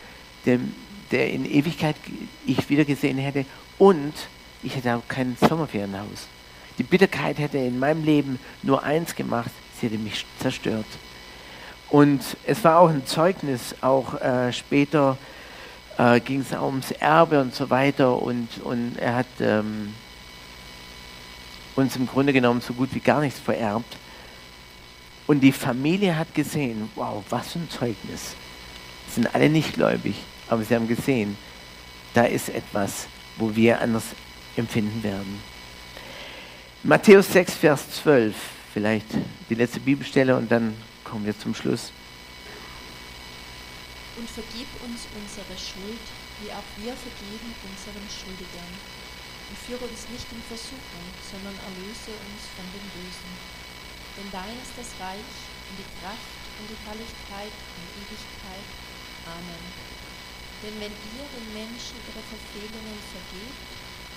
dem, 0.45 0.74
der 1.11 1.32
in 1.32 1.45
Ewigkeit 1.45 1.95
ich 2.45 2.70
wieder 2.70 2.86
gesehen 2.86 3.18
hätte 3.18 3.45
und 3.78 4.13
ich 4.63 4.76
hätte 4.76 4.95
auch 4.95 5.07
kein 5.07 5.38
Sommerferienhaus. 5.39 6.28
Die 6.78 6.84
Bitterkeit 6.84 7.39
hätte 7.39 7.57
in 7.57 7.80
meinem 7.80 8.03
Leben 8.03 8.39
nur 8.63 8.84
eins 8.84 9.15
gemacht, 9.15 9.51
sie 9.80 9.88
hätte 9.88 9.97
mich 9.97 10.26
zerstört. 10.39 10.86
Und 11.89 12.22
es 12.45 12.63
war 12.63 12.80
auch 12.80 12.89
ein 12.89 13.05
Zeugnis, 13.05 13.76
auch 13.82 14.20
äh, 14.22 14.51
später 14.51 15.18
äh, 15.97 16.20
ging 16.20 16.41
es 16.41 16.53
auch 16.53 16.68
ums 16.68 16.91
Erbe 16.91 17.39
und 17.39 17.55
so 17.55 17.70
weiter 17.70 18.22
und, 18.22 18.49
und 18.63 18.97
er 18.97 19.15
hat 19.15 19.28
ähm, 19.39 19.93
uns 21.76 21.95
im 21.95 22.07
Grunde 22.07 22.34
genommen 22.34 22.61
so 22.61 22.74
gut 22.74 22.89
wie 22.93 22.99
gar 22.99 23.22
nichts 23.22 23.39
vererbt. 23.39 23.97
Und 25.28 25.41
die 25.41 25.51
Familie 25.51 26.17
hat 26.17 26.34
gesehen, 26.34 26.89
wow, 26.95 27.23
was 27.30 27.51
für 27.51 27.59
ein 27.59 27.69
Zeugnis. 27.69 28.36
Sind 29.13 29.34
alle 29.36 29.49
nicht 29.49 29.73
gläubig, 29.73 30.15
aber 30.47 30.63
sie 30.63 30.73
haben 30.73 30.88
gesehen, 30.88 31.38
da 32.13 32.23
ist 32.23 32.49
etwas, 32.49 33.07
wo 33.36 33.53
wir 33.53 33.82
anders 33.82 34.05
empfinden 34.55 35.03
werden. 35.03 35.41
Matthäus 36.84 37.32
6, 37.34 37.55
Vers 37.55 37.91
12, 38.03 38.36
vielleicht 38.73 39.07
die 39.49 39.55
letzte 39.55 39.82
Bibelstelle 39.82 40.36
und 40.36 40.49
dann 40.49 40.73
kommen 41.03 41.25
wir 41.25 41.38
zum 41.38 41.53
Schluss. 41.53 41.91
Und 44.17 44.30
vergib 44.30 44.67
uns 44.82 45.05
unsere 45.13 45.53
Schuld, 45.59 46.05
wie 46.41 46.49
auch 46.49 46.65
wir 46.78 46.93
vergeben 46.95 47.53
unseren 47.67 48.07
Schuldigern. 48.09 48.73
Und 49.49 49.57
führe 49.59 49.86
uns 49.86 50.07
nicht 50.09 50.28
in 50.32 50.41
Versuchung, 50.47 51.05
sondern 51.21 51.53
erlöse 51.53 52.11
uns 52.15 52.41
von 52.55 52.65
dem 52.71 52.88
Bösen. 52.95 53.57
Denn 54.18 54.30
dein 54.34 54.57
ist 54.65 54.74
das 54.74 54.89
Reich 54.97 55.32
und 55.70 55.78
die 55.78 55.91
Kraft 56.01 56.34
und 56.57 56.65
die 56.65 56.82
Herrlichkeit 56.89 57.53
in 57.53 57.86
Ewigkeit. 58.01 58.68
Amen. 59.30 59.63
Denn 60.65 60.76
wenn 60.82 60.89
ihr 60.89 61.26
den 61.38 61.47
Menschen 61.53 62.01
ihre 62.01 62.24
Verfehlungen 62.26 62.97
vergebt, 63.13 63.61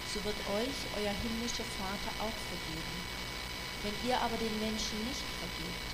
so 0.08 0.24
wird 0.24 0.40
euch 0.56 0.76
euer 0.96 1.12
himmlischer 1.20 1.68
Vater 1.76 2.10
auch 2.18 2.38
vergeben. 2.48 2.96
Wenn 3.84 3.96
ihr 4.08 4.16
aber 4.16 4.36
den 4.40 4.56
Menschen 4.58 4.96
nicht 5.04 5.24
vergebt, 5.36 5.84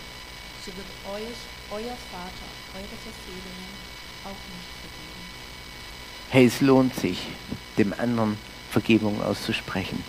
so 0.64 0.70
wird 0.74 0.90
euch 1.10 1.38
euer 1.70 1.96
Vater 2.10 2.48
eure 2.74 2.98
Verfehlungen 3.02 3.72
auch 4.24 4.42
nicht 4.54 4.70
vergeben. 4.80 5.22
Hey, 6.30 6.46
es 6.46 6.60
lohnt 6.60 6.94
sich, 6.94 7.18
dem 7.78 7.92
anderen 7.92 8.38
Vergebung 8.70 9.22
auszusprechen. 9.22 10.02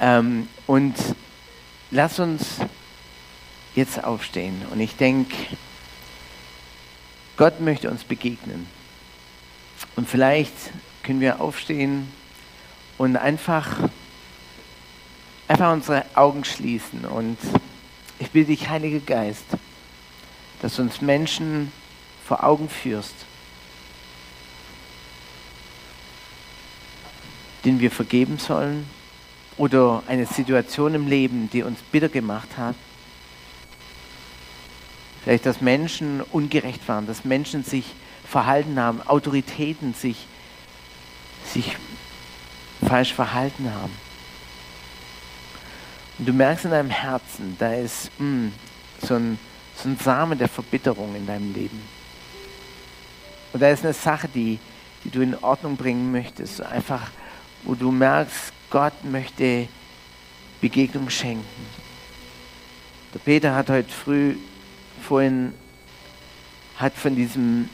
Ähm, 0.00 0.48
und 0.66 0.94
lass 1.90 2.18
uns 2.18 2.58
jetzt 3.74 4.02
aufstehen. 4.02 4.62
Und 4.70 4.80
ich 4.80 4.96
denke, 4.96 5.34
Gott 7.36 7.60
möchte 7.60 7.90
uns 7.90 8.04
begegnen. 8.04 8.66
Und 9.94 10.08
vielleicht 10.08 10.54
können 11.02 11.20
wir 11.20 11.40
aufstehen 11.40 12.10
und 12.98 13.16
einfach, 13.16 13.76
einfach 15.48 15.72
unsere 15.72 16.04
Augen 16.14 16.44
schließen. 16.44 17.04
Und 17.04 17.38
ich 18.18 18.30
bitte 18.30 18.48
dich, 18.48 18.68
Heiliger 18.68 19.00
Geist, 19.00 19.44
dass 20.62 20.76
du 20.76 20.82
uns 20.82 21.00
Menschen 21.02 21.70
vor 22.26 22.42
Augen 22.42 22.68
führst, 22.68 23.14
denen 27.64 27.80
wir 27.80 27.90
vergeben 27.90 28.38
sollen 28.38 28.88
oder 29.56 30.02
eine 30.06 30.26
Situation 30.26 30.94
im 30.94 31.08
Leben, 31.08 31.48
die 31.50 31.62
uns 31.62 31.80
bitter 31.92 32.08
gemacht 32.08 32.48
hat. 32.56 32.74
Vielleicht, 35.24 35.46
dass 35.46 35.60
Menschen 35.60 36.20
ungerecht 36.20 36.86
waren, 36.88 37.06
dass 37.06 37.24
Menschen 37.24 37.64
sich 37.64 37.94
verhalten 38.24 38.78
haben, 38.78 39.02
Autoritäten 39.02 39.94
sich, 39.94 40.26
sich 41.44 41.76
falsch 42.86 43.14
verhalten 43.14 43.72
haben. 43.72 43.92
Und 46.18 46.28
du 46.28 46.32
merkst 46.32 46.64
in 46.64 46.70
deinem 46.70 46.90
Herzen, 46.90 47.56
da 47.58 47.74
ist 47.74 48.10
mh, 48.18 48.26
mm, 48.26 48.52
so, 49.02 49.14
ein, 49.14 49.38
so 49.76 49.88
ein 49.88 49.98
Samen 49.98 50.38
der 50.38 50.48
Verbitterung 50.48 51.14
in 51.14 51.26
deinem 51.26 51.52
Leben. 51.52 51.80
Und 53.52 53.60
da 53.60 53.70
ist 53.70 53.84
eine 53.84 53.94
Sache, 53.94 54.28
die, 54.28 54.58
die 55.04 55.10
du 55.10 55.20
in 55.20 55.34
Ordnung 55.36 55.76
bringen 55.76 56.12
möchtest. 56.12 56.60
Einfach, 56.60 57.10
wo 57.64 57.74
du 57.74 57.90
merkst, 57.90 58.52
Gott 58.70 59.04
möchte 59.04 59.68
Begegnung 60.60 61.10
schenken. 61.10 61.44
Der 63.14 63.18
Peter 63.20 63.54
hat 63.54 63.68
heute 63.70 63.92
früh 63.92 64.36
vorhin 65.02 65.54
hat 66.76 66.94
von 66.94 67.16
diesem 67.16 67.68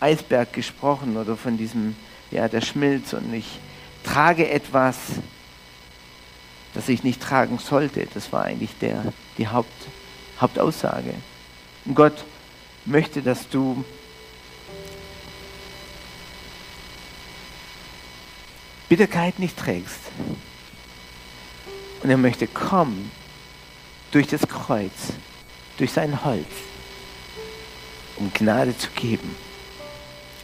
Eisberg 0.00 0.52
gesprochen 0.52 1.16
oder 1.16 1.36
von 1.36 1.56
diesem, 1.56 1.96
ja, 2.30 2.48
der 2.48 2.60
Schmilz 2.60 3.12
und 3.12 3.32
ich 3.34 3.58
trage 4.04 4.48
etwas, 4.48 4.96
das 6.74 6.88
ich 6.88 7.02
nicht 7.02 7.20
tragen 7.20 7.58
sollte. 7.58 8.06
Das 8.12 8.32
war 8.32 8.44
eigentlich 8.44 8.76
der, 8.80 9.12
die 9.38 9.48
Haupt, 9.48 9.72
Hauptaussage. 10.40 11.14
Und 11.86 11.94
Gott 11.94 12.24
möchte, 12.84 13.22
dass 13.22 13.48
du 13.48 13.84
Bitterkeit 18.88 19.38
nicht 19.38 19.56
trägst. 19.56 20.00
Und 22.02 22.10
er 22.10 22.16
möchte 22.16 22.46
kommen 22.46 23.10
durch 24.12 24.28
das 24.28 24.46
Kreuz, 24.46 25.12
durch 25.78 25.92
sein 25.92 26.24
Holz, 26.24 26.46
um 28.16 28.32
Gnade 28.32 28.76
zu 28.76 28.88
geben, 28.90 29.34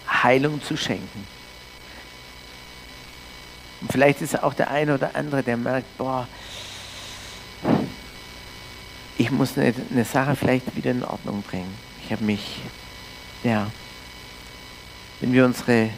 Heilung 0.09 0.63
zu 0.63 0.77
schenken. 0.77 1.27
Und 3.81 3.91
vielleicht 3.91 4.23
ist 4.23 4.43
auch 4.43 4.55
der 4.55 4.71
eine 4.71 4.95
oder 4.95 5.15
andere, 5.15 5.43
der 5.43 5.57
merkt, 5.57 5.99
boah, 5.99 6.29
ich 9.19 9.31
muss 9.31 9.57
eine, 9.57 9.75
eine 9.91 10.05
Sache 10.05 10.37
vielleicht 10.37 10.75
wieder 10.77 10.91
in 10.91 11.05
Ordnung 11.05 11.43
bringen. 11.43 11.73
Ich 12.05 12.13
habe 12.13 12.25
mich, 12.25 12.61
ja, 13.43 13.71
wenn 15.21 15.33
wir 15.33 15.45
unsere, 15.45 15.91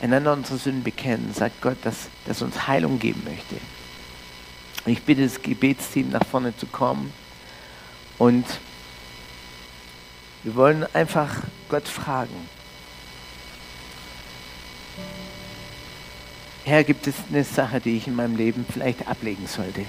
einander 0.00 0.32
unsere 0.32 0.58
Sünden 0.58 0.82
bekennen, 0.82 1.32
sagt 1.32 1.60
Gott, 1.62 1.78
dass, 1.82 2.08
dass 2.26 2.42
uns 2.42 2.66
Heilung 2.66 2.98
geben 2.98 3.22
möchte. 3.24 3.56
Ich 4.86 5.02
bitte 5.02 5.22
das 5.22 5.40
Gebetsteam 5.40 6.10
nach 6.10 6.24
vorne 6.26 6.56
zu 6.56 6.66
kommen 6.66 7.12
und 8.18 8.44
wir 10.42 10.54
wollen 10.56 10.86
einfach 10.94 11.36
Gott 11.70 11.88
fragen. 11.88 12.34
Herr, 16.64 16.84
gibt 16.84 17.06
es 17.06 17.14
eine 17.30 17.44
Sache, 17.44 17.80
die 17.80 17.96
ich 17.96 18.06
in 18.06 18.14
meinem 18.14 18.36
Leben 18.36 18.66
vielleicht 18.70 19.06
ablegen 19.08 19.46
sollte? 19.46 19.84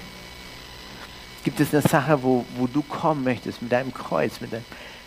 Gibt 1.44 1.60
es 1.60 1.72
eine 1.72 1.82
Sache, 1.82 2.22
wo, 2.22 2.44
wo 2.56 2.66
du 2.66 2.82
kommen 2.82 3.22
möchtest 3.24 3.62
mit 3.62 3.72
deinem 3.72 3.92
Kreuz, 3.94 4.40
mit, 4.40 4.52
de, 4.52 4.60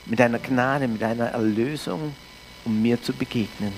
mit 0.06 0.20
deiner 0.20 0.39
Gnade, 0.39 0.88
mit 0.88 1.02
deiner 1.02 1.28
Erlösung, 1.28 2.16
um 2.64 2.82
mir 2.82 3.02
zu 3.02 3.14
begegnen? 3.14 3.74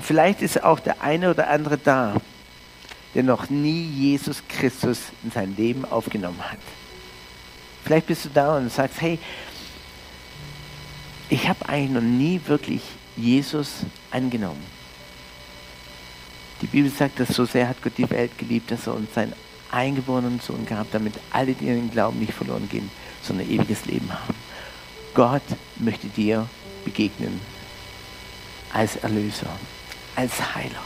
Und 0.00 0.06
vielleicht 0.06 0.40
ist 0.40 0.64
auch 0.64 0.80
der 0.80 1.02
eine 1.02 1.28
oder 1.28 1.50
andere 1.50 1.76
da, 1.76 2.14
der 3.14 3.22
noch 3.22 3.50
nie 3.50 3.82
Jesus 3.82 4.42
Christus 4.48 4.98
in 5.22 5.30
sein 5.30 5.54
Leben 5.58 5.84
aufgenommen 5.84 6.40
hat. 6.40 6.56
Vielleicht 7.84 8.06
bist 8.06 8.24
du 8.24 8.30
da 8.30 8.56
und 8.56 8.72
sagst, 8.72 8.98
hey, 9.02 9.18
ich 11.28 11.46
habe 11.46 11.68
eigentlich 11.68 11.90
noch 11.90 12.00
nie 12.00 12.40
wirklich 12.46 12.80
Jesus 13.14 13.84
angenommen. 14.10 14.64
Die 16.62 16.66
Bibel 16.66 16.90
sagt, 16.90 17.20
dass 17.20 17.28
so 17.28 17.44
sehr 17.44 17.68
hat 17.68 17.82
Gott 17.82 17.98
die 17.98 18.08
Welt 18.08 18.38
geliebt, 18.38 18.70
dass 18.70 18.86
er 18.86 18.94
uns 18.94 19.12
seinen 19.12 19.34
eingeborenen 19.70 20.40
Sohn 20.40 20.64
gab, 20.64 20.90
damit 20.92 21.12
alle, 21.30 21.52
die 21.52 21.66
den 21.66 21.90
Glauben 21.90 22.20
nicht 22.20 22.32
verloren 22.32 22.70
gehen, 22.70 22.90
sondern 23.20 23.50
ewiges 23.50 23.84
Leben 23.84 24.10
haben. 24.10 24.34
Gott 25.12 25.42
möchte 25.76 26.06
dir 26.06 26.48
begegnen 26.86 27.38
als 28.72 28.96
Erlöser, 28.96 29.50
als 30.20 30.54
Heiler. 30.54 30.82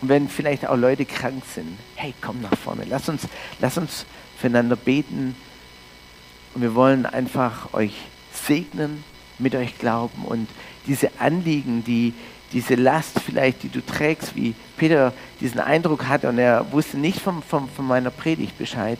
Und 0.00 0.08
wenn 0.08 0.28
vielleicht 0.28 0.66
auch 0.66 0.76
Leute 0.76 1.04
krank 1.06 1.44
sind, 1.54 1.78
hey, 1.94 2.12
komm 2.20 2.40
nach 2.40 2.56
vorne. 2.58 2.84
Lass 2.88 3.08
uns, 3.08 3.22
lass 3.60 3.78
uns 3.78 4.06
füreinander 4.36 4.76
beten. 4.76 5.36
Und 6.54 6.62
wir 6.62 6.74
wollen 6.74 7.06
einfach 7.06 7.72
euch 7.72 7.94
segnen, 8.32 9.04
mit 9.38 9.54
euch 9.54 9.78
glauben 9.78 10.24
und 10.24 10.48
diese 10.86 11.10
Anliegen, 11.18 11.82
die, 11.84 12.12
diese 12.52 12.74
Last 12.74 13.20
vielleicht, 13.20 13.62
die 13.62 13.68
du 13.68 13.84
trägst, 13.84 14.36
wie 14.36 14.54
Peter 14.76 15.12
diesen 15.40 15.60
Eindruck 15.60 16.06
hatte 16.06 16.28
und 16.28 16.38
er 16.38 16.70
wusste 16.72 16.98
nicht 16.98 17.18
vom, 17.20 17.42
vom, 17.42 17.68
von 17.68 17.86
meiner 17.86 18.10
Predigt 18.10 18.58
Bescheid, 18.58 18.98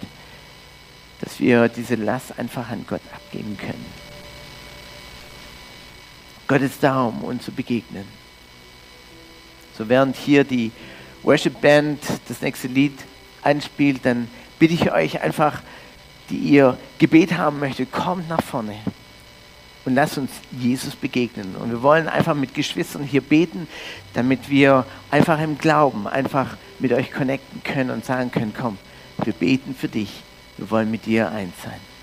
dass 1.21 1.39
wir 1.39 1.69
diese 1.69 1.95
Last 1.95 2.39
einfach 2.39 2.71
an 2.71 2.85
Gott 2.89 3.03
abgeben 3.15 3.57
können. 3.57 3.85
Gott 6.49 6.63
ist 6.63 6.83
da, 6.83 7.05
um 7.05 7.23
uns 7.23 7.45
zu 7.45 7.53
begegnen. 7.53 8.24
So 9.77 9.89
während 9.89 10.17
hier 10.17 10.45
die 10.45 10.71
Worship 11.23 11.61
Band 11.61 12.01
das 12.29 12.41
nächste 12.43 12.69
Lied 12.69 12.99
einspielt, 13.43 14.05
dann 14.05 14.29
bitte 14.59 14.75
ich 14.75 14.93
euch 14.93 15.21
einfach, 15.21 15.63
die 16.31 16.39
ihr 16.39 16.79
Gebet 16.99 17.37
haben 17.37 17.59
möchtet, 17.59 17.93
kommt 17.93 18.29
nach 18.29 18.43
vorne. 18.43 18.77
und 19.85 19.95
lass 19.95 20.17
uns 20.17 20.31
Jesus 20.51 20.97
begegnen. 20.97 21.57
Und 21.57 21.71
wir 21.71 21.83
wollen 21.83 22.09
einfach 22.09 22.35
mit 22.35 22.55
Geschwistern 22.55 23.03
hier 23.03 23.21
beten, 23.21 23.69
damit 24.15 24.49
wir 24.49 24.87
einfach 25.11 25.41
im 25.41 25.59
Glauben 25.59 26.07
einfach 26.07 26.57
mit 26.79 26.93
euch 26.93 27.13
connecten 27.13 27.63
können 27.63 27.91
und 27.91 28.05
sagen 28.05 28.31
können, 28.31 28.55
komm, 28.59 28.79
wir 29.23 29.35
beten 29.35 29.75
für 29.75 29.89
dich. 29.89 30.11
Wir 30.57 30.71
wollen 30.71 30.91
mit 30.91 31.07
dir 31.07 31.31
eins 31.31 31.55
sein. 31.63 31.94